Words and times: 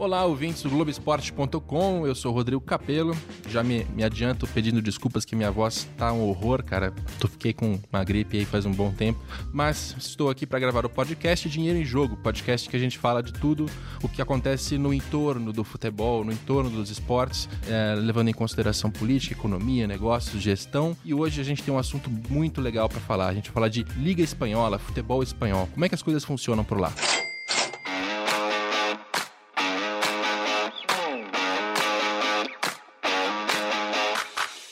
Olá, 0.00 0.24
ouvintes 0.24 0.62
do 0.62 0.70
Globoesporte.com, 0.70 2.06
eu 2.06 2.14
sou 2.14 2.32
Rodrigo 2.32 2.62
Capello. 2.62 3.14
Já 3.46 3.62
me, 3.62 3.84
me 3.94 4.02
adianto 4.02 4.46
pedindo 4.46 4.80
desculpas 4.80 5.26
que 5.26 5.36
minha 5.36 5.50
voz 5.50 5.86
tá 5.98 6.10
um 6.10 6.26
horror, 6.26 6.64
cara. 6.64 6.90
Tu 7.18 7.28
fiquei 7.28 7.52
com 7.52 7.78
uma 7.92 8.02
gripe 8.02 8.38
aí 8.38 8.46
faz 8.46 8.64
um 8.64 8.72
bom 8.72 8.90
tempo. 8.92 9.20
Mas 9.52 9.94
estou 9.98 10.30
aqui 10.30 10.46
para 10.46 10.58
gravar 10.58 10.86
o 10.86 10.88
podcast 10.88 11.46
Dinheiro 11.50 11.78
em 11.78 11.84
Jogo, 11.84 12.16
podcast 12.16 12.66
que 12.66 12.74
a 12.74 12.78
gente 12.78 12.96
fala 12.96 13.22
de 13.22 13.30
tudo 13.30 13.66
o 14.02 14.08
que 14.08 14.22
acontece 14.22 14.78
no 14.78 14.94
entorno 14.94 15.52
do 15.52 15.62
futebol, 15.62 16.24
no 16.24 16.32
entorno 16.32 16.70
dos 16.70 16.88
esportes, 16.88 17.46
é, 17.68 17.94
levando 17.94 18.28
em 18.28 18.32
consideração 18.32 18.90
política, 18.90 19.34
economia, 19.34 19.86
negócios, 19.86 20.42
gestão. 20.42 20.96
E 21.04 21.12
hoje 21.12 21.42
a 21.42 21.44
gente 21.44 21.62
tem 21.62 21.74
um 21.74 21.78
assunto 21.78 22.08
muito 22.30 22.62
legal 22.62 22.88
para 22.88 23.00
falar. 23.00 23.28
A 23.28 23.34
gente 23.34 23.50
vai 23.50 23.54
falar 23.54 23.68
de 23.68 23.84
Liga 23.98 24.22
Espanhola, 24.22 24.78
futebol 24.78 25.22
espanhol. 25.22 25.68
Como 25.70 25.84
é 25.84 25.90
que 25.90 25.94
as 25.94 26.02
coisas 26.02 26.24
funcionam 26.24 26.64
por 26.64 26.80
lá? 26.80 26.90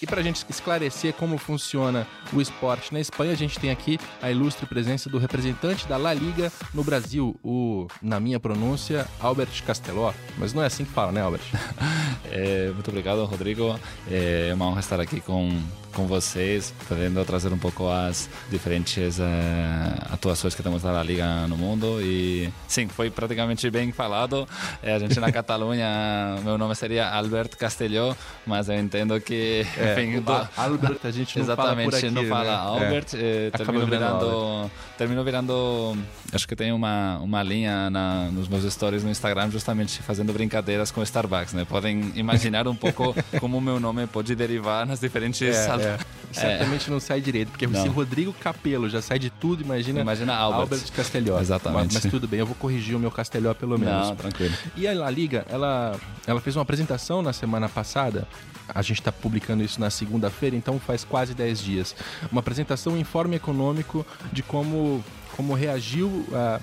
Para 0.08 0.20
a 0.20 0.24
gente 0.24 0.44
esclarecer 0.48 1.12
como 1.12 1.36
funciona 1.36 2.06
o 2.32 2.40
esporte 2.40 2.92
na 2.92 3.00
Espanha, 3.00 3.32
a 3.32 3.36
gente 3.36 3.58
tem 3.58 3.70
aqui 3.70 3.98
a 4.22 4.30
ilustre 4.30 4.66
presença 4.66 5.10
do 5.10 5.18
representante 5.18 5.86
da 5.86 5.96
La 5.96 6.14
Liga 6.14 6.50
no 6.72 6.82
Brasil, 6.82 7.38
o, 7.44 7.86
na 8.02 8.18
minha 8.18 8.40
pronúncia, 8.40 9.06
Albert 9.20 9.62
Casteló. 9.66 10.12
Mas 10.38 10.52
não 10.54 10.62
é 10.62 10.66
assim 10.66 10.84
que 10.84 10.90
fala, 10.90 11.12
né, 11.12 11.20
Albert? 11.20 11.42
é, 12.32 12.70
muito 12.72 12.88
obrigado, 12.88 13.24
Rodrigo. 13.24 13.78
É 14.10 14.50
uma 14.54 14.66
honra 14.66 14.80
estar 14.80 15.00
aqui 15.00 15.20
com 15.20 15.50
com 15.98 16.06
vocês, 16.06 16.72
podendo 16.86 17.24
trazer 17.24 17.52
um 17.52 17.58
pouco 17.58 17.88
as 17.88 18.28
diferentes 18.50 19.18
uh, 19.18 19.22
atuações 20.12 20.54
que 20.54 20.62
temos 20.62 20.84
na 20.84 21.02
Liga 21.02 21.46
no 21.48 21.56
mundo. 21.56 22.00
E 22.00 22.48
sim, 22.68 22.86
foi 22.86 23.10
praticamente 23.10 23.68
bem 23.70 23.90
falado. 23.90 24.48
É, 24.82 24.94
a 24.94 24.98
gente 24.98 25.18
na 25.18 25.30
Catalunha, 25.32 26.36
meu 26.44 26.56
nome 26.56 26.74
seria 26.76 27.08
Albert 27.08 27.56
Castelló, 27.58 28.14
mas 28.46 28.68
eu 28.68 28.78
entendo 28.78 29.20
que. 29.20 29.66
É, 29.76 29.94
do... 30.20 30.48
Albert, 30.56 30.98
a 31.04 31.10
gente 31.10 31.36
não 31.36 31.44
exatamente, 31.44 31.90
fala 31.90 31.90
por 31.90 31.94
aqui, 31.96 32.10
não 32.10 32.24
fala 32.26 32.44
né? 32.44 32.56
Albert. 32.56 33.06
É. 33.14 33.50
terminou 33.50 33.86
virando. 33.86 34.70
Terminou 34.96 35.24
virando. 35.24 35.98
Acho 36.32 36.48
que 36.48 36.56
tem 36.56 36.72
uma, 36.72 37.18
uma 37.18 37.42
linha 37.42 37.90
na, 37.90 38.30
nos 38.30 38.48
meus 38.48 38.70
stories 38.72 39.04
no 39.04 39.10
Instagram, 39.10 39.50
justamente 39.50 40.02
fazendo 40.02 40.32
brincadeiras 40.32 40.90
com 40.90 41.02
Starbucks, 41.02 41.54
né? 41.54 41.64
Podem 41.64 42.12
imaginar 42.14 42.66
um 42.68 42.74
pouco 42.74 43.14
como 43.40 43.58
o 43.58 43.60
meu 43.60 43.78
nome 43.80 44.06
pode 44.06 44.34
derivar 44.34 44.86
nas 44.86 45.00
diferentes. 45.00 45.42
É, 45.42 45.98
é. 46.30 46.34
Certamente 46.34 46.90
não 46.90 47.00
sai 47.00 47.20
direito, 47.20 47.50
porque 47.50 47.66
não. 47.66 47.82
se 47.82 47.88
Rodrigo 47.88 48.32
Capelo 48.32 48.88
já 48.88 49.00
sai 49.00 49.18
de 49.18 49.30
tudo, 49.30 49.62
imagina, 49.62 50.00
imagina 50.00 50.34
Albert, 50.34 50.60
Albert 50.60 50.92
Castelhó. 50.92 51.40
Exatamente. 51.40 51.94
Mas, 51.94 52.04
mas, 52.04 52.10
tudo 52.12 52.28
bem, 52.28 52.40
eu 52.40 52.46
vou 52.46 52.54
corrigir 52.54 52.96
o 52.96 52.98
meu 52.98 53.10
Castelhó 53.10 53.54
pelo 53.54 53.78
menos. 53.78 54.08
Não, 54.08 54.16
tranquilo. 54.16 54.54
E 54.76 54.86
a 54.86 54.94
La 54.94 55.10
Liga, 55.10 55.46
ela, 55.48 55.96
ela 56.26 56.40
fez 56.40 56.56
uma 56.56 56.62
apresentação 56.62 57.22
na 57.22 57.32
semana 57.32 57.68
passada 57.68 58.26
a 58.74 58.82
gente 58.82 59.00
está 59.00 59.10
publicando 59.10 59.62
isso 59.62 59.80
na 59.80 59.90
segunda-feira, 59.90 60.54
então 60.54 60.78
faz 60.78 61.04
quase 61.04 61.34
10 61.34 61.60
dias. 61.60 61.96
Uma 62.30 62.40
apresentação, 62.40 62.92
um 62.92 62.98
informe 62.98 63.36
econômico 63.36 64.04
de 64.32 64.42
como, 64.42 65.02
como 65.34 65.54
reagiu 65.54 66.26
a 66.32 66.60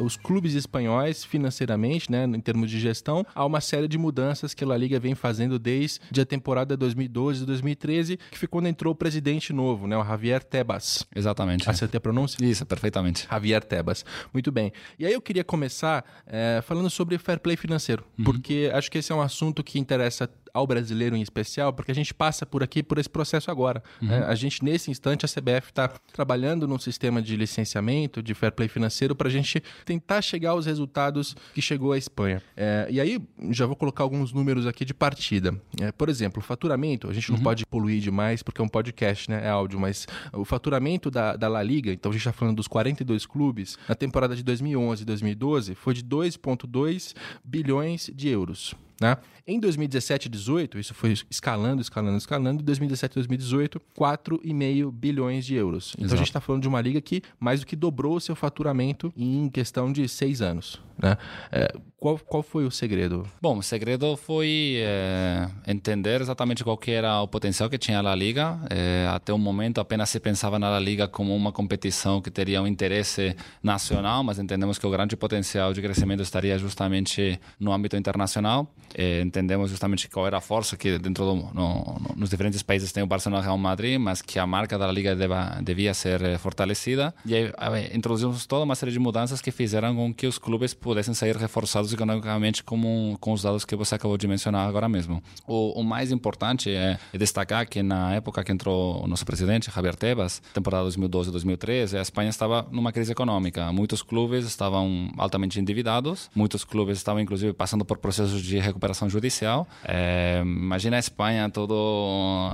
os 0.00 0.16
clubes 0.16 0.54
espanhóis 0.54 1.24
financeiramente, 1.24 2.10
né, 2.10 2.24
em 2.24 2.40
termos 2.40 2.70
de 2.70 2.78
gestão, 2.78 3.26
há 3.34 3.44
uma 3.44 3.60
série 3.60 3.88
de 3.88 3.98
mudanças 3.98 4.54
que 4.54 4.64
a 4.64 4.66
La 4.66 4.76
Liga 4.76 4.98
vem 4.98 5.14
fazendo 5.14 5.58
desde 5.58 6.20
a 6.20 6.26
temporada 6.26 6.76
2012 6.76 7.42
e 7.42 7.46
2013, 7.46 8.16
que 8.30 8.38
foi 8.38 8.48
quando 8.48 8.66
entrou 8.66 8.92
o 8.92 8.96
presidente 8.96 9.52
novo, 9.52 9.86
né, 9.86 9.96
o 9.96 10.04
Javier 10.04 10.42
Tebas. 10.42 11.06
Exatamente. 11.14 11.68
Acertei 11.68 11.98
a 11.98 12.00
pronúncia? 12.00 12.44
Isso, 12.44 12.64
perfeitamente. 12.66 13.26
Javier 13.30 13.62
Tebas. 13.64 14.04
Muito 14.32 14.50
bem. 14.50 14.72
E 14.98 15.06
aí 15.06 15.12
eu 15.12 15.20
queria 15.20 15.44
começar 15.44 16.04
é, 16.26 16.60
falando 16.64 16.90
sobre 16.90 17.18
fair 17.18 17.38
play 17.38 17.56
financeiro, 17.56 18.04
uhum. 18.18 18.24
porque 18.24 18.70
acho 18.72 18.90
que 18.90 18.98
esse 18.98 19.12
é 19.12 19.14
um 19.14 19.22
assunto 19.22 19.62
que 19.62 19.78
interessa 19.78 20.28
ao 20.54 20.68
brasileiro 20.68 21.16
em 21.16 21.20
especial, 21.20 21.72
porque 21.72 21.90
a 21.90 21.94
gente 21.94 22.14
passa 22.14 22.46
por 22.46 22.62
aqui 22.62 22.80
por 22.80 22.96
esse 22.98 23.10
processo 23.10 23.50
agora. 23.50 23.82
Uhum. 24.00 24.06
Né? 24.08 24.24
A 24.24 24.36
gente, 24.36 24.64
nesse 24.64 24.88
instante, 24.88 25.26
a 25.26 25.28
CBF 25.28 25.70
está 25.70 25.88
trabalhando 26.12 26.68
num 26.68 26.78
sistema 26.78 27.20
de 27.20 27.36
licenciamento, 27.36 28.22
de 28.22 28.32
fair 28.34 28.52
play 28.52 28.68
financeiro, 28.68 29.16
para 29.16 29.26
a 29.26 29.30
gente 29.30 29.60
tentar 29.84 30.22
chegar 30.22 30.50
aos 30.50 30.64
resultados 30.64 31.36
que 31.52 31.60
chegou 31.60 31.92
a 31.92 31.98
Espanha. 31.98 32.40
É, 32.56 32.86
e 32.88 33.00
aí, 33.00 33.20
já 33.50 33.66
vou 33.66 33.74
colocar 33.74 34.04
alguns 34.04 34.32
números 34.32 34.64
aqui 34.64 34.84
de 34.84 34.94
partida. 34.94 35.60
É, 35.80 35.90
por 35.90 36.08
exemplo, 36.08 36.40
o 36.40 36.44
faturamento, 36.44 37.10
a 37.10 37.12
gente 37.12 37.30
não 37.30 37.38
uhum. 37.38 37.42
pode 37.42 37.66
poluir 37.66 38.00
demais 38.00 38.40
porque 38.40 38.60
é 38.60 38.64
um 38.64 38.68
podcast, 38.68 39.28
né? 39.28 39.44
É 39.44 39.48
áudio, 39.48 39.80
mas 39.80 40.06
o 40.32 40.44
faturamento 40.44 41.10
da, 41.10 41.34
da 41.34 41.48
La 41.48 41.62
Liga, 41.64 41.92
então 41.92 42.10
a 42.10 42.12
gente 42.12 42.20
está 42.20 42.32
falando 42.32 42.56
dos 42.56 42.68
42 42.68 43.26
clubes, 43.26 43.76
na 43.88 43.96
temporada 43.96 44.36
de 44.36 44.44
2011 44.44 45.02
e 45.02 45.04
2012, 45.04 45.74
foi 45.74 45.94
de 45.94 46.04
2,2 46.04 47.12
bilhões 47.42 48.08
de 48.14 48.28
euros. 48.28 48.74
Né? 49.00 49.16
Em 49.46 49.60
2017 49.60 50.26
e 50.26 50.28
2018, 50.30 50.78
isso 50.78 50.94
foi 50.94 51.12
escalando, 51.30 51.82
escalando, 51.82 52.16
escalando. 52.16 52.62
Em 52.62 52.64
2017 52.64 53.12
e 53.12 53.14
2018, 53.16 53.80
4,5 53.98 54.90
bilhões 54.90 55.44
de 55.44 55.54
euros. 55.54 55.92
Então 55.94 56.06
Exato. 56.06 56.14
a 56.14 56.18
gente 56.18 56.28
está 56.28 56.40
falando 56.40 56.62
de 56.62 56.68
uma 56.68 56.80
liga 56.80 57.00
que 57.00 57.22
mais 57.38 57.60
do 57.60 57.66
que 57.66 57.76
dobrou 57.76 58.16
o 58.16 58.20
seu 58.20 58.34
faturamento 58.34 59.12
em 59.16 59.48
questão 59.50 59.92
de 59.92 60.08
seis 60.08 60.40
anos. 60.40 60.80
Né? 60.96 61.16
É, 61.50 61.74
qual, 61.98 62.18
qual 62.18 62.42
foi 62.42 62.64
o 62.64 62.70
segredo? 62.70 63.26
Bom, 63.42 63.58
o 63.58 63.62
segredo 63.62 64.16
foi 64.16 64.76
é, 64.78 65.48
entender 65.66 66.20
exatamente 66.20 66.62
qual 66.62 66.78
que 66.78 66.92
era 66.92 67.20
o 67.20 67.28
potencial 67.28 67.68
que 67.68 67.76
tinha 67.76 67.98
a 67.98 68.02
La 68.02 68.14
Liga. 68.14 68.58
É, 68.70 69.06
até 69.10 69.32
o 69.32 69.38
momento 69.38 69.80
apenas 69.80 70.08
se 70.08 70.20
pensava 70.20 70.58
na 70.58 70.70
La 70.70 70.80
Liga 70.80 71.08
como 71.08 71.34
uma 71.34 71.52
competição 71.52 72.22
que 72.22 72.30
teria 72.30 72.62
um 72.62 72.66
interesse 72.66 73.36
nacional, 73.62 74.22
mas 74.22 74.38
entendemos 74.38 74.78
que 74.78 74.86
o 74.86 74.90
grande 74.90 75.16
potencial 75.16 75.72
de 75.72 75.82
crescimento 75.82 76.22
estaria 76.22 76.56
justamente 76.58 77.38
no 77.58 77.72
âmbito 77.72 77.96
internacional. 77.96 78.72
É, 78.94 79.20
entendemos 79.20 79.70
justamente 79.70 80.08
qual 80.08 80.26
era 80.26 80.38
a 80.38 80.40
força 80.40 80.76
que 80.76 80.98
dentro 80.98 81.24
do, 81.24 81.34
no, 81.34 81.52
no, 81.52 82.00
nos 82.16 82.30
diferentes 82.30 82.62
países 82.62 82.92
tem 82.92 83.02
o 83.02 83.06
Barcelona 83.06 83.42
Real 83.42 83.58
Madrid, 83.58 83.98
mas 83.98 84.22
que 84.22 84.38
a 84.38 84.46
marca 84.46 84.78
da 84.78 84.90
Liga 84.90 85.14
deva, 85.14 85.58
devia 85.62 85.94
ser 85.94 86.22
é, 86.22 86.38
fortalecida. 86.38 87.14
E 87.24 87.34
aí, 87.34 87.52
introduzimos 87.92 88.46
toda 88.46 88.64
uma 88.64 88.74
série 88.74 88.92
de 88.92 88.98
mudanças 88.98 89.40
que 89.40 89.50
fizeram 89.50 89.94
com 89.94 90.14
que 90.14 90.26
os 90.26 90.38
clubes 90.38 90.74
pudessem 90.74 91.14
sair 91.14 91.36
reforçados 91.36 91.92
economicamente 91.92 92.62
como, 92.62 93.16
com 93.20 93.32
os 93.32 93.42
dados 93.42 93.64
que 93.64 93.76
você 93.76 93.94
acabou 93.94 94.16
de 94.16 94.26
mencionar 94.26 94.68
agora 94.68 94.88
mesmo. 94.88 95.22
O, 95.46 95.80
o 95.80 95.84
mais 95.84 96.12
importante 96.12 96.70
é 96.70 96.98
destacar 97.12 97.66
que 97.68 97.82
na 97.82 98.14
época 98.14 98.42
que 98.44 98.52
entrou 98.52 99.04
o 99.04 99.06
nosso 99.06 99.24
presidente, 99.24 99.70
Javier 99.74 99.94
Tebas, 99.96 100.42
temporada 100.52 100.88
2012-2013, 100.88 101.98
a 101.98 102.02
Espanha 102.02 102.30
estava 102.30 102.66
numa 102.70 102.92
crise 102.92 103.12
econômica. 103.12 103.72
Muitos 103.72 104.02
clubes 104.02 104.46
estavam 104.46 105.10
altamente 105.16 105.60
endividados, 105.60 106.30
muitos 106.34 106.64
clubes 106.64 106.98
estavam 106.98 107.20
inclusive 107.20 107.52
passando 107.52 107.84
por 107.84 107.98
processos 107.98 108.42
de 108.42 108.58
recuperação 108.74 109.08
judicial. 109.08 109.66
É, 109.84 110.42
imagina 110.44 110.96
a 110.96 110.98
Espanha, 110.98 111.48
todas 111.48 111.76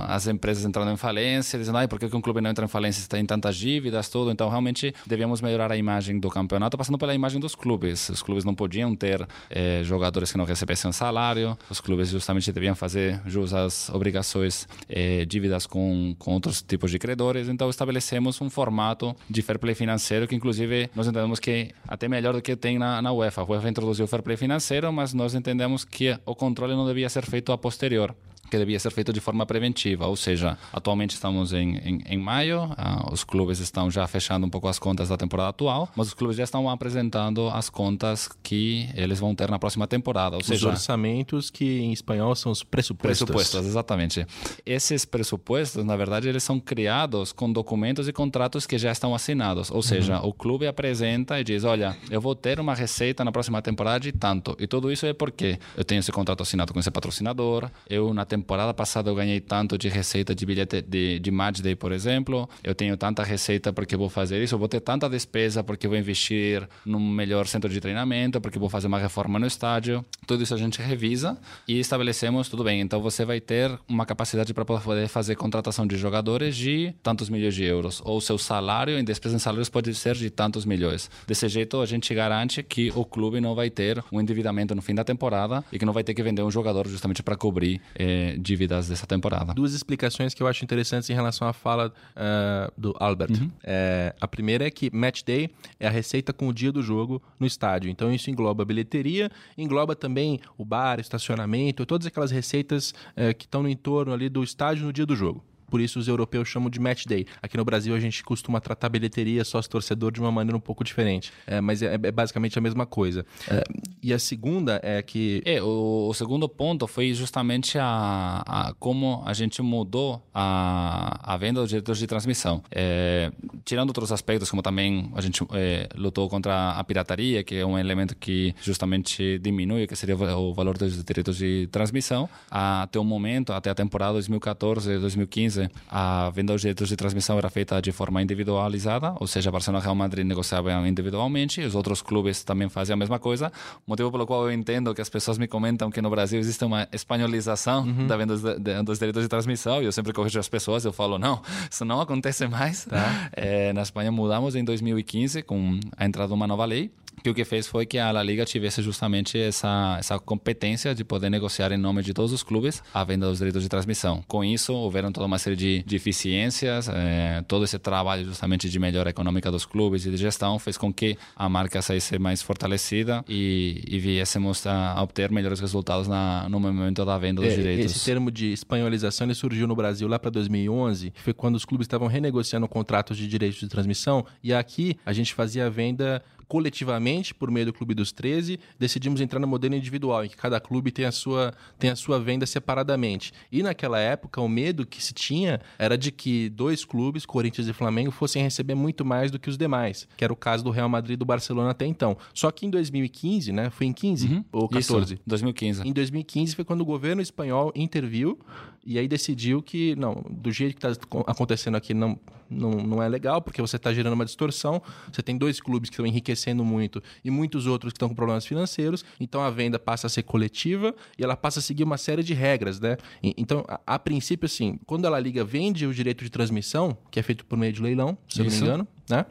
as 0.07 0.27
empresas 0.27 0.63
entrando 0.63 0.91
em 0.91 0.97
falência, 0.97 1.57
dizendo, 1.57 1.79
ah, 1.79 1.87
por 1.87 1.99
que 1.99 2.15
um 2.15 2.21
clube 2.21 2.39
não 2.39 2.49
entra 2.49 2.63
em 2.63 2.67
falência 2.67 3.07
tem 3.09 3.25
tantas 3.25 3.57
dívidas, 3.57 4.07
tudo. 4.07 4.31
Então, 4.31 4.47
realmente, 4.49 4.93
devíamos 5.05 5.41
melhorar 5.41 5.71
a 5.71 5.77
imagem 5.77 6.19
do 6.19 6.29
campeonato, 6.29 6.77
passando 6.77 6.97
pela 6.97 7.13
imagem 7.13 7.39
dos 7.39 7.55
clubes. 7.55 8.09
Os 8.09 8.21
clubes 8.21 8.45
não 8.45 8.53
podiam 8.53 8.95
ter 8.95 9.27
é, 9.49 9.81
jogadores 9.83 10.31
que 10.31 10.37
não 10.37 10.45
recebessem 10.45 10.91
salário, 10.91 11.57
os 11.69 11.81
clubes 11.81 12.09
justamente 12.09 12.51
deviam 12.51 12.75
fazer 12.75 13.19
jus 13.25 13.53
às 13.53 13.89
obrigações, 13.89 14.67
é, 14.87 15.25
dívidas 15.25 15.65
com, 15.65 16.15
com 16.19 16.33
outros 16.33 16.61
tipos 16.61 16.91
de 16.91 16.99
credores. 16.99 17.49
Então, 17.49 17.69
estabelecemos 17.69 18.39
um 18.41 18.49
formato 18.49 19.15
de 19.29 19.41
fair 19.41 19.57
play 19.57 19.73
financeiro 19.73 20.27
que, 20.27 20.35
inclusive, 20.35 20.89
nós 20.95 21.07
entendemos 21.07 21.39
que 21.39 21.71
até 21.87 22.07
melhor 22.07 22.33
do 22.33 22.41
que 22.41 22.55
tem 22.55 22.77
na, 22.77 23.01
na 23.01 23.11
UEFA. 23.11 23.41
A 23.41 23.45
UEFA 23.45 23.69
introduziu 23.69 24.05
o 24.05 24.07
fair 24.07 24.21
play 24.21 24.37
financeiro, 24.37 24.91
mas 24.91 25.13
nós 25.13 25.33
entendemos 25.33 25.83
que 25.83 26.10
o 26.25 26.35
controle 26.35 26.75
não 26.75 26.85
devia 26.85 27.09
ser 27.09 27.25
feito 27.25 27.51
a 27.51 27.57
posterior 27.57 28.15
que 28.51 28.57
devia 28.57 28.77
ser 28.77 28.91
feito 28.91 29.13
de 29.13 29.21
forma 29.21 29.45
preventiva, 29.45 30.05
ou 30.07 30.15
seja, 30.17 30.57
atualmente 30.73 31.11
estamos 31.11 31.53
em, 31.53 31.77
em, 31.77 32.01
em 32.05 32.17
maio, 32.17 32.69
ah, 32.77 33.09
os 33.09 33.23
clubes 33.23 33.59
estão 33.59 33.89
já 33.89 34.05
fechando 34.05 34.45
um 34.45 34.49
pouco 34.49 34.67
as 34.67 34.77
contas 34.77 35.07
da 35.07 35.15
temporada 35.15 35.49
atual, 35.49 35.89
mas 35.95 36.07
os 36.07 36.13
clubes 36.13 36.35
já 36.35 36.43
estão 36.43 36.69
apresentando 36.69 37.47
as 37.47 37.69
contas 37.69 38.29
que 38.43 38.89
eles 38.93 39.19
vão 39.21 39.33
ter 39.33 39.49
na 39.49 39.57
próxima 39.57 39.87
temporada, 39.87 40.35
ou 40.35 40.41
os 40.41 40.47
seja... 40.47 40.67
orçamentos 40.67 41.49
que 41.49 41.79
em 41.79 41.93
espanhol 41.93 42.35
são 42.35 42.51
os 42.51 42.61
pressupostos. 42.61 43.23
Pressupostos, 43.23 43.65
exatamente. 43.65 44.27
Esses 44.65 45.05
pressupostos, 45.05 45.85
na 45.85 45.95
verdade, 45.95 46.27
eles 46.27 46.43
são 46.43 46.59
criados 46.59 47.31
com 47.31 47.51
documentos 47.51 48.09
e 48.09 48.13
contratos 48.13 48.67
que 48.67 48.77
já 48.77 48.91
estão 48.91 49.15
assinados, 49.15 49.71
ou 49.71 49.81
seja, 49.81 50.19
uhum. 50.19 50.27
o 50.27 50.33
clube 50.33 50.67
apresenta 50.67 51.39
e 51.39 51.43
diz, 51.45 51.63
olha, 51.63 51.95
eu 52.09 52.19
vou 52.19 52.35
ter 52.35 52.59
uma 52.59 52.75
receita 52.75 53.23
na 53.23 53.31
próxima 53.31 53.61
temporada 53.61 54.01
de 54.01 54.11
tanto, 54.11 54.57
e 54.59 54.67
tudo 54.67 54.91
isso 54.91 55.05
é 55.05 55.13
porque 55.13 55.57
eu 55.77 55.85
tenho 55.85 55.99
esse 55.99 56.11
contrato 56.11 56.43
assinado 56.43 56.73
com 56.73 56.79
esse 56.81 56.91
patrocinador, 56.91 57.69
eu 57.89 58.13
na 58.13 58.25
temporada 58.25 58.40
temporada 58.41 58.73
passada 58.73 59.09
eu 59.09 59.15
ganhei 59.15 59.39
tanto 59.39 59.77
de 59.77 59.87
receita 59.87 60.33
de 60.33 60.45
bilhete 60.45 60.81
de, 60.81 61.19
de 61.19 61.31
match 61.31 61.59
day, 61.59 61.75
por 61.75 61.91
exemplo, 61.91 62.49
eu 62.63 62.73
tenho 62.73 62.97
tanta 62.97 63.23
receita 63.23 63.71
porque 63.71 63.95
vou 63.95 64.09
fazer 64.09 64.43
isso, 64.43 64.55
eu 64.55 64.59
vou 64.59 64.67
ter 64.67 64.79
tanta 64.79 65.07
despesa 65.07 65.63
porque 65.63 65.87
vou 65.87 65.97
investir 65.97 66.67
num 66.85 66.99
melhor 66.99 67.45
centro 67.47 67.69
de 67.69 67.79
treinamento, 67.79 68.41
porque 68.41 68.57
vou 68.57 68.67
fazer 68.67 68.87
uma 68.87 68.99
reforma 68.99 69.37
no 69.37 69.45
estádio. 69.45 70.03
Tudo 70.25 70.43
isso 70.43 70.53
a 70.53 70.57
gente 70.57 70.81
revisa 70.81 71.37
e 71.67 71.79
estabelecemos, 71.79 72.49
tudo 72.49 72.63
bem, 72.63 72.81
então 72.81 72.99
você 72.99 73.23
vai 73.23 73.39
ter 73.39 73.71
uma 73.87 74.05
capacidade 74.05 74.53
para 74.53 74.65
poder 74.65 75.07
fazer 75.07 75.35
contratação 75.35 75.85
de 75.85 75.95
jogadores 75.95 76.55
de 76.55 76.93
tantos 77.03 77.29
milhões 77.29 77.53
de 77.53 77.63
euros, 77.63 78.01
ou 78.03 78.19
seu 78.19 78.37
salário 78.37 78.97
em 78.97 79.03
despesas 79.03 79.35
em 79.35 79.39
salários 79.39 79.69
pode 79.69 79.93
ser 79.93 80.15
de 80.15 80.29
tantos 80.29 80.65
milhões. 80.65 81.09
Desse 81.27 81.47
jeito, 81.47 81.79
a 81.79 81.85
gente 81.85 82.13
garante 82.13 82.63
que 82.63 82.91
o 82.95 83.05
clube 83.05 83.39
não 83.39 83.53
vai 83.53 83.69
ter 83.69 84.03
um 84.11 84.19
endividamento 84.19 84.73
no 84.73 84.81
fim 84.81 84.95
da 84.95 85.03
temporada 85.03 85.63
e 85.71 85.77
que 85.77 85.85
não 85.85 85.93
vai 85.93 86.03
ter 86.03 86.13
que 86.13 86.23
vender 86.23 86.41
um 86.41 86.51
jogador 86.51 86.87
justamente 86.87 87.21
para 87.21 87.35
cobrir 87.35 87.79
eh, 87.95 88.30
dívidas 88.37 88.87
dessa 88.87 89.05
temporada. 89.05 89.53
Duas 89.53 89.73
explicações 89.73 90.33
que 90.33 90.41
eu 90.41 90.47
acho 90.47 90.63
interessantes 90.63 91.09
em 91.09 91.13
relação 91.13 91.47
à 91.47 91.53
fala 91.53 91.93
uh, 92.15 92.71
do 92.77 92.95
Albert. 92.99 93.31
Uhum. 93.31 93.51
É, 93.63 94.15
a 94.19 94.27
primeira 94.27 94.65
é 94.65 94.71
que 94.71 94.93
match 94.95 95.23
day 95.23 95.49
é 95.79 95.87
a 95.87 95.91
receita 95.91 96.33
com 96.33 96.47
o 96.47 96.53
dia 96.53 96.71
do 96.71 96.81
jogo 96.81 97.21
no 97.39 97.45
estádio. 97.45 97.89
Então 97.89 98.13
isso 98.13 98.29
engloba 98.29 98.65
bilheteria, 98.65 99.29
engloba 99.57 99.95
também 99.95 100.39
o 100.57 100.65
bar, 100.65 100.99
estacionamento, 100.99 101.85
todas 101.85 102.07
aquelas 102.07 102.31
receitas 102.31 102.93
é, 103.15 103.33
que 103.33 103.45
estão 103.45 103.63
no 103.63 103.69
entorno 103.69 104.13
ali 104.13 104.29
do 104.29 104.43
estádio 104.43 104.85
no 104.85 104.93
dia 104.93 105.05
do 105.05 105.15
jogo 105.15 105.43
por 105.71 105.79
isso 105.79 105.97
os 105.97 106.07
europeus 106.09 106.49
chamam 106.49 106.69
de 106.69 106.79
match 106.79 107.05
day. 107.05 107.25
Aqui 107.41 107.55
no 107.55 107.63
Brasil 107.63 107.95
a 107.95 107.99
gente 107.99 108.21
costuma 108.23 108.59
tratar 108.59 108.89
bilheteria, 108.89 109.45
sócio-torcedor 109.45 110.11
de 110.11 110.19
uma 110.19 110.31
maneira 110.31 110.57
um 110.57 110.59
pouco 110.59 110.83
diferente, 110.83 111.31
é, 111.47 111.61
mas 111.61 111.81
é, 111.81 111.93
é, 111.93 112.11
basicamente 112.11 112.59
a 112.59 112.61
mesma 112.61 112.85
coisa. 112.85 113.25
É, 113.49 113.63
e 114.03 114.13
a 114.13 114.19
segunda 114.19 114.81
é 114.83 115.01
que... 115.01 115.41
É, 115.45 115.63
o, 115.63 116.09
o 116.09 116.13
segundo 116.13 116.49
ponto 116.49 116.85
foi 116.87 117.13
justamente 117.13 117.77
a, 117.79 118.43
a, 118.45 118.73
como 118.77 119.23
a 119.25 119.33
gente 119.33 119.61
mudou 119.61 120.21
a, 120.33 121.33
a 121.33 121.37
venda 121.37 121.61
dos 121.61 121.69
direitos 121.69 121.97
de 121.97 122.05
transmissão. 122.05 122.61
É, 122.69 123.31
tirando 123.63 123.89
outros 123.89 124.11
aspectos, 124.11 124.49
como 124.49 124.61
também 124.61 125.09
a 125.15 125.21
gente 125.21 125.41
é, 125.53 125.87
lutou 125.95 126.27
contra 126.27 126.71
a 126.71 126.83
pirataria, 126.83 127.43
que 127.43 127.55
é 127.55 127.65
um 127.65 127.79
elemento 127.79 128.13
que 128.15 128.53
justamente 128.61 129.39
diminui, 129.39 129.87
que 129.87 129.95
seria 129.95 130.15
o 130.15 130.53
valor 130.53 130.77
dos 130.77 131.01
direitos 131.03 131.37
de 131.37 131.67
transmissão, 131.71 132.29
até 132.49 132.99
o 132.99 133.03
momento, 133.03 133.53
até 133.53 133.69
a 133.69 133.75
temporada 133.75 134.13
2014, 134.13 134.97
2015, 134.99 135.60
a 135.89 136.29
venda 136.29 136.53
dos 136.53 136.61
direitos 136.61 136.87
de 136.87 136.95
transmissão 136.95 137.37
era 137.37 137.49
feita 137.49 137.81
de 137.81 137.91
forma 137.91 138.21
individualizada, 138.21 139.13
ou 139.19 139.27
seja, 139.27 139.51
Barcelona 139.51 139.81
e 139.81 139.83
Real 139.83 139.95
Madrid 139.95 140.25
negociavam 140.25 140.85
individualmente, 140.85 141.61
os 141.61 141.75
outros 141.75 142.01
clubes 142.01 142.43
também 142.43 142.69
faziam 142.69 142.93
a 142.95 142.97
mesma 142.97 143.19
coisa, 143.19 143.51
motivo 143.85 144.11
pelo 144.11 144.25
qual 144.25 144.45
eu 144.45 144.51
entendo 144.51 144.93
que 144.93 145.01
as 145.01 145.09
pessoas 145.09 145.37
me 145.37 145.47
comentam 145.47 145.89
que 145.91 146.01
no 146.01 146.09
Brasil 146.09 146.39
existe 146.39 146.63
uma 146.63 146.87
espanholização 146.91 147.83
uhum. 147.83 148.07
da 148.07 148.17
venda 148.17 148.33
dos, 148.33 148.41
de, 148.41 148.83
dos, 148.83 148.99
direitos 148.99 149.23
de 149.23 149.27
transmissão, 149.27 149.81
e 149.81 149.85
eu 149.85 149.91
sempre 149.91 150.13
corrijo 150.13 150.39
as 150.39 150.49
pessoas, 150.49 150.85
eu 150.85 150.93
falo, 150.93 151.17
não, 151.17 151.41
isso 151.69 151.83
não 151.85 152.01
acontece 152.01 152.47
mais. 152.47 152.85
Tá. 152.85 153.29
É, 153.33 153.73
na 153.73 153.81
Espanha 153.81 154.11
mudamos 154.11 154.55
em 154.55 154.63
2015 154.63 155.43
com 155.43 155.79
a 155.97 156.05
entrada 156.05 156.27
de 156.27 156.33
uma 156.33 156.47
nova 156.47 156.65
lei, 156.65 156.91
que 157.23 157.29
o 157.29 157.35
que 157.35 157.45
fez 157.45 157.67
foi 157.67 157.85
que 157.85 157.99
a 157.99 158.11
La 158.11 158.23
Liga 158.23 158.45
tivesse 158.45 158.81
justamente 158.81 159.39
essa, 159.39 159.97
essa 159.99 160.19
competência 160.19 160.95
de 160.95 161.03
poder 161.03 161.29
negociar 161.29 161.71
em 161.71 161.77
nome 161.77 162.01
de 162.01 162.13
todos 162.13 162.31
os 162.33 162.41
clubes 162.41 162.81
a 162.93 163.03
venda 163.03 163.27
dos 163.27 163.37
direitos 163.37 163.61
de 163.61 163.69
transmissão. 163.69 164.23
Com 164.27 164.43
isso, 164.43 164.73
houveram 164.73 165.11
toda 165.11 165.27
uma 165.27 165.37
série 165.37 165.50
de, 165.55 165.83
de 165.83 165.95
eficiências, 165.95 166.89
é, 166.89 167.43
todo 167.47 167.65
esse 167.65 167.77
trabalho 167.79 168.25
justamente 168.25 168.69
de 168.69 168.79
melhora 168.79 169.09
econômica 169.09 169.51
dos 169.51 169.65
clubes 169.65 170.05
e 170.05 170.11
de 170.11 170.17
gestão 170.17 170.57
fez 170.59 170.77
com 170.77 170.93
que 170.93 171.17
a 171.35 171.49
marca 171.49 171.81
saísse 171.81 172.17
mais 172.17 172.41
fortalecida 172.41 173.23
e, 173.27 173.83
e 173.87 173.99
viéssemos 173.99 174.65
a, 174.65 174.93
a, 174.93 175.03
obter 175.03 175.31
melhores 175.31 175.59
resultados 175.59 176.07
na, 176.07 176.47
no 176.49 176.59
momento 176.59 177.05
da 177.05 177.17
venda 177.17 177.41
dos 177.41 177.51
é, 177.51 177.55
direitos. 177.55 177.95
Esse 177.95 178.05
termo 178.05 178.31
de 178.31 178.51
espanholização 178.51 179.27
ele 179.27 179.35
surgiu 179.35 179.67
no 179.67 179.75
Brasil 179.75 180.07
lá 180.07 180.19
para 180.19 180.29
2011, 180.29 181.11
que 181.11 181.21
foi 181.21 181.33
quando 181.33 181.55
os 181.55 181.65
clubes 181.65 181.85
estavam 181.85 182.07
renegociando 182.07 182.67
contratos 182.67 183.17
de 183.17 183.27
direitos 183.27 183.59
de 183.59 183.67
transmissão 183.67 184.25
e 184.43 184.53
aqui 184.53 184.97
a 185.05 185.13
gente 185.13 185.33
fazia 185.33 185.67
a 185.67 185.69
venda 185.69 186.21
coletivamente, 186.51 187.33
por 187.33 187.49
meio 187.49 187.67
do 187.67 187.71
Clube 187.71 187.93
dos 187.93 188.11
13, 188.11 188.59
decidimos 188.77 189.21
entrar 189.21 189.39
no 189.39 189.47
modelo 189.47 189.73
individual, 189.73 190.25
em 190.25 190.27
que 190.27 190.35
cada 190.35 190.59
clube 190.59 190.91
tem 190.91 191.05
a 191.05 191.11
sua, 191.11 191.53
tem 191.79 191.89
a 191.89 191.95
sua 191.95 192.19
venda 192.19 192.45
separadamente. 192.45 193.31
E 193.49 193.63
naquela 193.63 193.97
época, 193.97 194.41
o 194.41 194.49
medo 194.49 194.85
que 194.85 195.01
se 195.01 195.13
tinha 195.13 195.61
era 195.79 195.97
de 195.97 196.11
que 196.11 196.49
dois 196.49 196.83
clubes, 196.83 197.25
Corinthians 197.25 197.69
e 197.69 197.73
Flamengo, 197.73 198.11
fossem 198.11 198.43
receber 198.43 198.75
muito 198.75 199.05
mais 199.05 199.31
do 199.31 199.39
que 199.39 199.49
os 199.49 199.57
demais, 199.57 200.05
que 200.17 200.25
era 200.25 200.33
o 200.33 200.35
caso 200.35 200.61
do 200.61 200.71
Real 200.71 200.89
Madrid 200.89 201.13
e 201.13 201.15
do 201.15 201.23
Barcelona 201.23 201.69
até 201.69 201.85
então. 201.85 202.17
Só 202.33 202.51
que 202.51 202.65
em 202.65 202.69
2015, 202.69 203.53
né? 203.53 203.69
Foi 203.69 203.87
em 203.87 203.93
15 203.93 204.27
uhum. 204.27 204.45
ou 204.51 204.67
14? 204.67 205.13
Isso, 205.13 205.23
2015. 205.25 205.87
Em 205.87 205.93
2015 205.93 206.53
foi 206.53 206.65
quando 206.65 206.81
o 206.81 206.85
governo 206.85 207.21
espanhol 207.21 207.71
interviu 207.73 208.37
e 208.85 208.97
aí 208.97 209.07
decidiu 209.07 209.61
que, 209.61 209.95
não, 209.95 210.23
do 210.29 210.51
jeito 210.51 210.75
que 210.75 210.85
está 210.85 211.07
acontecendo 211.27 211.75
aqui 211.75 211.93
não, 211.93 212.19
não, 212.49 212.71
não 212.71 213.03
é 213.03 213.07
legal, 213.07 213.41
porque 213.41 213.61
você 213.61 213.75
está 213.75 213.93
gerando 213.93 214.13
uma 214.13 214.25
distorção. 214.25 214.81
Você 215.11 215.21
tem 215.21 215.37
dois 215.37 215.59
clubes 215.59 215.89
que 215.89 215.93
estão 215.93 216.05
enriquecendo 216.05 216.65
muito 216.65 217.01
e 217.23 217.29
muitos 217.29 217.67
outros 217.67 217.93
que 217.93 217.97
estão 217.97 218.09
com 218.09 218.15
problemas 218.15 218.45
financeiros. 218.45 219.05
Então 219.19 219.41
a 219.41 219.49
venda 219.51 219.77
passa 219.77 220.07
a 220.07 220.09
ser 220.09 220.23
coletiva 220.23 220.95
e 221.17 221.23
ela 221.23 221.37
passa 221.37 221.59
a 221.59 221.61
seguir 221.61 221.83
uma 221.83 221.97
série 221.97 222.23
de 222.23 222.33
regras, 222.33 222.79
né? 222.79 222.97
Então, 223.21 223.63
a, 223.67 223.79
a 223.85 223.99
princípio, 223.99 224.47
assim, 224.47 224.79
quando 224.85 225.05
ela 225.05 225.19
liga 225.19 225.43
vende 225.43 225.85
o 225.85 225.93
direito 225.93 226.23
de 226.23 226.29
transmissão, 226.29 226.97
que 227.11 227.19
é 227.19 227.23
feito 227.23 227.45
por 227.45 227.57
meio 227.57 227.71
de 227.71 227.81
leilão, 227.81 228.17
se 228.27 228.39
eu 228.39 228.45
não 228.45 228.51
me 228.51 228.57
engano, 228.57 228.87
né? 229.09 229.25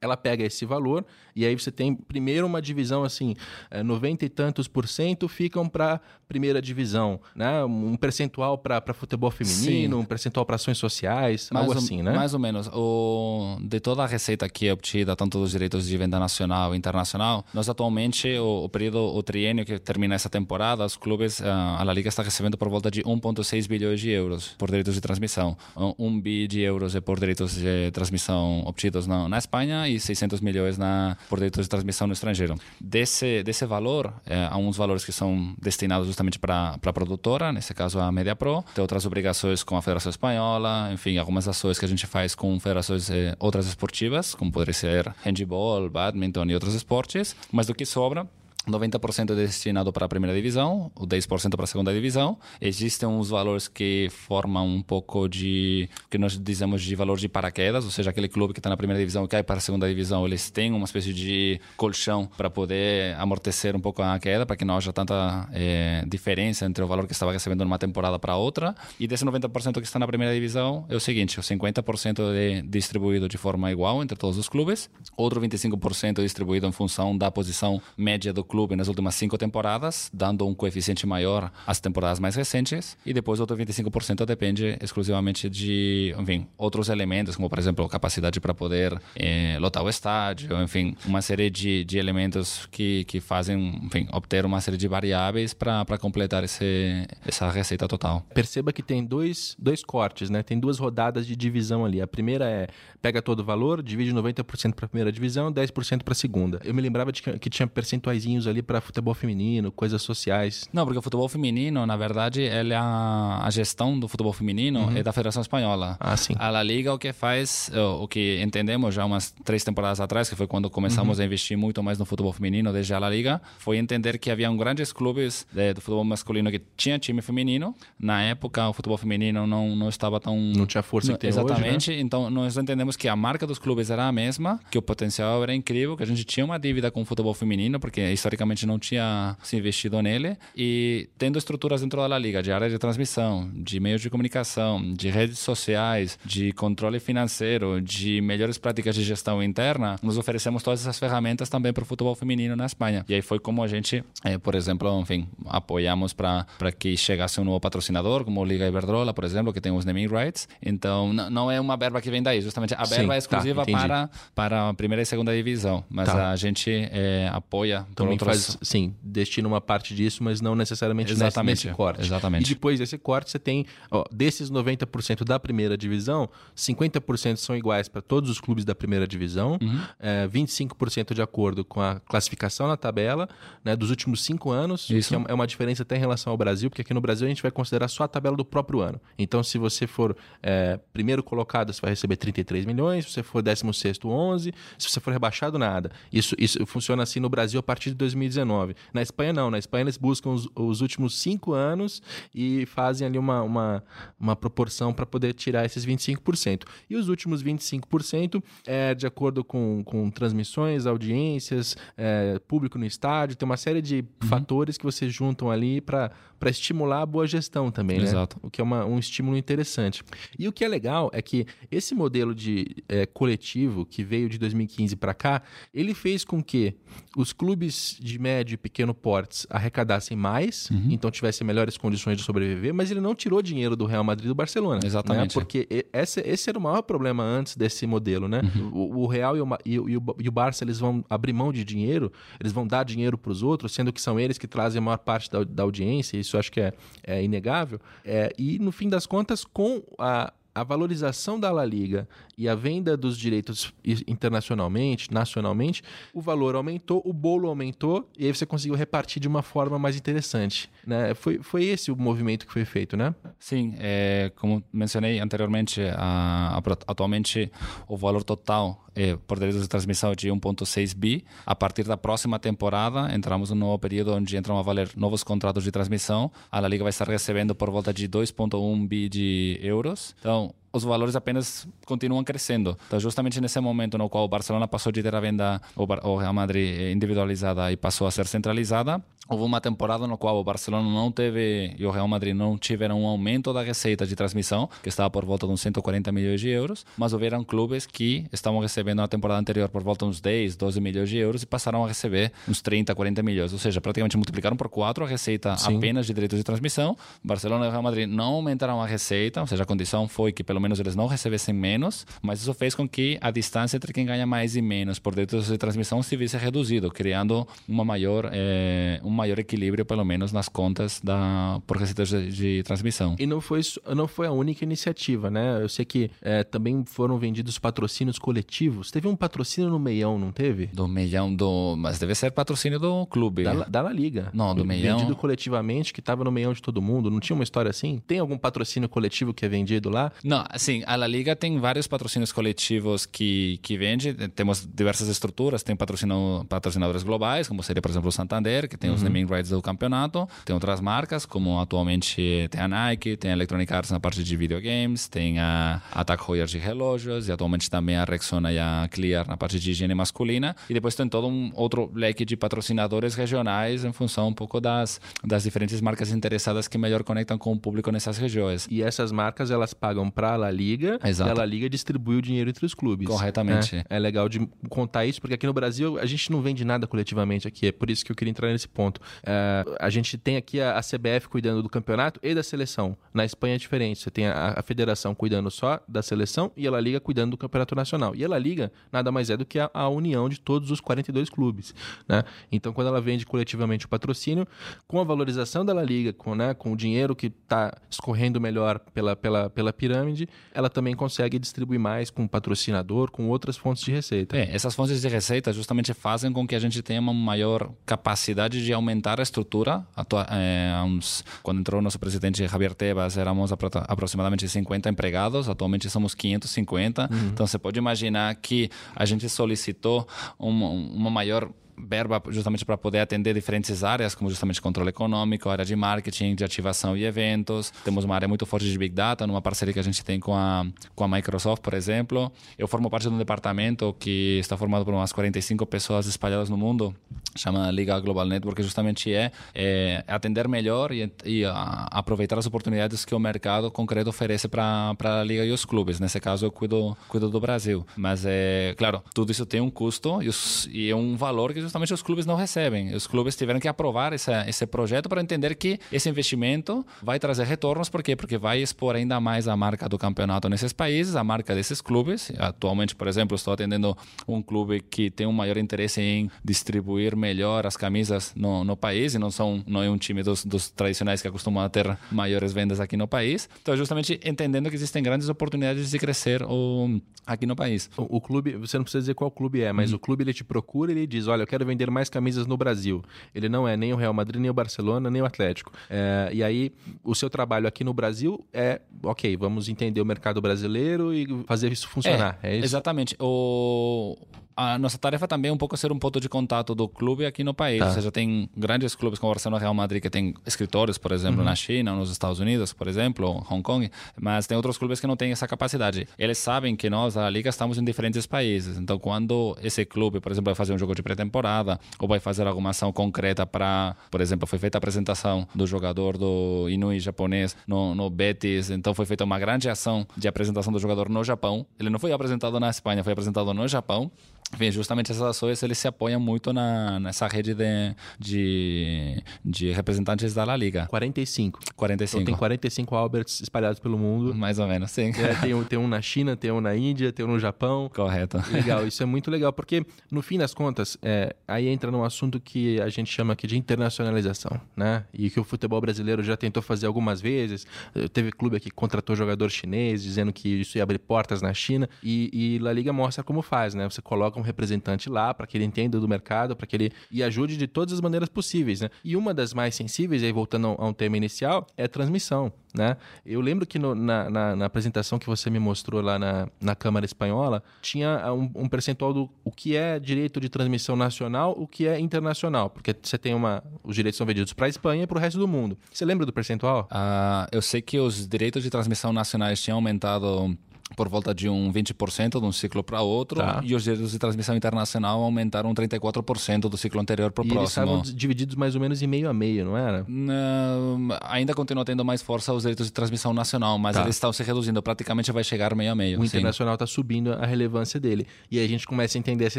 ela 0.00 0.16
pega 0.16 0.44
esse 0.44 0.64
valor 0.64 1.04
e 1.38 1.46
aí 1.46 1.54
você 1.54 1.70
tem 1.70 1.94
primeiro 1.94 2.46
uma 2.46 2.60
divisão 2.60 3.04
assim, 3.04 3.36
é, 3.70 3.82
90 3.82 4.24
e 4.24 4.28
tantos 4.28 4.66
por 4.66 4.88
cento 4.88 5.28
ficam 5.28 5.68
para 5.68 6.00
primeira 6.28 6.60
divisão, 6.60 7.20
né? 7.34 7.64
Um 7.64 7.96
percentual 7.96 8.58
para 8.58 8.92
futebol 8.92 9.30
feminino, 9.30 9.96
Sim. 9.96 10.02
um 10.02 10.04
percentual 10.04 10.44
para 10.44 10.56
ações 10.56 10.76
sociais, 10.76 11.48
mais 11.52 11.66
algo 11.66 11.78
assim, 11.78 12.02
né? 12.02 12.12
Mais 12.12 12.34
ou 12.34 12.40
menos. 12.40 12.68
O, 12.72 13.56
de 13.60 13.80
toda 13.80 14.02
a 14.02 14.06
receita 14.06 14.48
que 14.48 14.66
é 14.66 14.72
obtida, 14.72 15.14
tanto 15.14 15.38
dos 15.38 15.52
direitos 15.52 15.86
de 15.86 15.96
venda 15.96 16.18
nacional 16.18 16.74
e 16.74 16.78
internacional, 16.78 17.44
nós 17.54 17.68
atualmente, 17.68 18.28
o, 18.38 18.64
o 18.64 18.68
período, 18.68 18.98
o 18.98 19.22
triênio 19.22 19.64
que 19.64 19.78
termina 19.78 20.14
essa 20.14 20.28
temporada, 20.28 20.84
os 20.84 20.96
clubes, 20.96 21.40
a, 21.40 21.78
a 21.78 21.82
La 21.84 21.92
Liga 21.92 22.08
está 22.08 22.22
recebendo 22.22 22.58
por 22.58 22.68
volta 22.68 22.90
de 22.90 23.02
1,6 23.02 23.68
bilhões 23.68 24.00
de 24.00 24.10
euros 24.10 24.54
por 24.58 24.68
direitos 24.68 24.94
de 24.94 25.00
transmissão. 25.00 25.56
1 25.76 26.20
bi 26.20 26.46
de 26.46 26.60
euros 26.60 26.94
é 26.94 27.00
por 27.00 27.18
direitos 27.18 27.54
de 27.54 27.90
transmissão 27.92 28.64
obtidos 28.66 29.06
na, 29.06 29.28
na 29.28 29.38
Espanha 29.38 29.88
e 29.88 29.98
600 29.98 30.40
milhões 30.40 30.76
na 30.76 31.16
por 31.28 31.38
direitos 31.38 31.64
de 31.64 31.68
transmissão 31.68 32.06
no 32.06 32.12
estrangeiro. 32.12 32.54
Desse, 32.80 33.42
desse 33.42 33.64
valor, 33.66 34.12
é, 34.26 34.48
há 34.50 34.56
uns 34.56 34.76
valores 34.76 35.04
que 35.04 35.12
são 35.12 35.54
destinados 35.60 36.06
justamente 36.06 36.38
para 36.38 36.78
a 36.82 36.92
produtora, 36.92 37.52
nesse 37.52 37.74
caso 37.74 37.98
a 37.98 38.10
Media 38.10 38.34
Pro, 38.34 38.64
tem 38.74 38.82
outras 38.82 39.04
obrigações 39.06 39.62
com 39.62 39.76
a 39.76 39.82
Federação 39.82 40.10
Espanhola, 40.10 40.90
enfim, 40.92 41.18
algumas 41.18 41.46
ações 41.46 41.78
que 41.78 41.84
a 41.84 41.88
gente 41.88 42.06
faz 42.06 42.34
com 42.34 42.58
federações 42.58 43.10
é, 43.10 43.36
outras 43.38 43.66
esportivas, 43.66 44.34
como 44.34 44.50
poderia 44.50 44.74
ser 44.74 45.14
handball, 45.24 45.88
badminton 45.88 46.46
e 46.46 46.54
outros 46.54 46.74
esportes, 46.74 47.36
mas 47.52 47.66
do 47.66 47.74
que 47.74 47.84
sobra 47.84 48.26
90% 48.68 49.32
é 49.32 49.34
destinado 49.34 49.92
para 49.92 50.06
a 50.06 50.08
primeira 50.08 50.34
divisão, 50.36 50.90
o 50.94 51.06
10% 51.06 51.56
para 51.56 51.64
a 51.64 51.66
segunda 51.66 51.92
divisão. 51.92 52.38
Existem 52.60 53.08
uns 53.08 53.30
valores 53.30 53.66
que 53.66 54.08
formam 54.10 54.66
um 54.66 54.82
pouco 54.82 55.28
de, 55.28 55.88
que 56.10 56.18
nós 56.18 56.38
dizemos 56.38 56.82
de 56.82 56.94
valor 56.94 57.18
de 57.18 57.28
paraquedas, 57.28 57.84
ou 57.84 57.90
seja, 57.90 58.10
aquele 58.10 58.28
clube 58.28 58.52
que 58.52 58.60
está 58.60 58.68
na 58.68 58.76
primeira 58.76 59.00
divisão 59.00 59.24
e 59.24 59.28
cai 59.28 59.42
para 59.42 59.56
a 59.56 59.60
segunda 59.60 59.88
divisão, 59.88 60.26
eles 60.26 60.50
têm 60.50 60.72
uma 60.72 60.84
espécie 60.84 61.12
de 61.12 61.60
colchão 61.76 62.28
para 62.36 62.50
poder 62.50 63.14
amortecer 63.16 63.74
um 63.74 63.80
pouco 63.80 64.02
a 64.02 64.18
queda, 64.18 64.44
para 64.44 64.56
que 64.56 64.64
não 64.64 64.76
haja 64.76 64.92
tanta 64.92 65.48
é, 65.52 66.04
diferença 66.06 66.66
entre 66.66 66.84
o 66.84 66.86
valor 66.86 67.06
que 67.06 67.12
estava 67.12 67.32
recebendo 67.32 67.64
numa 67.64 67.78
temporada 67.78 68.18
para 68.18 68.36
outra. 68.36 68.74
E 69.00 69.06
desse 69.06 69.24
90% 69.24 69.74
que 69.74 69.80
está 69.80 69.98
na 69.98 70.06
primeira 70.06 70.34
divisão, 70.34 70.84
é 70.88 70.96
o 70.96 71.00
seguinte, 71.00 71.40
o 71.40 71.42
50% 71.42 72.20
é 72.34 72.62
distribuído 72.62 73.28
de 73.28 73.38
forma 73.38 73.70
igual 73.72 74.02
entre 74.02 74.16
todos 74.16 74.36
os 74.36 74.48
clubes, 74.48 74.90
outro 75.16 75.40
25% 75.40 76.18
é 76.18 76.22
distribuído 76.22 76.66
em 76.66 76.72
função 76.72 77.16
da 77.16 77.30
posição 77.30 77.80
média 77.96 78.32
do 78.32 78.44
clube 78.44 78.57
clube 78.58 78.74
nas 78.74 78.88
últimas 78.88 79.14
cinco 79.14 79.38
temporadas, 79.38 80.10
dando 80.12 80.44
um 80.44 80.52
coeficiente 80.52 81.06
maior 81.06 81.52
às 81.64 81.78
temporadas 81.78 82.18
mais 82.18 82.34
recentes, 82.34 82.98
e 83.06 83.14
depois 83.14 83.38
outro 83.38 83.56
25% 83.56 84.26
depende 84.26 84.76
exclusivamente 84.82 85.48
de, 85.48 86.12
enfim, 86.18 86.44
outros 86.56 86.88
elementos, 86.88 87.36
como 87.36 87.48
por 87.48 87.56
exemplo, 87.56 87.88
capacidade 87.88 88.40
para 88.40 88.52
poder 88.52 89.00
eh, 89.14 89.56
lotar 89.60 89.84
o 89.84 89.88
estádio, 89.88 90.60
enfim, 90.60 90.96
uma 91.06 91.22
série 91.22 91.48
de, 91.48 91.84
de 91.84 91.98
elementos 91.98 92.66
que, 92.72 93.04
que 93.04 93.20
fazem, 93.20 93.80
enfim, 93.84 94.08
obter 94.12 94.44
uma 94.44 94.60
série 94.60 94.76
de 94.76 94.88
variáveis 94.88 95.54
para 95.54 95.96
completar 95.96 96.42
esse, 96.42 97.06
essa 97.24 97.48
receita 97.48 97.86
total. 97.86 98.26
Perceba 98.34 98.72
que 98.72 98.82
tem 98.82 99.04
dois, 99.04 99.54
dois 99.56 99.84
cortes, 99.84 100.30
né? 100.30 100.42
Tem 100.42 100.58
duas 100.58 100.80
rodadas 100.80 101.28
de 101.28 101.36
divisão 101.36 101.84
ali. 101.84 102.02
A 102.02 102.08
primeira 102.08 102.44
é 102.44 102.66
pega 103.00 103.22
todo 103.22 103.40
o 103.40 103.44
valor, 103.44 103.80
divide 103.82 104.12
90% 104.12 104.74
para 104.74 104.86
a 104.86 104.88
primeira 104.88 105.12
divisão, 105.12 105.52
10% 105.52 106.02
para 106.02 106.12
a 106.12 106.16
segunda. 106.16 106.60
Eu 106.64 106.74
me 106.74 106.82
lembrava 106.82 107.12
de 107.12 107.22
que, 107.22 107.38
que 107.38 107.48
tinha 107.48 107.66
percentuaizinhos 107.66 108.47
ali 108.48 108.62
para 108.62 108.80
futebol 108.80 109.14
feminino, 109.14 109.70
coisas 109.70 110.02
sociais. 110.02 110.68
Não, 110.72 110.84
porque 110.84 110.98
o 110.98 111.02
futebol 111.02 111.28
feminino, 111.28 111.84
na 111.86 111.96
verdade, 111.96 112.42
ele 112.42 112.72
é 112.72 112.76
a, 112.76 113.40
a 113.42 113.50
gestão 113.50 113.98
do 113.98 114.08
futebol 114.08 114.32
feminino 114.32 114.80
uhum. 114.80 114.96
é 114.96 115.02
da 115.02 115.12
Federação 115.12 115.42
Espanhola. 115.42 115.96
Ah, 116.00 116.16
sim. 116.16 116.34
A 116.38 116.50
La 116.50 116.62
Liga 116.62 116.92
o 116.92 116.98
que 116.98 117.12
faz, 117.12 117.70
o 118.00 118.06
que 118.08 118.40
entendemos 118.42 118.94
já 118.94 119.04
umas 119.04 119.34
três 119.44 119.64
temporadas 119.64 120.00
atrás, 120.00 120.28
que 120.28 120.36
foi 120.36 120.46
quando 120.46 120.70
começamos 120.70 121.18
uhum. 121.18 121.22
a 121.22 121.26
investir 121.26 121.56
muito 121.56 121.82
mais 121.82 121.98
no 121.98 122.04
futebol 122.04 122.32
feminino 122.32 122.72
desde 122.72 122.94
a 122.94 122.98
La 122.98 123.10
Liga, 123.10 123.40
foi 123.58 123.76
entender 123.76 124.18
que 124.18 124.30
havia 124.30 124.50
grandes 124.52 124.92
clubes 124.92 125.46
de, 125.52 125.74
do 125.74 125.80
futebol 125.80 126.04
masculino 126.04 126.50
que 126.50 126.60
tinha 126.76 126.98
time 126.98 127.22
feminino. 127.22 127.74
Na 127.98 128.22
época, 128.22 128.68
o 128.68 128.72
futebol 128.72 128.96
feminino 128.96 129.46
não, 129.46 129.76
não 129.76 129.88
estava 129.88 130.18
tão... 130.18 130.36
Não 130.38 130.66
tinha 130.66 130.82
força 130.82 131.12
que 131.12 131.18
tem 131.18 131.28
Exatamente. 131.28 131.90
Hoje, 131.90 131.96
né? 131.96 132.00
Então, 132.00 132.30
nós 132.30 132.56
entendemos 132.56 132.96
que 132.96 133.08
a 133.08 133.16
marca 133.16 133.46
dos 133.46 133.58
clubes 133.58 133.90
era 133.90 134.06
a 134.06 134.12
mesma, 134.12 134.60
que 134.70 134.78
o 134.78 134.82
potencial 134.82 135.42
era 135.42 135.54
incrível, 135.54 135.96
que 135.96 136.02
a 136.02 136.06
gente 136.06 136.24
tinha 136.24 136.44
uma 136.44 136.58
dívida 136.58 136.90
com 136.90 137.02
o 137.02 137.04
futebol 137.04 137.34
feminino, 137.34 137.78
porque 137.78 138.00
historicamente 138.28 138.66
não 138.66 138.78
tinha 138.78 139.36
se 139.42 139.56
investido 139.56 140.00
nele. 140.02 140.36
E 140.54 141.08
tendo 141.16 141.38
estruturas 141.38 141.80
dentro 141.80 142.06
da 142.06 142.18
Liga, 142.18 142.42
de 142.42 142.52
área 142.52 142.68
de 142.68 142.78
transmissão, 142.78 143.50
de 143.54 143.80
meios 143.80 144.00
de 144.02 144.10
comunicação, 144.10 144.92
de 144.92 145.08
redes 145.08 145.38
sociais, 145.38 146.18
de 146.24 146.52
controle 146.52 147.00
financeiro, 147.00 147.80
de 147.80 148.20
melhores 148.20 148.58
práticas 148.58 148.94
de 148.94 149.02
gestão 149.02 149.42
interna, 149.42 149.96
nos 150.02 150.18
oferecemos 150.18 150.62
todas 150.62 150.80
essas 150.80 150.98
ferramentas 150.98 151.48
também 151.48 151.72
para 151.72 151.82
o 151.82 151.86
futebol 151.86 152.14
feminino 152.14 152.54
na 152.54 152.66
Espanha. 152.66 153.04
E 153.08 153.14
aí 153.14 153.22
foi 153.22 153.38
como 153.38 153.62
a 153.62 153.66
gente, 153.66 154.04
eh, 154.24 154.38
por 154.38 154.54
exemplo, 154.54 155.00
enfim, 155.00 155.26
apoiamos 155.46 156.12
para 156.12 156.46
que 156.78 156.96
chegasse 156.96 157.40
um 157.40 157.44
novo 157.44 157.60
patrocinador, 157.60 158.24
como 158.24 158.44
Liga 158.44 158.66
Iberdrola, 158.66 159.14
por 159.14 159.24
exemplo, 159.24 159.52
que 159.52 159.60
tem 159.60 159.72
os 159.72 159.84
naming 159.84 160.06
rights. 160.06 160.48
Então, 160.62 161.12
não 161.12 161.50
é 161.50 161.60
uma 161.60 161.76
verba 161.76 162.00
que 162.00 162.10
vem 162.10 162.22
daí, 162.22 162.40
justamente 162.40 162.74
a 162.74 162.84
verba 162.84 163.12
Sim, 163.12 163.12
é 163.12 163.18
exclusiva 163.18 163.64
tá, 163.64 163.72
para, 163.72 164.10
para 164.34 164.68
a 164.68 164.74
primeira 164.74 165.02
e 165.02 165.06
segunda 165.06 165.34
divisão, 165.34 165.84
mas 165.88 166.08
tá. 166.08 166.30
a 166.30 166.36
gente 166.36 166.70
é, 166.70 167.30
apoia 167.32 167.86
também 167.94 168.17
faz, 168.24 168.58
sim, 168.62 168.94
destina 169.02 169.48
uma 169.48 169.60
parte 169.60 169.94
disso, 169.94 170.22
mas 170.22 170.40
não 170.40 170.54
necessariamente 170.54 171.12
Exatamente. 171.12 171.66
nesse, 171.66 171.76
corte. 171.76 172.02
Exatamente. 172.02 172.44
E 172.44 172.54
depois 172.54 172.78
desse 172.78 172.98
corte, 172.98 173.30
você 173.30 173.38
tem, 173.38 173.66
ó, 173.90 174.04
desses 174.12 174.50
90% 174.50 175.24
da 175.24 175.38
primeira 175.38 175.76
divisão, 175.76 176.28
50% 176.56 177.36
são 177.36 177.56
iguais 177.56 177.88
para 177.88 178.00
todos 178.00 178.30
os 178.30 178.40
clubes 178.40 178.64
da 178.64 178.74
primeira 178.74 179.06
divisão, 179.06 179.58
uhum. 179.60 179.80
é, 179.98 180.26
25% 180.28 181.14
de 181.14 181.22
acordo 181.22 181.64
com 181.64 181.80
a 181.80 182.00
classificação 182.00 182.68
na 182.68 182.76
tabela 182.76 183.28
né, 183.64 183.76
dos 183.76 183.90
últimos 183.90 184.22
cinco 184.22 184.50
anos, 184.50 184.88
Isso. 184.90 185.08
que 185.08 185.14
é, 185.14 185.24
é 185.28 185.34
uma 185.34 185.46
diferença 185.46 185.82
até 185.82 185.96
em 185.96 186.00
relação 186.00 186.30
ao 186.30 186.36
Brasil, 186.36 186.70
porque 186.70 186.82
aqui 186.82 186.94
no 186.94 187.00
Brasil 187.00 187.26
a 187.26 187.28
gente 187.28 187.42
vai 187.42 187.50
considerar 187.50 187.88
só 187.88 188.04
a 188.04 188.08
tabela 188.08 188.36
do 188.36 188.44
próprio 188.44 188.80
ano. 188.80 189.00
Então, 189.18 189.42
se 189.42 189.58
você 189.58 189.86
for 189.86 190.16
é, 190.42 190.78
primeiro 190.92 191.22
colocado, 191.22 191.72
você 191.72 191.80
vai 191.80 191.90
receber 191.90 192.16
33 192.16 192.64
milhões, 192.64 193.04
se 193.06 193.12
você 193.12 193.22
for 193.22 193.42
16 193.42 193.98
11, 194.04 194.54
se 194.78 194.90
você 194.90 195.00
for 195.00 195.12
rebaixado, 195.12 195.58
nada. 195.58 195.90
Isso, 196.12 196.34
isso 196.38 196.64
funciona 196.66 197.02
assim 197.02 197.20
no 197.20 197.28
Brasil 197.28 197.58
a 197.58 197.62
partir 197.62 197.90
de 197.90 197.96
2019. 198.12 198.74
Na 198.92 199.02
Espanha, 199.02 199.32
não. 199.32 199.50
Na 199.50 199.58
Espanha, 199.58 199.82
eles 199.82 199.96
buscam 199.96 200.30
os, 200.30 200.48
os 200.54 200.80
últimos 200.80 201.18
cinco 201.18 201.52
anos 201.52 202.02
e 202.34 202.66
fazem 202.66 203.06
ali 203.06 203.18
uma, 203.18 203.42
uma, 203.42 203.84
uma 204.18 204.36
proporção 204.36 204.92
para 204.92 205.06
poder 205.06 205.32
tirar 205.32 205.64
esses 205.64 205.84
25%. 205.84 206.64
E 206.88 206.96
os 206.96 207.08
últimos 207.08 207.42
25% 207.42 208.42
é 208.66 208.94
de 208.94 209.06
acordo 209.06 209.44
com, 209.44 209.82
com 209.84 210.10
transmissões, 210.10 210.86
audiências, 210.86 211.76
é, 211.96 212.38
público 212.46 212.78
no 212.78 212.84
estádio, 212.84 213.36
tem 213.36 213.46
uma 213.46 213.56
série 213.56 213.82
de 213.82 213.96
uhum. 213.96 214.28
fatores 214.28 214.76
que 214.76 214.84
vocês 214.84 215.12
juntam 215.12 215.50
ali 215.50 215.80
para 215.80 216.10
estimular 216.46 217.02
a 217.02 217.06
boa 217.06 217.26
gestão 217.26 217.70
também, 217.70 217.98
né? 217.98 218.04
Exato. 218.04 218.38
O 218.42 218.50
que 218.50 218.60
é 218.60 218.64
uma, 218.64 218.84
um 218.84 218.98
estímulo 218.98 219.36
interessante. 219.36 220.02
E 220.38 220.46
o 220.46 220.52
que 220.52 220.64
é 220.64 220.68
legal 220.68 221.10
é 221.12 221.20
que 221.20 221.46
esse 221.70 221.94
modelo 221.94 222.34
de 222.34 222.76
é, 222.88 223.06
coletivo 223.06 223.84
que 223.84 224.04
veio 224.04 224.28
de 224.28 224.38
2015 224.38 224.96
para 224.96 225.14
cá, 225.14 225.42
ele 225.72 225.94
fez 225.94 226.24
com 226.24 226.42
que 226.42 226.74
os 227.16 227.32
clubes 227.32 227.96
de 228.00 228.18
médio 228.18 228.54
e 228.54 228.56
pequeno 228.56 228.94
portes 228.94 229.46
arrecadassem 229.50 230.16
mais, 230.16 230.70
uhum. 230.70 230.88
então 230.90 231.10
tivessem 231.10 231.46
melhores 231.46 231.76
condições 231.76 232.16
de 232.16 232.22
sobreviver, 232.22 232.72
mas 232.72 232.90
ele 232.90 233.00
não 233.00 233.14
tirou 233.14 233.42
dinheiro 233.42 233.74
do 233.74 233.86
Real 233.86 234.04
Madrid 234.04 234.26
e 234.26 234.28
do 234.28 234.34
Barcelona. 234.34 234.80
Exatamente. 234.84 235.36
Né? 235.36 235.42
Porque 235.42 235.86
esse, 235.92 236.20
esse 236.20 236.48
era 236.48 236.58
o 236.58 236.62
maior 236.62 236.82
problema 236.82 237.24
antes 237.24 237.56
desse 237.56 237.86
modelo, 237.86 238.28
né? 238.28 238.42
Uhum. 238.54 238.70
O, 238.72 239.02
o, 239.02 239.06
Real 239.06 239.36
e 239.36 239.40
o, 239.40 239.48
e, 239.64 239.78
o, 239.78 240.16
e 240.18 240.28
o 240.28 240.32
Barça, 240.32 240.64
eles 240.64 240.78
vão 240.78 241.04
abrir 241.08 241.32
mão 241.32 241.52
de 241.52 241.64
dinheiro, 241.64 242.12
eles 242.38 242.52
vão 242.52 242.66
dar 242.66 242.84
dinheiro 242.84 243.16
para 243.16 243.32
os 243.32 243.42
outros, 243.42 243.72
sendo 243.72 243.92
que 243.92 244.00
são 244.00 244.20
eles 244.20 244.38
que 244.38 244.46
trazem 244.46 244.78
a 244.78 244.82
maior 244.82 244.98
parte 244.98 245.30
da, 245.30 245.42
da 245.42 245.62
audiência, 245.62 246.16
isso 246.16 246.27
acho 246.36 246.50
que 246.50 246.60
é, 246.60 246.72
é 247.04 247.22
inegável. 247.22 247.80
É, 248.04 248.32
e 248.36 248.58
no 248.58 248.72
fim 248.72 248.88
das 248.88 249.06
contas, 249.06 249.44
com 249.44 249.82
a, 249.98 250.32
a 250.54 250.64
valorização 250.64 251.38
da 251.38 251.50
La 251.52 251.64
Liga 251.64 252.08
e 252.38 252.48
a 252.48 252.54
venda 252.54 252.96
dos 252.96 253.18
direitos 253.18 253.74
internacionalmente, 254.06 255.12
nacionalmente, 255.12 255.82
o 256.14 256.20
valor 256.20 256.54
aumentou, 256.54 257.02
o 257.04 257.12
bolo 257.12 257.48
aumentou 257.48 258.08
e 258.16 258.26
aí 258.26 258.32
você 258.32 258.46
conseguiu 258.46 258.76
repartir 258.76 259.20
de 259.20 259.26
uma 259.26 259.42
forma 259.42 259.76
mais 259.76 259.96
interessante. 259.96 260.70
Né? 260.86 261.14
Foi, 261.14 261.42
foi 261.42 261.64
esse 261.64 261.90
o 261.90 261.96
movimento 261.96 262.46
que 262.46 262.52
foi 262.52 262.64
feito, 262.64 262.96
né? 262.96 263.12
Sim, 263.40 263.74
é, 263.80 264.30
como 264.36 264.62
mencionei 264.72 265.18
anteriormente, 265.18 265.82
a, 265.82 266.56
a, 266.56 266.62
atualmente 266.86 267.50
o 267.88 267.96
valor 267.96 268.22
total 268.22 268.86
é, 268.94 269.16
por 269.26 269.38
direitos 269.38 269.62
de 269.62 269.68
transmissão 269.68 270.14
de 270.14 270.28
1,6 270.28 270.94
bi. 270.94 271.24
A 271.44 271.54
partir 271.54 271.84
da 271.84 271.96
próxima 271.96 272.38
temporada, 272.38 273.14
entramos 273.14 273.50
num 273.50 273.56
novo 273.56 273.78
período 273.78 274.12
onde 274.12 274.36
entram 274.36 274.58
a 274.58 274.62
valer 274.62 274.90
novos 274.96 275.24
contratos 275.24 275.64
de 275.64 275.70
transmissão. 275.70 276.30
A 276.50 276.60
La 276.60 276.68
Liga 276.68 276.84
vai 276.84 276.90
estar 276.90 277.08
recebendo 277.08 277.54
por 277.54 277.70
volta 277.70 277.92
de 277.92 278.08
2,1 278.08 278.86
bi 278.86 279.08
de 279.08 279.58
euros. 279.62 280.14
Então, 280.20 280.54
os 280.72 280.84
valores 280.84 281.16
apenas 281.16 281.66
continuam 281.86 282.22
crescendo. 282.22 282.76
Então, 282.86 283.00
justamente 283.00 283.40
nesse 283.40 283.58
momento 283.60 283.96
no 283.96 284.08
qual 284.08 284.24
o 284.24 284.28
Barcelona 284.28 284.68
passou 284.68 284.92
de 284.92 285.02
ter 285.02 285.14
a 285.14 285.20
venda, 285.20 285.60
o 285.76 286.16
Real 286.16 286.32
Madrid 286.32 286.92
individualizada 286.92 287.70
e 287.72 287.76
passou 287.76 288.06
a 288.06 288.10
ser 288.10 288.26
centralizada, 288.26 289.02
houve 289.28 289.44
uma 289.44 289.60
temporada 289.60 290.06
no 290.06 290.16
qual 290.16 290.38
o 290.38 290.44
Barcelona 290.44 290.88
não 290.88 291.12
teve 291.12 291.74
e 291.78 291.84
o 291.84 291.90
Real 291.90 292.08
Madrid 292.08 292.34
não 292.34 292.56
tiveram 292.56 293.02
um 293.02 293.06
aumento 293.06 293.52
da 293.52 293.62
receita 293.62 294.06
de 294.06 294.16
transmissão, 294.16 294.68
que 294.82 294.88
estava 294.88 295.10
por 295.10 295.24
volta 295.24 295.46
de 295.46 295.52
uns 295.52 295.60
140 295.60 296.10
milhões 296.10 296.40
de 296.40 296.48
euros, 296.48 296.86
mas 296.96 297.12
houveram 297.12 297.44
clubes 297.44 297.86
que 297.86 298.26
estavam 298.32 298.60
recebendo 298.60 298.98
na 298.98 299.08
temporada 299.08 299.40
anterior 299.40 299.68
por 299.68 299.82
volta 299.82 300.04
de 300.04 300.10
uns 300.10 300.20
10, 300.20 300.56
12 300.56 300.80
milhões 300.80 301.08
de 301.08 301.18
euros 301.18 301.42
e 301.42 301.46
passaram 301.46 301.84
a 301.84 301.88
receber 301.88 302.32
uns 302.48 302.62
30, 302.62 302.94
40 302.94 303.22
milhões, 303.22 303.52
ou 303.52 303.58
seja, 303.58 303.80
praticamente 303.80 304.16
multiplicaram 304.16 304.56
por 304.56 304.68
quatro 304.68 305.04
a 305.04 305.08
receita 305.08 305.56
Sim. 305.56 305.76
apenas 305.76 306.06
de 306.06 306.14
direitos 306.14 306.38
de 306.38 306.44
transmissão. 306.44 306.96
Barcelona 307.22 307.66
e 307.66 307.70
Real 307.70 307.82
Madrid 307.82 308.08
não 308.08 308.34
aumentaram 308.34 308.80
a 308.80 308.86
receita, 308.86 309.40
ou 309.40 309.46
seja, 309.46 309.62
a 309.62 309.66
condição 309.66 310.08
foi 310.08 310.32
que 310.32 310.42
pelo 310.42 310.60
menos 310.60 310.80
eles 310.80 310.96
não 310.96 311.06
recebessem 311.06 311.54
menos, 311.54 312.06
mas 312.22 312.40
isso 312.40 312.54
fez 312.54 312.74
com 312.74 312.88
que 312.88 313.18
a 313.20 313.30
distância 313.30 313.76
entre 313.76 313.92
quem 313.92 314.06
ganha 314.06 314.26
mais 314.26 314.56
e 314.56 314.62
menos 314.62 314.98
por 314.98 315.12
direitos 315.12 315.46
de 315.48 315.58
transmissão 315.58 316.02
se 316.02 316.16
visse 316.16 316.36
reduzido, 316.36 316.90
criando 316.90 317.46
uma 317.68 317.84
maior, 317.84 318.30
é, 318.32 319.00
um 319.04 319.17
maior 319.18 319.38
equilíbrio, 319.38 319.84
pelo 319.84 320.04
menos 320.04 320.32
nas 320.32 320.48
contas 320.48 321.00
da, 321.02 321.60
por 321.66 321.76
receitas 321.76 322.08
de, 322.08 322.30
de 322.30 322.62
transmissão. 322.62 323.16
E 323.18 323.26
não 323.26 323.40
foi, 323.40 323.60
não 323.94 324.06
foi 324.06 324.26
a 324.28 324.32
única 324.32 324.64
iniciativa, 324.64 325.30
né? 325.30 325.62
Eu 325.62 325.68
sei 325.68 325.84
que 325.84 326.10
é, 326.22 326.44
também 326.44 326.84
foram 326.86 327.18
vendidos 327.18 327.58
patrocínios 327.58 328.18
coletivos. 328.18 328.90
Teve 328.90 329.08
um 329.08 329.16
patrocínio 329.16 329.70
no 329.70 329.78
Meião, 329.78 330.18
não 330.18 330.30
teve? 330.30 330.66
Do 330.66 330.86
Meião, 330.86 331.34
do... 331.34 331.74
mas 331.76 331.98
deve 331.98 332.14
ser 332.14 332.30
patrocínio 332.30 332.78
do 332.78 333.06
clube. 333.06 333.42
Da, 333.42 333.64
da 333.64 333.82
La 333.82 333.92
Liga. 333.92 334.30
Não, 334.32 334.54
do 334.54 334.64
Meião. 334.64 334.98
Vendido 334.98 335.16
coletivamente, 335.16 335.92
que 335.92 336.00
estava 336.00 336.22
no 336.22 336.30
Meião 336.30 336.52
de 336.52 336.62
todo 336.62 336.80
mundo. 336.80 337.10
Não 337.10 337.20
tinha 337.20 337.34
uma 337.34 337.44
história 337.44 337.70
assim? 337.70 338.00
Tem 338.06 338.18
algum 338.20 338.38
patrocínio 338.38 338.88
coletivo 338.88 339.34
que 339.34 339.44
é 339.44 339.48
vendido 339.48 339.90
lá? 339.90 340.12
Não, 340.22 340.44
assim, 340.48 340.82
a 340.86 340.94
La 340.94 341.06
Liga 341.06 341.34
tem 341.34 341.58
vários 341.58 341.86
patrocínios 341.86 342.30
coletivos 342.30 343.04
que, 343.04 343.58
que 343.62 343.76
vende. 343.76 344.14
Temos 344.34 344.66
diversas 344.66 345.08
estruturas. 345.08 345.62
Tem 345.62 345.74
patrocínio, 345.74 346.46
patrocinadores 346.48 347.02
globais, 347.02 347.48
como 347.48 347.62
seria, 347.62 347.82
por 347.82 347.90
exemplo, 347.90 348.08
o 348.08 348.12
Santander, 348.12 348.68
que 348.68 348.76
tem 348.76 348.90
uhum. 348.90 348.96
os 348.96 349.02
naming 349.08 349.26
rights 349.26 349.50
do 349.50 349.62
campeonato. 349.62 350.28
Tem 350.44 350.54
outras 350.54 350.80
marcas, 350.80 351.24
como 351.24 351.58
atualmente 351.60 352.48
tem 352.50 352.60
a 352.60 352.68
Nike, 352.68 353.16
tem 353.16 353.30
a 353.30 353.34
Electronic 353.34 353.72
Arts 353.72 353.90
na 353.90 354.00
parte 354.00 354.22
de 354.22 354.36
videogames, 354.36 355.08
tem 355.08 355.38
a 355.38 355.82
Attack 355.92 356.22
Heuer 356.28 356.46
de 356.46 356.58
relógios 356.58 357.28
e 357.28 357.32
atualmente 357.32 357.70
também 357.70 357.96
a 357.96 358.04
Rexona 358.04 358.52
e 358.52 358.58
a 358.58 358.88
Clear 358.90 359.26
na 359.26 359.36
parte 359.36 359.58
de 359.58 359.70
higiene 359.70 359.94
masculina. 359.94 360.54
E 360.68 360.74
depois 360.74 360.94
tem 360.94 361.08
todo 361.08 361.26
um 361.26 361.50
outro 361.54 361.90
leque 361.94 362.24
de 362.24 362.36
patrocinadores 362.36 363.14
regionais 363.14 363.84
em 363.84 363.92
função 363.92 364.28
um 364.28 364.32
pouco 364.32 364.60
das, 364.60 365.00
das 365.24 365.42
diferentes 365.42 365.80
marcas 365.80 366.12
interessadas 366.12 366.68
que 366.68 366.78
melhor 366.78 367.02
conectam 367.02 367.38
com 367.38 367.52
o 367.52 367.58
público 367.58 367.90
nessas 367.90 368.18
regiões. 368.18 368.66
E 368.70 368.82
essas 368.82 369.10
marcas 369.10 369.50
elas 369.50 369.72
pagam 369.72 370.10
para 370.10 370.32
a 370.32 370.36
La 370.36 370.50
Liga 370.50 370.98
Exato. 371.04 371.30
e 371.30 371.32
a 371.32 371.34
La 371.34 371.44
Liga 371.44 371.68
distribui 371.68 372.16
o 372.16 372.22
dinheiro 372.22 372.50
entre 372.50 372.64
os 372.64 372.74
clubes. 372.74 373.06
Corretamente. 373.06 373.76
É, 373.88 373.96
é 373.96 373.98
legal 373.98 374.28
de 374.28 374.46
contar 374.68 375.06
isso, 375.06 375.20
porque 375.20 375.34
aqui 375.34 375.46
no 375.46 375.52
Brasil 375.52 375.98
a 375.98 376.06
gente 376.06 376.30
não 376.30 376.40
vende 376.40 376.64
nada 376.64 376.86
coletivamente 376.86 377.46
aqui. 377.46 377.66
É 377.66 377.72
por 377.72 377.90
isso 377.90 378.04
que 378.04 378.12
eu 378.12 378.16
queria 378.16 378.30
entrar 378.30 378.48
nesse 378.48 378.68
ponto. 378.68 378.97
É, 379.24 379.64
a 379.80 379.90
gente 379.90 380.16
tem 380.16 380.36
aqui 380.36 380.60
a, 380.60 380.78
a, 380.78 380.80
CBF 380.80 381.28
cuidando 381.28 381.62
do 381.62 381.68
campeonato 381.68 382.20
e 382.22 382.34
da 382.34 382.42
seleção. 382.42 382.96
Na 383.12 383.24
Espanha 383.24 383.54
é 383.54 383.58
diferente. 383.58 384.00
Você 384.00 384.10
tem 384.10 384.26
a, 384.26 384.54
a, 384.56 384.62
federação 384.62 385.14
cuidando 385.14 385.50
só 385.50 385.80
da 385.88 386.02
seleção 386.02 386.50
e 386.56 386.66
a 386.66 386.80
Liga 386.80 387.00
cuidando 387.00 387.32
do 387.32 387.36
campeonato 387.36 387.74
nacional. 387.74 388.14
E 388.14 388.24
a 388.24 388.38
Liga 388.38 388.72
nada 388.92 389.10
mais 389.10 389.30
é 389.30 389.36
do 389.36 389.44
que 389.44 389.58
a, 389.58 389.70
a 389.72 389.88
união 389.88 390.28
de 390.28 390.40
todos 390.40 390.70
os 390.70 390.80
42 390.80 391.28
clubes. 391.28 391.74
Né? 392.08 392.22
Então, 392.50 392.72
quando 392.72 392.88
ela 392.88 393.00
vende 393.00 393.26
coletivamente 393.26 393.86
o 393.86 393.88
patrocínio, 393.88 394.46
com 394.86 395.00
a 395.00 395.04
valorização 395.04 395.64
da 395.64 395.72
La 395.72 395.82
Liga, 395.82 396.12
com, 396.12 396.34
né, 396.34 396.54
com 396.54 396.72
o 396.72 396.76
dinheiro 396.76 397.14
que 397.14 397.26
está 397.26 397.76
escorrendo 397.90 398.40
melhor 398.40 398.78
pela, 398.78 399.16
pela, 399.16 399.50
pela 399.50 399.72
pirâmide, 399.72 400.28
ela 400.52 400.68
também 400.68 400.94
consegue 400.94 401.38
distribuir 401.38 401.80
mais 401.80 402.10
com 402.10 402.26
patrocinador, 402.26 403.10
com 403.10 403.28
outras 403.28 403.56
fontes 403.56 403.82
de 403.82 403.92
receita. 403.92 404.36
É, 404.36 404.54
essas 404.54 404.74
fontes 404.74 405.00
de 405.00 405.08
receita 405.08 405.52
justamente 405.52 405.92
fazem 405.94 406.32
com 406.32 406.46
que 406.46 406.54
a 406.54 406.58
gente 406.58 406.82
tenha 406.82 407.00
uma 407.00 407.14
maior 407.14 407.70
capacidade 407.84 408.64
de 408.64 408.72
aumentar 408.78 409.20
a 409.20 409.22
estrutura. 409.22 409.86
É, 410.30 410.72
uns, 410.84 411.24
quando 411.42 411.60
entrou 411.60 411.80
o 411.80 411.82
nosso 411.82 411.98
presidente 411.98 412.46
Javier 412.46 412.74
Tebas, 412.74 413.16
éramos 413.16 413.52
apro 413.52 413.70
aproximadamente 413.74 414.48
50 414.48 414.88
empregados, 414.88 415.48
atualmente 415.48 415.90
somos 415.90 416.14
550. 416.14 417.02
Uhum. 417.02 417.18
Então 417.28 417.46
você 417.46 417.58
pode 417.58 417.78
imaginar 417.78 418.34
que 418.36 418.70
a 418.94 419.04
gente 419.04 419.28
solicitou 419.28 420.06
uma, 420.38 420.68
uma 420.68 421.10
maior 421.10 421.50
verba 421.86 422.22
justamente 422.28 422.64
para 422.64 422.76
poder 422.76 423.00
atender 423.00 423.34
diferentes 423.34 423.84
áreas, 423.84 424.14
como 424.14 424.30
justamente 424.30 424.60
controle 424.60 424.90
econômico, 424.90 425.48
área 425.48 425.64
de 425.64 425.76
marketing, 425.76 426.34
de 426.34 426.44
ativação 426.44 426.96
e 426.96 427.04
eventos. 427.04 427.72
Temos 427.84 428.04
uma 428.04 428.14
área 428.14 428.28
muito 428.28 428.46
forte 428.46 428.70
de 428.70 428.78
Big 428.78 428.94
Data, 428.94 429.26
numa 429.26 429.42
parceria 429.42 429.72
que 429.72 429.80
a 429.80 429.82
gente 429.82 430.04
tem 430.04 430.20
com 430.20 430.34
a, 430.34 430.66
com 430.94 431.04
a 431.04 431.08
Microsoft, 431.08 431.62
por 431.62 431.74
exemplo. 431.74 432.32
Eu 432.58 432.68
formo 432.68 432.90
parte 432.90 433.08
de 433.08 433.14
um 433.14 433.18
departamento 433.18 433.94
que 433.98 434.38
está 434.40 434.56
formado 434.56 434.84
por 434.84 434.94
umas 434.94 435.12
45 435.12 435.66
pessoas 435.66 436.06
espalhadas 436.06 436.48
no 436.48 436.56
mundo, 436.56 436.94
chama 437.36 437.70
Liga 437.70 437.98
Global 438.00 438.26
Network, 438.26 438.56
que 438.56 438.62
justamente 438.62 439.12
é, 439.12 439.30
é 439.54 440.04
atender 440.08 440.48
melhor 440.48 440.92
e, 440.92 441.10
e 441.24 441.44
a, 441.44 441.86
aproveitar 441.90 442.38
as 442.38 442.46
oportunidades 442.46 443.04
que 443.04 443.14
o 443.14 443.18
mercado 443.18 443.70
concreto 443.70 444.10
oferece 444.10 444.48
para 444.48 444.96
a 445.00 445.24
Liga 445.24 445.44
e 445.44 445.52
os 445.52 445.64
clubes. 445.64 446.00
Nesse 446.00 446.18
caso, 446.20 446.46
eu 446.46 446.50
cuido, 446.50 446.96
cuido 447.08 447.28
do 447.28 447.40
Brasil. 447.40 447.86
Mas, 447.96 448.24
é 448.26 448.74
claro, 448.76 449.02
tudo 449.14 449.30
isso 449.30 449.46
tem 449.46 449.60
um 449.60 449.70
custo 449.70 450.22
e, 450.22 450.28
os, 450.28 450.68
e 450.72 450.90
é 450.90 450.96
um 450.96 451.16
valor 451.16 451.52
que 451.52 451.60
justamente 451.68 451.94
os 451.94 452.02
clubes 452.02 452.26
não 452.26 452.34
recebem. 452.34 452.94
Os 452.94 453.06
clubes 453.06 453.36
tiveram 453.36 453.60
que 453.60 453.68
aprovar 453.68 454.12
esse, 454.12 454.30
esse 454.46 454.66
projeto 454.66 455.08
para 455.08 455.20
entender 455.20 455.54
que 455.54 455.78
esse 455.92 456.08
investimento 456.08 456.84
vai 457.02 457.18
trazer 457.18 457.44
retornos. 457.44 457.88
Por 457.88 458.02
quê? 458.02 458.16
Porque 458.16 458.36
vai 458.36 458.60
expor 458.60 458.96
ainda 458.96 459.20
mais 459.20 459.46
a 459.46 459.56
marca 459.56 459.88
do 459.88 459.98
campeonato 459.98 460.48
nesses 460.48 460.72
países, 460.72 461.14
a 461.14 461.22
marca 461.22 461.54
desses 461.54 461.80
clubes. 461.80 462.32
Atualmente, 462.38 462.96
por 462.96 463.06
exemplo, 463.06 463.34
estou 463.34 463.52
atendendo 463.52 463.96
um 464.26 464.42
clube 464.42 464.80
que 464.80 465.10
tem 465.10 465.26
um 465.26 465.32
maior 465.32 465.56
interesse 465.56 466.00
em 466.00 466.30
distribuir 466.44 467.14
melhor 467.16 467.66
as 467.66 467.76
camisas 467.76 468.32
no, 468.34 468.64
no 468.64 468.76
país 468.76 469.14
e 469.14 469.18
não 469.18 469.30
são 469.30 469.62
não 469.66 469.82
é 469.82 469.90
um 469.90 469.98
time 469.98 470.22
dos, 470.22 470.44
dos 470.44 470.70
tradicionais 470.70 471.20
que 471.20 471.28
acostumam 471.28 471.62
a 471.62 471.68
ter 471.68 471.98
maiores 472.10 472.52
vendas 472.52 472.80
aqui 472.80 472.96
no 472.96 473.06
país. 473.06 473.48
Então, 473.62 473.76
justamente 473.76 474.18
entendendo 474.24 474.70
que 474.70 474.76
existem 474.76 475.02
grandes 475.02 475.28
oportunidades 475.28 475.90
de 475.90 475.98
crescer 475.98 476.42
o, 476.42 477.00
aqui 477.26 477.46
no 477.46 477.54
país. 477.54 477.90
O, 477.96 478.16
o 478.16 478.20
clube, 478.20 478.52
você 478.56 478.78
não 478.78 478.84
precisa 478.84 479.00
dizer 479.00 479.14
qual 479.14 479.30
clube 479.30 479.60
é, 479.60 479.72
mas 479.72 479.92
hum. 479.92 479.96
o 479.96 479.98
clube 479.98 480.24
ele 480.24 480.32
te 480.32 480.44
procura 480.44 480.90
e 480.92 480.94
ele 480.94 481.06
diz, 481.06 481.26
olha, 481.26 481.42
eu 481.42 481.46
quero 481.46 481.57
vender 481.64 481.90
mais 481.90 482.08
camisas 482.08 482.46
no 482.46 482.56
Brasil. 482.56 483.02
Ele 483.34 483.48
não 483.48 483.66
é 483.66 483.76
nem 483.76 483.92
o 483.92 483.96
Real 483.96 484.12
Madrid, 484.12 484.40
nem 484.40 484.50
o 484.50 484.54
Barcelona, 484.54 485.10
nem 485.10 485.22
o 485.22 485.24
Atlético. 485.24 485.72
É, 485.88 486.30
e 486.32 486.42
aí, 486.42 486.72
o 487.04 487.14
seu 487.14 487.28
trabalho 487.28 487.66
aqui 487.66 487.84
no 487.84 487.92
Brasil 487.92 488.44
é, 488.52 488.80
ok, 489.02 489.36
vamos 489.36 489.68
entender 489.68 490.00
o 490.00 490.06
mercado 490.06 490.40
brasileiro 490.40 491.12
e 491.12 491.26
fazer 491.46 491.72
isso 491.72 491.88
funcionar. 491.88 492.38
É, 492.42 492.50
é 492.50 492.56
isso? 492.56 492.66
Exatamente. 492.66 493.16
O 493.18 494.16
a 494.58 494.76
nossa 494.76 494.98
tarefa 494.98 495.28
também 495.28 495.50
é 495.50 495.54
um 495.54 495.56
pouco 495.56 495.76
ser 495.76 495.92
um 495.92 495.98
ponto 496.00 496.18
de 496.18 496.28
contato 496.28 496.74
do 496.74 496.88
clube 496.88 497.24
aqui 497.24 497.44
no 497.44 497.54
país. 497.54 497.78
Tá. 497.78 497.86
Ou 497.86 497.92
seja, 497.92 498.10
tem 498.10 498.50
grandes 498.56 498.92
clubes 498.96 499.20
como 499.20 499.30
o 499.30 499.34
Barcelona 499.34 499.60
Real 499.60 499.72
Madrid 499.72 500.02
que 500.02 500.10
tem 500.10 500.34
escritórios, 500.44 500.98
por 500.98 501.12
exemplo, 501.12 501.38
uhum. 501.38 501.44
na 501.44 501.54
China, 501.54 501.94
nos 501.94 502.10
Estados 502.10 502.40
Unidos, 502.40 502.72
por 502.72 502.88
exemplo, 502.88 503.46
Hong 503.48 503.62
Kong, 503.62 503.88
mas 504.20 504.48
tem 504.48 504.56
outros 504.56 504.76
clubes 504.76 504.98
que 504.98 505.06
não 505.06 505.16
têm 505.16 505.30
essa 505.30 505.46
capacidade. 505.46 506.08
Eles 506.18 506.38
sabem 506.38 506.74
que 506.74 506.90
nós, 506.90 507.16
a 507.16 507.30
Liga, 507.30 507.48
estamos 507.48 507.78
em 507.78 507.84
diferentes 507.84 508.26
países. 508.26 508.78
Então, 508.78 508.98
quando 508.98 509.56
esse 509.62 509.84
clube, 509.84 510.18
por 510.18 510.32
exemplo, 510.32 510.46
vai 510.46 510.56
fazer 510.56 510.72
um 510.72 510.78
jogo 510.78 510.92
de 510.92 511.04
pré-temporada 511.04 511.78
ou 512.00 512.08
vai 512.08 512.18
fazer 512.18 512.44
alguma 512.44 512.70
ação 512.70 512.92
concreta 512.92 513.46
para, 513.46 513.94
por 514.10 514.20
exemplo, 514.20 514.44
foi 514.44 514.58
feita 514.58 514.76
a 514.76 514.80
apresentação 514.80 515.46
do 515.54 515.68
jogador 515.68 516.18
do 516.18 516.68
Inui 516.68 516.98
japonês 516.98 517.56
no, 517.64 517.94
no 517.94 518.10
Betis, 518.10 518.70
então 518.70 518.92
foi 518.92 519.06
feita 519.06 519.22
uma 519.22 519.38
grande 519.38 519.70
ação 519.70 520.04
de 520.16 520.26
apresentação 520.26 520.72
do 520.72 520.80
jogador 520.80 521.08
no 521.08 521.22
Japão. 521.22 521.64
Ele 521.78 521.90
não 521.90 522.00
foi 522.00 522.10
apresentado 522.10 522.58
na 522.58 522.68
Espanha, 522.68 523.04
foi 523.04 523.12
apresentado 523.12 523.54
no 523.54 523.68
Japão. 523.68 524.10
Bem, 524.56 524.72
justamente 524.72 525.12
essas 525.12 525.22
ações 525.22 525.62
ele 525.62 525.74
se 525.74 525.86
apoiam 525.86 526.18
muito 526.18 526.52
na, 526.52 526.98
nessa 526.98 527.26
rede 527.26 527.54
de, 527.54 527.94
de, 528.18 529.22
de 529.44 529.72
representantes 529.72 530.32
da 530.32 530.44
La 530.44 530.56
Liga. 530.56 530.86
45. 530.86 531.60
45. 531.76 532.22
Então 532.22 532.32
tem 532.32 532.38
45 532.38 532.94
Alberts 532.94 533.40
espalhados 533.40 533.78
pelo 533.78 533.98
mundo. 533.98 534.34
Mais 534.34 534.58
ou 534.58 534.66
menos, 534.66 534.90
sim. 534.90 535.10
É, 535.10 535.34
tem, 535.42 535.54
um, 535.54 535.64
tem 535.64 535.78
um 535.78 535.86
na 535.86 536.00
China, 536.00 536.36
tem 536.36 536.50
um 536.50 536.60
na 536.60 536.74
Índia, 536.74 537.12
tem 537.12 537.24
um 537.26 537.28
no 537.28 537.38
Japão. 537.38 537.90
Correto. 537.94 538.38
Legal, 538.50 538.86
isso 538.88 539.02
é 539.02 539.06
muito 539.06 539.30
legal, 539.30 539.52
porque 539.52 539.84
no 540.10 540.22
fim 540.22 540.38
das 540.38 540.54
contas, 540.54 540.96
é, 541.02 541.36
aí 541.46 541.68
entra 541.68 541.90
num 541.90 542.02
assunto 542.02 542.40
que 542.40 542.80
a 542.80 542.88
gente 542.88 543.12
chama 543.12 543.34
aqui 543.34 543.46
de 543.46 543.56
internacionalização, 543.56 544.58
né? 544.74 545.04
E 545.12 545.28
que 545.28 545.38
o 545.38 545.44
futebol 545.44 545.80
brasileiro 545.80 546.22
já 546.22 546.36
tentou 546.36 546.62
fazer 546.62 546.86
algumas 546.86 547.20
vezes. 547.20 547.66
Teve 548.12 548.32
clube 548.32 548.56
aqui 548.56 548.70
que 548.70 548.74
contratou 548.74 549.14
jogador 549.14 549.50
chinês, 549.50 550.02
dizendo 550.02 550.32
que 550.32 550.60
isso 550.60 550.78
ia 550.78 550.82
abrir 550.82 550.98
portas 550.98 551.42
na 551.42 551.52
China. 551.52 551.88
E, 552.02 552.30
e 552.32 552.58
La 552.58 552.72
Liga 552.72 552.92
mostra 552.92 553.22
como 553.22 553.42
faz, 553.42 553.74
né? 553.74 553.88
Você 553.88 554.00
coloca 554.00 554.37
um 554.38 554.42
representante 554.42 555.08
lá 555.08 555.34
para 555.34 555.46
que 555.46 555.56
ele 555.56 555.64
entenda 555.64 556.00
do 556.00 556.08
mercado, 556.08 556.56
para 556.56 556.66
que 556.66 556.76
ele 556.76 556.92
e 557.10 557.22
ajude 557.22 557.56
de 557.56 557.66
todas 557.66 557.94
as 557.94 558.00
maneiras 558.00 558.28
possíveis, 558.28 558.80
né? 558.80 558.90
E 559.04 559.16
uma 559.16 559.34
das 559.34 559.52
mais 559.52 559.74
sensíveis, 559.74 560.22
aí 560.22 560.32
voltando 560.32 560.74
a 560.78 560.86
um 560.86 560.92
tema 560.92 561.16
inicial, 561.16 561.66
é 561.76 561.84
a 561.84 561.88
transmissão, 561.88 562.52
né? 562.74 562.96
Eu 563.24 563.40
lembro 563.40 563.66
que 563.66 563.78
no, 563.78 563.94
na, 563.94 564.30
na, 564.30 564.56
na, 564.56 564.64
apresentação 564.66 565.18
que 565.18 565.26
você 565.26 565.50
me 565.50 565.58
mostrou 565.58 566.00
lá 566.00 566.18
na, 566.18 566.48
na 566.60 566.74
Câmara 566.74 567.04
Espanhola, 567.04 567.62
tinha 567.82 568.32
um, 568.32 568.50
um, 568.54 568.68
percentual 568.68 569.12
do 569.12 569.30
o 569.44 569.50
que 569.50 569.76
é 569.76 569.98
direito 569.98 570.40
de 570.40 570.48
transmissão 570.48 570.94
nacional, 570.96 571.54
o 571.58 571.66
que 571.66 571.86
é 571.86 571.98
internacional, 571.98 572.70
porque 572.70 572.94
você 573.02 573.18
tem 573.18 573.34
uma 573.34 573.62
os 573.82 573.96
direitos 573.96 574.16
são 574.16 574.26
vendidos 574.26 574.52
para 574.52 574.66
a 574.66 574.68
Espanha 574.68 575.04
e 575.04 575.06
para 575.06 575.18
o 575.18 575.20
resto 575.20 575.38
do 575.38 575.48
mundo. 575.48 575.78
Você 575.90 576.04
lembra 576.04 576.26
do 576.26 576.32
percentual? 576.32 576.88
Uh, 576.92 577.48
eu 577.50 577.62
sei 577.62 577.80
que 577.80 577.98
os 577.98 578.26
direitos 578.26 578.62
de 578.62 578.70
transmissão 578.70 579.12
nacionais 579.12 579.62
tinham 579.62 579.76
aumentado 579.76 580.56
por 580.96 581.08
volta 581.08 581.34
de 581.34 581.48
um 581.48 581.72
20% 581.72 582.40
de 582.40 582.46
um 582.46 582.52
ciclo 582.52 582.82
para 582.82 583.00
outro, 583.00 583.38
tá. 583.40 583.60
e 583.62 583.74
os 583.74 583.84
direitos 583.84 584.12
de 584.12 584.18
transmissão 584.18 584.56
internacional 584.56 585.22
aumentaram 585.22 585.74
34% 585.74 586.60
do 586.60 586.76
ciclo 586.76 587.00
anterior 587.00 587.30
para 587.30 587.42
o 587.42 587.46
próximo. 587.46 587.60
Eles 587.60 587.70
estavam 587.70 588.16
divididos 588.16 588.56
mais 588.56 588.74
ou 588.74 588.80
menos 588.80 589.02
em 589.02 589.06
meio 589.06 589.28
a 589.28 589.34
meio, 589.34 589.64
não 589.64 589.76
era? 589.76 590.04
Não, 590.08 591.08
ainda 591.22 591.54
continua 591.54 591.84
tendo 591.84 592.04
mais 592.04 592.22
força 592.22 592.52
os 592.52 592.62
direitos 592.62 592.86
de 592.86 592.92
transmissão 592.92 593.32
nacional, 593.32 593.78
mas 593.78 593.96
tá. 593.96 594.02
eles 594.02 594.16
estão 594.16 594.32
se 594.32 594.42
reduzindo, 594.42 594.82
praticamente 594.82 595.30
vai 595.32 595.44
chegar 595.44 595.74
meio 595.74 595.92
a 595.92 595.94
meio. 595.94 596.18
O 596.18 596.22
sim. 596.22 596.28
internacional 596.28 596.74
está 596.74 596.86
subindo 596.86 597.32
a 597.32 597.46
relevância 597.46 598.00
dele. 598.00 598.26
E 598.50 598.58
aí 598.58 598.64
a 598.64 598.68
gente 598.68 598.86
começa 598.86 599.16
a 599.16 599.20
entender 599.20 599.44
essa 599.44 599.58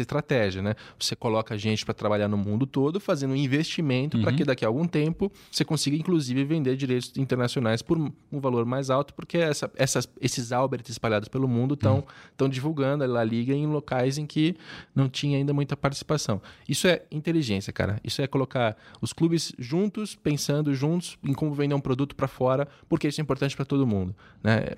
estratégia, 0.00 0.62
né? 0.62 0.74
Você 0.98 1.14
coloca 1.14 1.54
a 1.54 1.56
gente 1.56 1.84
para 1.84 1.94
trabalhar 1.94 2.28
no 2.28 2.36
mundo 2.36 2.66
todo, 2.66 3.00
fazendo 3.00 3.32
um 3.32 3.36
investimento 3.36 4.16
uhum. 4.16 4.22
para 4.22 4.32
que 4.32 4.44
daqui 4.44 4.64
a 4.64 4.68
algum 4.68 4.86
tempo 4.86 5.30
você 5.50 5.64
consiga, 5.64 5.96
inclusive, 5.96 6.44
vender 6.44 6.76
direitos 6.76 7.12
internacionais 7.16 7.82
por 7.82 7.98
um 7.98 8.40
valor 8.40 8.64
mais 8.64 8.90
alto, 8.90 9.14
porque 9.14 9.38
essa, 9.38 9.70
essas, 9.76 10.08
esses 10.20 10.52
Albert 10.52 10.84
espalhados 10.88 11.19
espalhados 11.20 11.28
pelo 11.28 11.46
mundo 11.46 11.74
estão 11.74 12.04
hum. 12.40 12.48
divulgando 12.48 13.04
a 13.04 13.06
La 13.06 13.24
Liga 13.24 13.52
em 13.52 13.66
locais 13.66 14.18
em 14.18 14.26
que 14.26 14.56
não 14.94 15.08
tinha 15.08 15.36
ainda 15.36 15.52
muita 15.52 15.76
participação. 15.76 16.40
Isso 16.68 16.88
é 16.88 17.02
inteligência, 17.10 17.72
cara. 17.72 18.00
Isso 18.02 18.22
é 18.22 18.26
colocar 18.26 18.76
os 19.00 19.12
clubes 19.12 19.52
juntos, 19.58 20.14
pensando 20.14 20.74
juntos 20.74 21.18
em 21.22 21.32
como 21.32 21.52
vender 21.54 21.74
um 21.74 21.80
produto 21.80 22.14
para 22.14 22.28
fora, 22.28 22.66
porque 22.88 23.08
isso 23.08 23.20
é 23.20 23.22
importante 23.22 23.54
para 23.54 23.64
todo 23.64 23.86
mundo. 23.86 24.14
Né? 24.42 24.68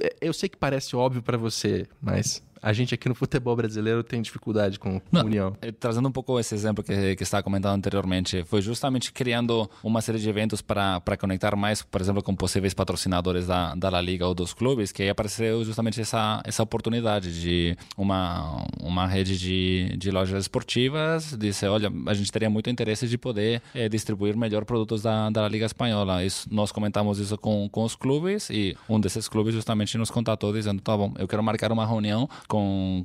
É, 0.00 0.16
eu 0.20 0.32
sei 0.32 0.48
que 0.48 0.56
parece 0.56 0.96
óbvio 0.96 1.22
para 1.22 1.38
você, 1.38 1.86
mas 2.00 2.42
a 2.64 2.72
gente 2.72 2.94
aqui 2.94 3.10
no 3.10 3.14
futebol 3.14 3.54
brasileiro 3.54 4.02
tem 4.02 4.22
dificuldade 4.22 4.78
com 4.78 4.98
Não, 5.12 5.26
união. 5.26 5.54
Eh, 5.60 5.70
trazendo 5.70 6.08
um 6.08 6.12
pouco 6.12 6.40
esse 6.40 6.54
exemplo 6.54 6.82
que, 6.82 7.14
que 7.14 7.22
estava 7.22 7.42
comentando 7.42 7.74
anteriormente, 7.74 8.42
foi 8.44 8.62
justamente 8.62 9.12
criando 9.12 9.70
uma 9.82 10.00
série 10.00 10.18
de 10.18 10.26
eventos 10.30 10.62
para 10.62 11.02
conectar 11.20 11.54
mais, 11.56 11.82
por 11.82 12.00
exemplo, 12.00 12.22
com 12.22 12.34
possíveis 12.34 12.72
patrocinadores 12.72 13.46
da, 13.46 13.74
da 13.74 13.90
La 13.90 14.00
Liga 14.00 14.26
ou 14.26 14.34
dos 14.34 14.54
clubes, 14.54 14.92
que 14.92 15.02
aí 15.02 15.10
apareceu 15.10 15.62
justamente 15.62 16.00
essa, 16.00 16.42
essa 16.42 16.62
oportunidade 16.62 17.38
de 17.38 17.76
uma, 17.98 18.66
uma 18.80 19.06
rede 19.06 19.38
de, 19.38 19.94
de 19.98 20.10
lojas 20.10 20.44
esportivas, 20.44 21.36
disse, 21.38 21.66
olha, 21.66 21.92
a 22.06 22.14
gente 22.14 22.32
teria 22.32 22.48
muito 22.48 22.70
interesse 22.70 23.06
de 23.06 23.18
poder 23.18 23.60
é, 23.74 23.90
distribuir 23.90 24.38
melhor 24.38 24.64
produtos 24.64 25.02
da, 25.02 25.28
da 25.28 25.46
Liga 25.48 25.66
Espanhola. 25.66 26.24
Isso, 26.24 26.48
nós 26.50 26.72
comentamos 26.72 27.18
isso 27.18 27.36
com, 27.36 27.68
com 27.68 27.84
os 27.84 27.94
clubes 27.94 28.48
e 28.48 28.74
um 28.88 28.98
desses 28.98 29.28
clubes 29.28 29.52
justamente 29.52 29.98
nos 29.98 30.10
contatou 30.10 30.50
dizendo, 30.50 30.80
tá 30.80 30.96
bom, 30.96 31.12
eu 31.18 31.28
quero 31.28 31.42
marcar 31.42 31.70
uma 31.70 31.84
reunião 31.84 32.26
com, 32.48 32.53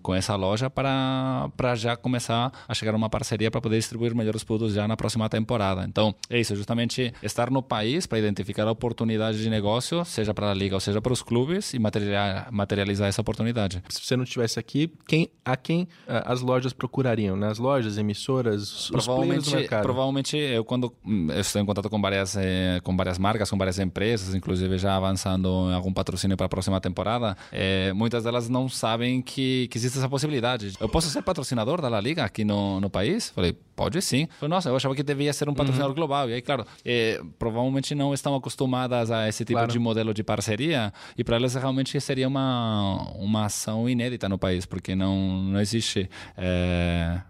com 0.02 0.16
essa 0.16 0.36
loja 0.36 0.70
para, 0.70 1.50
para 1.56 1.76
já 1.76 1.96
começar 1.96 2.52
a 2.68 2.74
chegar 2.74 2.94
a 2.94 2.98
uma 2.98 3.10
parceria 3.10 3.52
para 3.52 3.62
poder 3.62 3.78
distribuir 3.78 4.16
melhores 4.16 4.44
produtos 4.44 4.74
já 4.74 4.88
na 4.88 4.98
próxima 4.98 5.30
temporada. 5.30 5.86
Então, 5.86 6.14
é 6.30 6.40
isso, 6.40 6.56
justamente 6.56 7.14
estar 7.22 7.50
no 7.50 7.62
país 7.62 8.06
para 8.06 8.20
identificar 8.20 8.68
a 8.68 8.72
oportunidade 8.72 9.42
de 9.42 9.50
negócio, 9.50 10.04
seja 10.06 10.34
para 10.34 10.52
a 10.52 10.54
liga 10.54 10.76
ou 10.76 10.80
seja 10.80 11.02
para 11.02 11.14
os 11.14 11.22
clubes, 11.22 11.74
e 11.74 11.80
materializar, 11.80 13.08
essa 13.08 13.22
oportunidade. 13.22 13.84
Se 13.90 14.02
você 14.02 14.16
não 14.16 14.24
estivesse 14.24 14.60
aqui, 14.60 14.92
quem, 15.08 15.30
a 15.44 15.56
quem 15.56 15.88
as 16.08 16.42
lojas 16.42 16.74
procurariam? 16.74 17.36
Né? 17.36 17.48
As 17.48 17.58
lojas, 17.58 17.98
emissoras, 17.98 18.90
provavelmente, 18.92 19.48
os 19.48 19.54
mercado? 19.54 19.84
Provavelmente, 19.84 20.38
eu 20.38 20.64
quando 20.64 20.94
eu 21.30 21.40
estou 21.40 21.62
em 21.62 21.66
contato 21.66 21.90
com 21.90 22.02
várias, 22.02 22.36
eh, 22.38 22.80
com 22.84 22.96
várias 22.96 23.18
marcas, 23.18 23.50
com 23.50 23.58
várias 23.58 23.80
empresas, 23.80 24.36
inclusive 24.36 24.78
já 24.78 24.96
avançando 24.96 25.70
em 25.70 25.74
algum 25.74 25.92
patrocínio 25.92 26.38
para 26.38 26.46
a 26.46 26.50
próxima 26.50 26.80
temporada, 26.80 27.36
eh, 27.52 27.92
muitas 27.94 28.24
delas 28.24 28.50
não 28.50 28.70
sabem 28.70 29.22
que, 29.30 29.68
que 29.68 29.78
existe 29.78 29.98
essa 30.00 30.10
possibilidade. 30.10 30.74
Eu 30.80 30.90
posso 30.90 31.08
ser 31.10 31.22
patrocinador 31.22 31.80
da 31.80 31.88
La 31.88 32.02
Liga 32.02 32.24
aqui 32.24 32.44
no, 32.44 32.82
no 32.82 32.90
país? 32.90 33.30
Falei, 33.30 33.56
pode 33.76 34.02
sim. 34.02 34.28
Falei, 34.40 34.50
nossa, 34.50 34.70
eu 34.70 34.76
achava 34.76 34.96
que 34.96 35.04
devia 35.04 35.32
ser 35.32 35.48
um 35.48 35.54
patrocinador 35.54 35.92
uhum. 35.92 35.96
global. 35.96 36.30
E 36.30 36.34
aí, 36.34 36.42
claro, 36.42 36.66
é, 36.84 37.22
provavelmente 37.38 37.94
não 37.94 38.12
estão 38.12 38.36
acostumadas 38.36 39.12
a 39.12 39.30
esse 39.30 39.46
tipo 39.46 39.60
claro. 39.60 39.72
de 39.72 39.78
modelo 39.78 40.14
de 40.14 40.24
parceria 40.24 40.92
e 41.16 41.24
para 41.24 41.36
elas 41.36 41.54
realmente 41.54 42.00
seria 42.02 42.28
uma, 42.28 43.12
uma 43.16 43.46
ação 43.46 43.88
inédita 43.88 44.28
no 44.28 44.38
país, 44.38 44.66
porque 44.66 44.96
não, 44.96 45.44
não 45.44 45.62
existe. 45.62 46.10
É, 46.36 47.22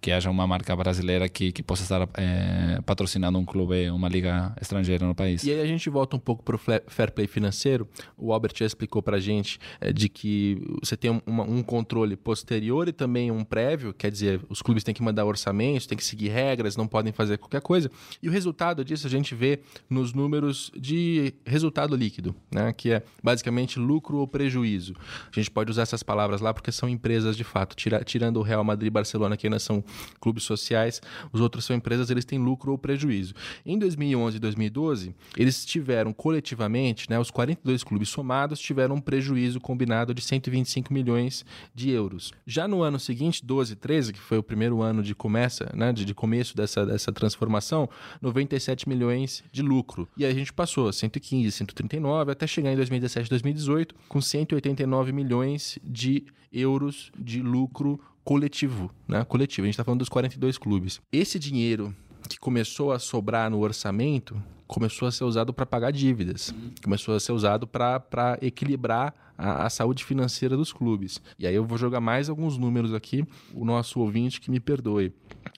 que 0.00 0.10
haja 0.10 0.30
uma 0.30 0.46
marca 0.46 0.74
brasileira 0.74 1.28
que, 1.28 1.52
que 1.52 1.62
possa 1.62 1.82
estar 1.82 2.08
é, 2.14 2.80
patrocinando 2.84 3.38
um 3.38 3.44
clube, 3.44 3.90
uma 3.90 4.08
liga 4.08 4.54
estrangeira 4.60 5.06
no 5.06 5.14
país. 5.14 5.44
E 5.44 5.52
aí 5.52 5.60
a 5.60 5.66
gente 5.66 5.90
volta 5.90 6.16
um 6.16 6.18
pouco 6.18 6.42
para 6.42 6.56
o 6.56 6.58
fair 6.58 7.12
play 7.12 7.26
financeiro. 7.26 7.88
O 8.16 8.32
Albert 8.32 8.52
já 8.56 8.64
explicou 8.64 9.02
para 9.02 9.16
a 9.16 9.20
gente 9.20 9.58
é, 9.80 9.92
de 9.92 10.08
que 10.08 10.62
você 10.82 10.96
tem 10.96 11.22
uma, 11.26 11.44
um 11.44 11.62
controle 11.62 12.16
posterior 12.16 12.88
e 12.88 12.92
também 12.92 13.30
um 13.30 13.44
prévio, 13.44 13.92
quer 13.92 14.10
dizer, 14.10 14.40
os 14.48 14.62
clubes 14.62 14.82
têm 14.84 14.94
que 14.94 15.02
mandar 15.02 15.24
orçamentos, 15.24 15.86
têm 15.86 15.98
que 15.98 16.04
seguir 16.04 16.28
regras, 16.28 16.76
não 16.76 16.86
podem 16.86 17.12
fazer 17.12 17.38
qualquer 17.38 17.60
coisa. 17.60 17.90
E 18.22 18.28
o 18.28 18.32
resultado 18.32 18.84
disso 18.84 19.06
a 19.06 19.10
gente 19.10 19.34
vê 19.34 19.60
nos 19.90 20.12
números 20.12 20.70
de 20.76 21.34
resultado 21.44 21.94
líquido, 21.96 22.34
né? 22.50 22.72
que 22.72 22.92
é 22.92 23.02
basicamente 23.22 23.78
lucro 23.78 24.18
ou 24.18 24.26
prejuízo. 24.26 24.94
A 25.30 25.34
gente 25.34 25.50
pode 25.50 25.70
usar 25.70 25.82
essas 25.82 26.02
palavras 26.02 26.40
lá 26.40 26.54
porque 26.54 26.72
são 26.72 26.88
empresas 26.88 27.36
de 27.36 27.44
fato, 27.44 27.74
tira, 27.76 28.02
tirando 28.04 28.38
o 28.38 28.42
Real 28.42 28.64
Madrid 28.64 28.88
e 28.88 28.90
Barcelona 28.90 29.25
Que 29.34 29.46
ainda 29.46 29.58
são 29.58 29.82
clubes 30.20 30.44
sociais, 30.44 31.00
os 31.32 31.40
outros 31.40 31.64
são 31.64 31.74
empresas, 31.74 32.10
eles 32.10 32.26
têm 32.26 32.38
lucro 32.38 32.72
ou 32.72 32.78
prejuízo. 32.78 33.32
Em 33.64 33.78
2011 33.78 34.36
e 34.36 34.40
2012, 34.40 35.14
eles 35.36 35.64
tiveram 35.64 36.12
coletivamente, 36.12 37.08
né, 37.08 37.18
os 37.18 37.30
42 37.30 37.82
clubes 37.82 38.10
somados 38.10 38.60
tiveram 38.60 38.96
um 38.96 39.00
prejuízo 39.00 39.60
combinado 39.60 40.12
de 40.12 40.20
125 40.20 40.92
milhões 40.92 41.44
de 41.74 41.90
euros. 41.90 42.32
Já 42.46 42.68
no 42.68 42.82
ano 42.82 42.98
seguinte, 42.98 43.44
12 43.44 43.72
e 43.72 43.76
13, 43.76 44.12
que 44.12 44.20
foi 44.20 44.38
o 44.38 44.42
primeiro 44.42 44.82
ano 44.82 45.02
de 45.02 45.14
começa, 45.14 45.70
né, 45.74 45.92
de, 45.92 46.04
de 46.04 46.14
começo 46.14 46.56
dessa, 46.56 46.84
dessa 46.84 47.12
transformação, 47.12 47.88
97 48.20 48.88
milhões 48.88 49.42
de 49.50 49.62
lucro. 49.62 50.08
E 50.16 50.24
aí 50.24 50.32
a 50.32 50.34
gente 50.34 50.52
passou 50.52 50.88
a 50.88 50.92
115, 50.92 51.50
139, 51.50 52.32
até 52.32 52.46
chegar 52.46 52.72
em 52.72 52.76
2017, 52.76 53.30
2018, 53.30 53.94
com 54.08 54.20
189 54.20 55.12
milhões 55.12 55.78
de 55.82 56.24
euros 56.52 57.10
de 57.18 57.42
lucro 57.42 58.00
coletivo, 58.26 58.90
né? 59.06 59.24
Coletivo. 59.24 59.64
A 59.64 59.68
gente 59.68 59.74
está 59.74 59.84
falando 59.84 60.00
dos 60.00 60.08
42 60.08 60.58
clubes. 60.58 61.00
Esse 61.12 61.38
dinheiro 61.38 61.94
que 62.28 62.36
começou 62.40 62.90
a 62.90 62.98
sobrar 62.98 63.48
no 63.48 63.60
orçamento 63.60 64.42
começou 64.66 65.06
a 65.06 65.12
ser 65.12 65.22
usado 65.22 65.54
para 65.54 65.64
pagar 65.64 65.92
dívidas, 65.92 66.52
começou 66.82 67.14
a 67.14 67.20
ser 67.20 67.30
usado 67.30 67.68
para 67.68 68.36
equilibrar 68.42 69.14
a, 69.38 69.66
a, 69.66 69.70
saúde 69.70 70.04
financeira 70.04 70.56
dos 70.56 70.72
clubes. 70.72 71.20
E 71.38 71.46
aí 71.46 71.54
eu 71.54 71.64
vou 71.64 71.78
jogar 71.78 72.00
mais 72.00 72.28
alguns 72.28 72.58
números 72.58 72.92
aqui, 72.92 73.24
o 73.54 73.64
nosso 73.64 74.00
ouvinte 74.00 74.40
que 74.40 74.50
me 74.50 74.58
perdoe. 74.58 75.12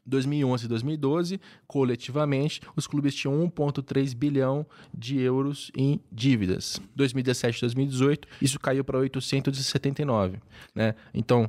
2011 0.04 0.66
e 0.66 0.68
2012, 0.68 1.40
coletivamente, 1.66 2.61
os 2.76 2.87
clubes 2.87 3.14
tinham 3.14 3.48
1,3 3.48 4.14
bilhão 4.14 4.66
de 4.92 5.18
euros 5.18 5.70
em 5.74 6.00
dívidas. 6.12 6.78
2017 6.94 7.57
e 7.57 7.61
2018, 7.62 8.28
isso 8.42 8.61
caiu 8.61 8.85
para 8.85 8.98
879. 8.98 10.38
Né? 10.74 10.94
Então, 11.14 11.48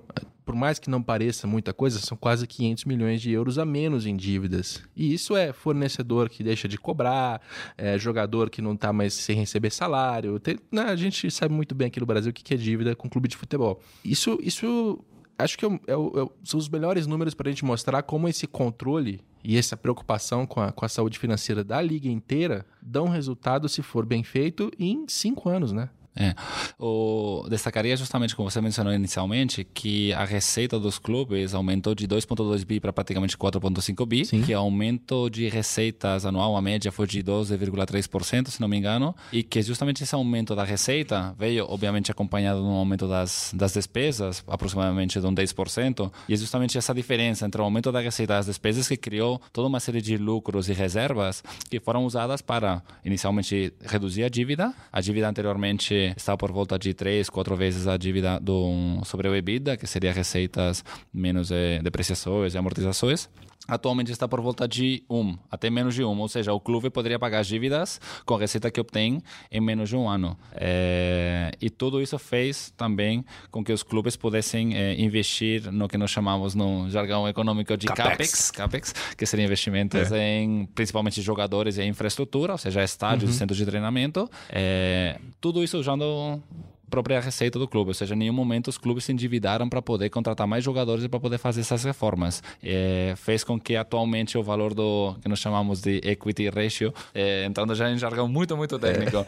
por 0.49 0.55
mais 0.55 0.79
que 0.79 0.89
não 0.89 0.99
pareça 0.99 1.45
muita 1.45 1.71
coisa, 1.71 1.99
são 1.99 2.17
quase 2.17 2.47
500 2.47 2.85
milhões 2.85 3.21
de 3.21 3.29
euros 3.29 3.59
a 3.59 3.65
menos 3.65 4.07
em 4.07 4.15
dívidas. 4.17 4.81
E 4.95 5.13
isso 5.13 5.37
é 5.37 5.53
fornecedor 5.53 6.27
que 6.27 6.41
deixa 6.41 6.67
de 6.67 6.75
cobrar, 6.75 7.39
é 7.77 7.99
jogador 7.99 8.49
que 8.49 8.59
não 8.59 8.73
está 8.73 8.91
mais 8.91 9.13
sem 9.13 9.35
receber 9.35 9.69
salário. 9.69 10.39
Tem, 10.39 10.57
né, 10.71 10.85
a 10.85 10.95
gente 10.95 11.29
sabe 11.29 11.53
muito 11.53 11.75
bem 11.75 11.89
aqui 11.89 11.99
no 11.99 12.05
Brasil 12.07 12.31
o 12.31 12.33
que 12.33 12.51
é 12.51 12.57
dívida 12.57 12.95
com 12.95 13.07
clube 13.07 13.27
de 13.27 13.37
futebol. 13.37 13.79
Isso, 14.03 14.39
isso 14.41 14.97
acho 15.37 15.55
que 15.55 15.67
é, 15.67 15.69
é, 15.69 15.71
é, 15.71 16.27
são 16.43 16.59
os 16.59 16.67
melhores 16.67 17.05
números 17.05 17.35
para 17.35 17.47
a 17.47 17.51
gente 17.51 17.63
mostrar 17.63 18.01
como 18.01 18.27
esse 18.27 18.47
controle 18.47 19.21
e 19.43 19.55
essa 19.55 19.77
preocupação 19.77 20.47
com 20.47 20.61
a, 20.61 20.71
com 20.71 20.83
a 20.83 20.89
saúde 20.89 21.19
financeira 21.19 21.63
da 21.63 21.79
liga 21.79 22.09
inteira 22.09 22.65
dão 22.81 23.07
resultado, 23.07 23.69
se 23.69 23.83
for 23.83 24.03
bem 24.03 24.23
feito, 24.23 24.71
em 24.79 25.05
cinco 25.07 25.47
anos, 25.47 25.71
né? 25.71 25.91
É. 26.19 26.35
O, 26.77 27.45
destacaria 27.49 27.95
justamente, 27.95 28.35
como 28.35 28.51
você 28.51 28.59
mencionou 28.59 28.93
inicialmente, 28.93 29.63
que 29.63 30.11
a 30.13 30.25
receita 30.25 30.77
dos 30.77 30.99
clubes 30.99 31.53
aumentou 31.53 31.95
de 31.95 32.05
2,2 32.07 32.65
bi 32.65 32.79
para 32.79 32.91
praticamente 32.91 33.37
4,5 33.37 34.05
bi, 34.05 34.25
Sim. 34.25 34.41
que 34.41 34.53
aumento 34.53 35.29
de 35.29 35.47
receitas 35.47 36.25
anual, 36.25 36.57
a 36.57 36.61
média 36.61 36.91
foi 36.91 37.07
de 37.07 37.23
12,3%, 37.23 38.49
se 38.49 38.59
não 38.59 38.67
me 38.67 38.77
engano, 38.77 39.15
e 39.31 39.41
que 39.41 39.61
justamente 39.61 40.03
esse 40.03 40.13
aumento 40.13 40.55
da 40.55 40.65
receita 40.65 41.33
veio, 41.39 41.65
obviamente, 41.69 42.11
acompanhado 42.11 42.59
de 42.59 42.65
um 42.65 42.71
aumento 42.71 43.07
das, 43.07 43.53
das 43.55 43.73
despesas, 43.73 44.43
aproximadamente 44.47 45.19
de 45.19 45.25
um 45.25 45.33
10%, 45.33 46.11
e 46.27 46.33
é 46.33 46.37
justamente 46.37 46.77
essa 46.77 46.93
diferença 46.93 47.45
entre 47.45 47.61
o 47.61 47.63
aumento 47.63 47.91
da 47.91 48.01
receita 48.01 48.33
e 48.33 48.37
as 48.37 48.45
despesas 48.45 48.87
que 48.87 48.97
criou 48.97 49.41
toda 49.53 49.69
uma 49.69 49.79
série 49.79 50.01
de 50.01 50.17
lucros 50.17 50.67
e 50.67 50.73
reservas 50.73 51.41
que 51.69 51.79
foram 51.79 52.03
usadas 52.03 52.41
para, 52.41 52.83
inicialmente, 53.05 53.71
reduzir 53.85 54.23
a 54.23 54.29
dívida. 54.29 54.73
A 54.91 54.99
dívida 54.99 55.29
anteriormente 55.29 56.08
está 56.15 56.35
por 56.37 56.51
volta 56.51 56.77
de 56.77 56.93
três, 56.93 57.29
quatro 57.29 57.55
vezes 57.55 57.87
a 57.87 57.97
dívida 57.97 58.39
do, 58.39 59.01
sobre 59.05 59.27
o 59.27 59.35
EBITDA, 59.35 59.77
que 59.77 59.87
seria 59.87 60.11
receitas 60.11 60.83
menos 61.13 61.51
eh, 61.51 61.79
depreciações 61.81 62.53
e 62.53 62.57
amortizações 62.57 63.29
atualmente 63.69 64.11
está 64.11 64.27
por 64.27 64.41
volta 64.41 64.67
de 64.67 65.03
1, 65.09 65.37
até 65.49 65.69
menos 65.69 65.93
de 65.93 66.03
1. 66.03 66.19
Ou 66.19 66.27
seja, 66.27 66.51
o 66.51 66.59
clube 66.59 66.89
poderia 66.89 67.19
pagar 67.19 67.39
as 67.39 67.47
dívidas 67.47 68.01
com 68.25 68.35
a 68.35 68.39
receita 68.39 68.71
que 68.71 68.79
obtém 68.79 69.21
em 69.51 69.61
menos 69.61 69.89
de 69.89 69.95
um 69.95 70.09
ano. 70.09 70.37
É, 70.53 71.51
e 71.61 71.69
tudo 71.69 72.01
isso 72.01 72.17
fez 72.17 72.73
também 72.75 73.23
com 73.51 73.63
que 73.63 73.71
os 73.71 73.83
clubes 73.83 74.15
pudessem 74.15 74.75
é, 74.75 74.99
investir 74.99 75.71
no 75.71 75.87
que 75.87 75.97
nós 75.97 76.09
chamamos 76.09 76.55
no 76.55 76.89
jargão 76.89 77.27
econômico 77.27 77.77
de 77.77 77.87
CAPEX, 77.87 78.51
CAPEX, 78.51 78.93
que 79.15 79.25
seriam 79.25 79.45
investimentos 79.45 80.11
é. 80.11 80.41
em 80.41 80.65
principalmente 80.65 81.21
jogadores 81.21 81.77
e 81.77 81.83
infraestrutura, 81.83 82.53
ou 82.53 82.57
seja, 82.57 82.83
estádios, 82.83 83.31
uhum. 83.31 83.37
centros 83.37 83.57
de 83.57 83.65
treinamento. 83.65 84.29
É, 84.49 85.19
tudo 85.39 85.63
isso 85.63 85.81
都 85.99 86.41
própria 86.89 87.19
receita 87.19 87.57
do 87.57 87.67
clube, 87.67 87.89
ou 87.89 87.93
seja, 87.93 88.15
em 88.15 88.17
nenhum 88.17 88.33
momento 88.33 88.67
os 88.67 88.77
clubes 88.77 89.05
se 89.05 89.11
endividaram 89.11 89.69
para 89.69 89.81
poder 89.81 90.09
contratar 90.09 90.47
mais 90.47 90.63
jogadores 90.63 91.03
e 91.03 91.09
para 91.09 91.19
poder 91.19 91.37
fazer 91.37 91.61
essas 91.61 91.83
reformas. 91.83 92.41
É, 92.61 93.13
fez 93.17 93.43
com 93.43 93.59
que 93.59 93.75
atualmente 93.75 94.37
o 94.37 94.43
valor 94.43 94.73
do 94.73 95.15
que 95.21 95.29
nós 95.29 95.39
chamamos 95.39 95.81
de 95.81 96.01
equity 96.03 96.49
ratio, 96.49 96.93
é, 97.13 97.45
entrando 97.45 97.73
já 97.75 97.89
em 97.89 97.97
jargão 97.97 98.27
muito, 98.27 98.55
muito 98.57 98.77
técnico, 98.79 99.17
é. 99.17 99.25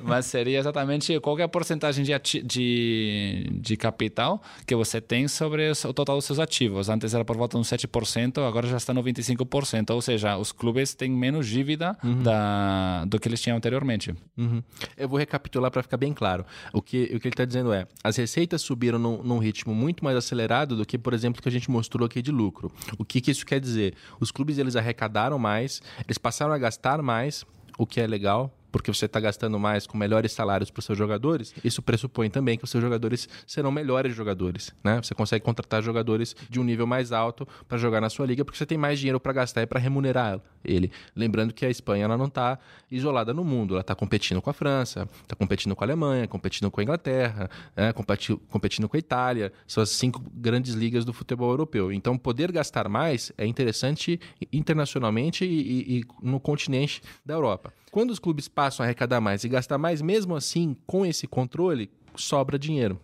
mas 0.02 0.26
seria 0.26 0.58
exatamente 0.58 1.18
qual 1.20 1.38
é 1.38 1.42
a 1.42 1.48
porcentagem 1.48 2.04
de, 2.04 2.42
de, 2.42 3.50
de 3.52 3.76
capital 3.76 4.42
que 4.66 4.74
você 4.74 5.00
tem 5.00 5.28
sobre 5.28 5.70
o 5.70 5.92
total 5.92 6.16
dos 6.16 6.24
seus 6.24 6.38
ativos. 6.38 6.88
Antes 6.88 7.14
era 7.14 7.24
por 7.24 7.36
volta 7.36 7.56
de 7.56 7.60
uns 7.60 7.68
7%, 7.68 8.46
agora 8.46 8.66
já 8.66 8.76
está 8.76 8.92
no 8.92 9.02
25%, 9.02 9.90
ou 9.90 10.02
seja, 10.02 10.36
os 10.36 10.52
clubes 10.52 10.94
têm 10.94 11.10
menos 11.10 11.46
dívida 11.46 11.96
uhum. 12.02 12.22
da, 12.22 13.04
do 13.06 13.18
que 13.18 13.28
eles 13.28 13.40
tinham 13.40 13.56
anteriormente. 13.56 14.14
Uhum. 14.36 14.62
Eu 14.96 15.08
vou 15.08 15.18
recapitular 15.18 15.70
para 15.70 15.82
ficar 15.82 15.96
bem 15.96 16.12
claro. 16.12 16.44
O 16.72 16.82
que 16.82 17.03
o 17.06 17.20
que 17.20 17.28
ele 17.28 17.34
está 17.34 17.44
dizendo 17.44 17.72
é: 17.72 17.86
as 18.02 18.16
receitas 18.16 18.62
subiram 18.62 18.98
num, 18.98 19.22
num, 19.22 19.38
ritmo 19.38 19.74
muito 19.74 20.04
mais 20.04 20.16
acelerado 20.16 20.76
do 20.76 20.86
que, 20.86 20.98
por 20.98 21.12
exemplo, 21.12 21.42
que 21.42 21.48
a 21.48 21.52
gente 21.52 21.70
mostrou 21.70 22.06
aqui 22.06 22.22
de 22.22 22.30
lucro. 22.30 22.70
O 22.98 23.04
que, 23.04 23.20
que 23.20 23.30
isso 23.30 23.44
quer 23.44 23.60
dizer? 23.60 23.94
Os 24.20 24.30
clubes 24.30 24.58
eles 24.58 24.76
arrecadaram 24.76 25.38
mais, 25.38 25.82
eles 26.06 26.18
passaram 26.18 26.52
a 26.52 26.58
gastar 26.58 27.02
mais, 27.02 27.44
o 27.78 27.86
que 27.86 28.00
é 28.00 28.06
legal, 28.06 28.52
porque 28.74 28.92
você 28.92 29.06
está 29.06 29.20
gastando 29.20 29.56
mais 29.56 29.86
com 29.86 29.96
melhores 29.96 30.32
salários 30.32 30.68
para 30.68 30.80
os 30.80 30.84
seus 30.84 30.98
jogadores, 30.98 31.54
isso 31.62 31.80
pressupõe 31.80 32.28
também 32.28 32.58
que 32.58 32.64
os 32.64 32.70
seus 32.70 32.82
jogadores 32.82 33.28
serão 33.46 33.70
melhores 33.70 34.16
jogadores. 34.16 34.74
Né? 34.82 35.00
Você 35.00 35.14
consegue 35.14 35.44
contratar 35.44 35.80
jogadores 35.80 36.34
de 36.50 36.58
um 36.58 36.64
nível 36.64 36.84
mais 36.84 37.12
alto 37.12 37.46
para 37.68 37.78
jogar 37.78 38.00
na 38.00 38.10
sua 38.10 38.26
liga, 38.26 38.44
porque 38.44 38.58
você 38.58 38.66
tem 38.66 38.76
mais 38.76 38.98
dinheiro 38.98 39.20
para 39.20 39.32
gastar 39.32 39.62
e 39.62 39.66
para 39.66 39.78
remunerar 39.78 40.40
ele. 40.64 40.90
Lembrando 41.14 41.54
que 41.54 41.64
a 41.64 41.70
Espanha 41.70 42.06
ela 42.06 42.18
não 42.18 42.24
está 42.26 42.58
isolada 42.90 43.32
no 43.32 43.44
mundo, 43.44 43.74
ela 43.74 43.80
está 43.80 43.94
competindo 43.94 44.42
com 44.42 44.50
a 44.50 44.52
França, 44.52 45.08
está 45.22 45.36
competindo 45.36 45.76
com 45.76 45.84
a 45.84 45.86
Alemanha, 45.86 46.26
competindo 46.26 46.68
com 46.68 46.80
a 46.80 46.82
Inglaterra, 46.82 47.48
né? 47.76 47.92
competindo 47.92 48.88
com 48.88 48.96
a 48.96 48.98
Itália. 48.98 49.52
São 49.68 49.84
as 49.84 49.90
cinco 49.90 50.20
grandes 50.34 50.74
ligas 50.74 51.04
do 51.04 51.12
futebol 51.12 51.48
europeu. 51.50 51.92
Então, 51.92 52.18
poder 52.18 52.50
gastar 52.50 52.88
mais 52.88 53.30
é 53.38 53.46
interessante 53.46 54.18
internacionalmente 54.52 55.44
e, 55.44 55.60
e, 55.60 56.00
e 56.00 56.04
no 56.20 56.40
continente 56.40 57.00
da 57.24 57.34
Europa. 57.34 57.72
Quando 57.94 58.10
os 58.10 58.18
clubes 58.18 58.48
passam 58.48 58.82
a 58.82 58.88
arrecadar 58.88 59.20
mais 59.20 59.44
e 59.44 59.48
gastar 59.48 59.78
mais, 59.78 60.02
mesmo 60.02 60.34
assim, 60.34 60.76
com 60.84 61.06
esse 61.06 61.28
controle, 61.28 61.88
sobra 62.16 62.58
dinheiro. 62.58 62.98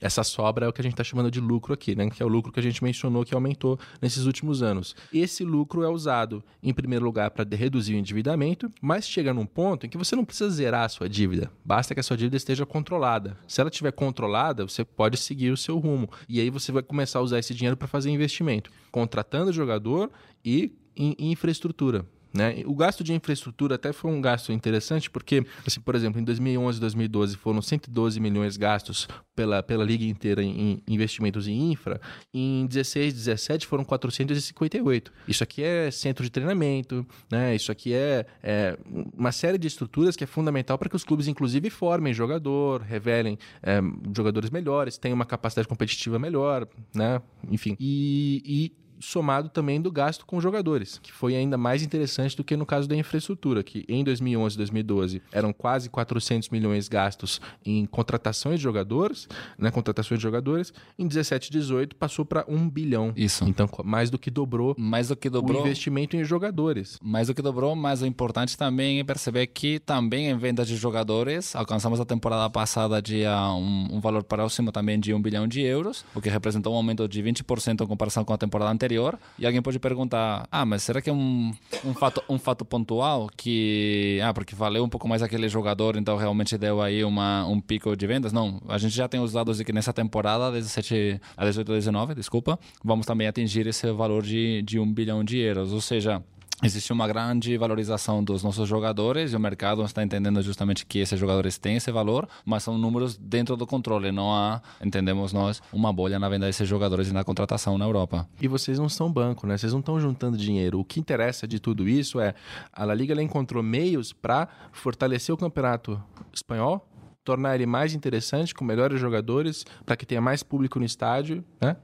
Essa 0.00 0.22
sobra 0.22 0.66
é 0.66 0.68
o 0.68 0.72
que 0.72 0.80
a 0.80 0.84
gente 0.84 0.92
está 0.92 1.02
chamando 1.02 1.32
de 1.32 1.40
lucro 1.40 1.74
aqui, 1.74 1.96
né? 1.96 2.08
que 2.08 2.22
é 2.22 2.24
o 2.24 2.28
lucro 2.28 2.52
que 2.52 2.60
a 2.60 2.62
gente 2.62 2.84
mencionou 2.84 3.24
que 3.24 3.34
aumentou 3.34 3.76
nesses 4.00 4.24
últimos 4.24 4.62
anos. 4.62 4.94
Esse 5.12 5.42
lucro 5.42 5.82
é 5.82 5.88
usado, 5.88 6.44
em 6.62 6.72
primeiro 6.72 7.04
lugar, 7.04 7.32
para 7.32 7.44
reduzir 7.56 7.94
o 7.94 7.98
endividamento, 7.98 8.70
mas 8.80 9.08
chega 9.08 9.34
num 9.34 9.46
ponto 9.46 9.84
em 9.84 9.88
que 9.88 9.98
você 9.98 10.14
não 10.14 10.24
precisa 10.24 10.48
zerar 10.48 10.84
a 10.84 10.88
sua 10.88 11.08
dívida, 11.08 11.50
basta 11.64 11.92
que 11.92 11.98
a 11.98 12.04
sua 12.04 12.16
dívida 12.16 12.36
esteja 12.36 12.64
controlada. 12.64 13.36
Se 13.48 13.60
ela 13.60 13.68
estiver 13.68 13.90
controlada, 13.90 14.62
você 14.62 14.84
pode 14.84 15.16
seguir 15.16 15.50
o 15.50 15.56
seu 15.56 15.76
rumo, 15.76 16.08
e 16.28 16.38
aí 16.38 16.50
você 16.50 16.70
vai 16.70 16.84
começar 16.84 17.18
a 17.18 17.22
usar 17.22 17.40
esse 17.40 17.52
dinheiro 17.52 17.76
para 17.76 17.88
fazer 17.88 18.10
investimento, 18.10 18.70
contratando 18.92 19.52
jogador 19.52 20.08
e 20.44 20.72
em 20.96 21.16
infraestrutura 21.18 22.06
Né? 22.36 22.62
O 22.66 22.74
gasto 22.74 23.02
de 23.02 23.12
infraestrutura 23.12 23.76
até 23.76 23.92
foi 23.92 24.10
um 24.10 24.20
gasto 24.20 24.52
interessante, 24.52 25.10
porque, 25.10 25.44
assim, 25.66 25.80
por 25.80 25.94
exemplo, 25.94 26.20
em 26.20 26.24
2011 26.24 26.78
e 26.78 26.80
2012 26.80 27.36
foram 27.36 27.62
112 27.62 28.20
milhões 28.20 28.56
gastos 28.56 29.08
pela, 29.34 29.62
pela 29.62 29.84
liga 29.84 30.04
inteira 30.04 30.42
em 30.42 30.82
investimentos 30.86 31.48
em 31.48 31.72
infra. 31.72 32.00
Em 32.32 32.66
16, 32.66 33.14
17 33.14 33.66
foram 33.66 33.84
458. 33.84 35.12
Isso 35.26 35.42
aqui 35.42 35.62
é 35.62 35.90
centro 35.90 36.22
de 36.22 36.30
treinamento, 36.30 37.06
né? 37.30 37.54
isso 37.54 37.72
aqui 37.72 37.94
é, 37.94 38.26
é 38.42 38.78
uma 39.16 39.32
série 39.32 39.58
de 39.58 39.66
estruturas 39.66 40.16
que 40.16 40.24
é 40.24 40.26
fundamental 40.26 40.76
para 40.78 40.88
que 40.88 40.96
os 40.96 41.04
clubes, 41.04 41.28
inclusive, 41.28 41.70
formem 41.70 42.12
jogador, 42.12 42.82
revelem 42.82 43.38
é, 43.62 43.80
jogadores 44.14 44.50
melhores, 44.50 44.98
tenham 44.98 45.14
uma 45.14 45.26
capacidade 45.26 45.68
competitiva 45.68 46.18
melhor, 46.18 46.68
né? 46.94 47.20
enfim. 47.50 47.76
e, 47.80 48.42
e 48.44 48.85
somado 49.00 49.48
também 49.48 49.80
do 49.80 49.90
gasto 49.90 50.24
com 50.26 50.40
jogadores, 50.40 50.98
que 51.02 51.12
foi 51.12 51.36
ainda 51.36 51.56
mais 51.56 51.82
interessante 51.82 52.36
do 52.36 52.44
que 52.44 52.56
no 52.56 52.66
caso 52.66 52.88
da 52.88 52.96
infraestrutura, 52.96 53.62
que 53.62 53.84
em 53.88 54.02
2011 54.02 54.54
e 54.54 54.58
2012 54.58 55.22
eram 55.32 55.52
quase 55.52 55.88
400 55.88 56.48
milhões 56.50 56.88
gastos 56.88 57.40
em 57.64 57.86
contratações 57.86 58.58
de 58.58 58.62
jogadores, 58.62 59.28
né, 59.58 59.70
contratações 59.70 60.18
de 60.18 60.22
jogadores, 60.22 60.72
em 60.98 61.06
17 61.06 61.48
e 61.48 61.50
18 61.52 61.96
passou 61.96 62.24
para 62.24 62.44
1 62.48 62.68
bilhão. 62.68 63.12
Isso. 63.16 63.44
Então, 63.44 63.68
mais 63.84 64.10
do 64.10 64.18
que 64.18 64.30
dobrou, 64.30 64.74
mais 64.78 65.08
do 65.08 65.16
que 65.16 65.28
dobrou 65.28 65.62
o 65.62 65.66
investimento 65.66 66.16
em 66.16 66.24
jogadores. 66.24 66.98
Mais 67.02 67.28
do 67.28 67.34
que 67.34 67.42
dobrou, 67.42 67.74
mas 67.76 68.02
o 68.02 68.06
importante 68.06 68.56
também 68.56 69.00
é 69.00 69.04
perceber 69.04 69.46
que 69.48 69.78
também 69.78 70.28
em 70.28 70.36
venda 70.36 70.64
de 70.64 70.76
jogadores, 70.76 71.54
alcançamos 71.54 72.00
a 72.00 72.04
temporada 72.04 72.48
passada 72.50 73.00
de 73.00 73.24
um, 73.26 73.96
um 73.96 74.00
valor 74.00 74.24
próximo 74.24 74.72
também 74.72 74.98
de 74.98 75.12
1 75.12 75.20
bilhão 75.20 75.46
de 75.46 75.60
euros, 75.60 76.04
o 76.14 76.20
que 76.20 76.28
representou 76.28 76.72
um 76.72 76.76
aumento 76.76 77.06
de 77.08 77.22
20% 77.22 77.82
em 77.82 77.86
comparação 77.86 78.24
com 78.24 78.32
a 78.32 78.38
temporada 78.38 78.70
anterior 78.70 78.85
anterior. 78.86 79.18
E 79.38 79.44
alguém 79.44 79.60
pode 79.60 79.78
perguntar: 79.78 80.46
ah, 80.50 80.64
mas 80.64 80.82
será 80.82 81.02
que 81.02 81.10
é 81.10 81.12
um, 81.12 81.52
um, 81.84 81.94
fato, 81.94 82.22
um 82.28 82.38
fato 82.38 82.64
pontual 82.64 83.28
que. 83.36 84.20
Ah, 84.22 84.32
porque 84.32 84.54
valeu 84.54 84.84
um 84.84 84.88
pouco 84.88 85.08
mais 85.08 85.22
aquele 85.22 85.48
jogador, 85.48 85.96
então 85.96 86.16
realmente 86.16 86.56
deu 86.56 86.80
aí 86.80 87.04
uma, 87.04 87.44
um 87.46 87.60
pico 87.60 87.96
de 87.96 88.06
vendas? 88.06 88.32
Não, 88.32 88.62
a 88.68 88.78
gente 88.78 88.94
já 88.94 89.08
tem 89.08 89.20
os 89.20 89.32
dados 89.32 89.58
de 89.58 89.64
que 89.64 89.72
nessa 89.72 89.92
temporada, 89.92 90.50
17 90.52 91.20
a 91.36 91.44
18 91.44 91.72
a 91.72 91.74
19, 91.74 92.14
desculpa, 92.14 92.58
vamos 92.82 93.04
também 93.04 93.26
atingir 93.26 93.66
esse 93.66 93.90
valor 93.92 94.22
de, 94.22 94.62
de 94.62 94.78
1 94.78 94.92
bilhão 94.92 95.24
de 95.24 95.38
euros. 95.38 95.72
Ou 95.72 95.80
seja, 95.80 96.22
existe 96.62 96.92
uma 96.92 97.06
grande 97.06 97.56
valorização 97.58 98.22
dos 98.22 98.42
nossos 98.42 98.68
jogadores 98.68 99.32
e 99.32 99.36
o 99.36 99.40
mercado 99.40 99.82
está 99.84 100.02
entendendo 100.02 100.40
justamente 100.42 100.86
que 100.86 100.98
esses 100.98 101.18
jogadores 101.18 101.58
têm 101.58 101.76
esse 101.76 101.90
valor, 101.90 102.28
mas 102.44 102.62
são 102.62 102.78
números 102.78 103.16
dentro 103.16 103.56
do 103.56 103.66
controle, 103.66 104.10
não 104.10 104.32
há, 104.32 104.62
entendemos 104.82 105.32
nós, 105.32 105.60
uma 105.72 105.92
bolha 105.92 106.18
na 106.18 106.28
venda 106.28 106.46
desses 106.46 106.68
jogadores 106.68 107.08
e 107.08 107.12
na 107.12 107.24
contratação 107.24 107.76
na 107.76 107.84
Europa. 107.84 108.28
E 108.40 108.48
vocês 108.48 108.78
não 108.78 108.88
são 108.88 109.12
banco, 109.12 109.46
né? 109.46 109.58
Vocês 109.58 109.72
não 109.72 109.80
estão 109.80 110.00
juntando 110.00 110.36
dinheiro. 110.36 110.80
O 110.80 110.84
que 110.84 111.00
interessa 111.00 111.46
de 111.46 111.60
tudo 111.60 111.88
isso 111.88 112.20
é 112.20 112.34
a 112.72 112.84
La 112.84 112.94
Liga 112.94 113.14
encontrou 113.22 113.62
meios 113.62 114.12
para 114.12 114.48
fortalecer 114.72 115.34
o 115.34 115.38
campeonato 115.38 116.02
espanhol, 116.32 116.88
tornar 117.24 117.54
ele 117.56 117.66
mais 117.66 117.94
interessante, 117.94 118.54
com 118.54 118.64
melhores 118.64 119.00
jogadores, 119.00 119.64
para 119.84 119.96
que 119.96 120.06
tenha 120.06 120.20
mais 120.20 120.42
público 120.42 120.78
no 120.78 120.84
estádio. 120.84 121.44
Né? 121.60 121.76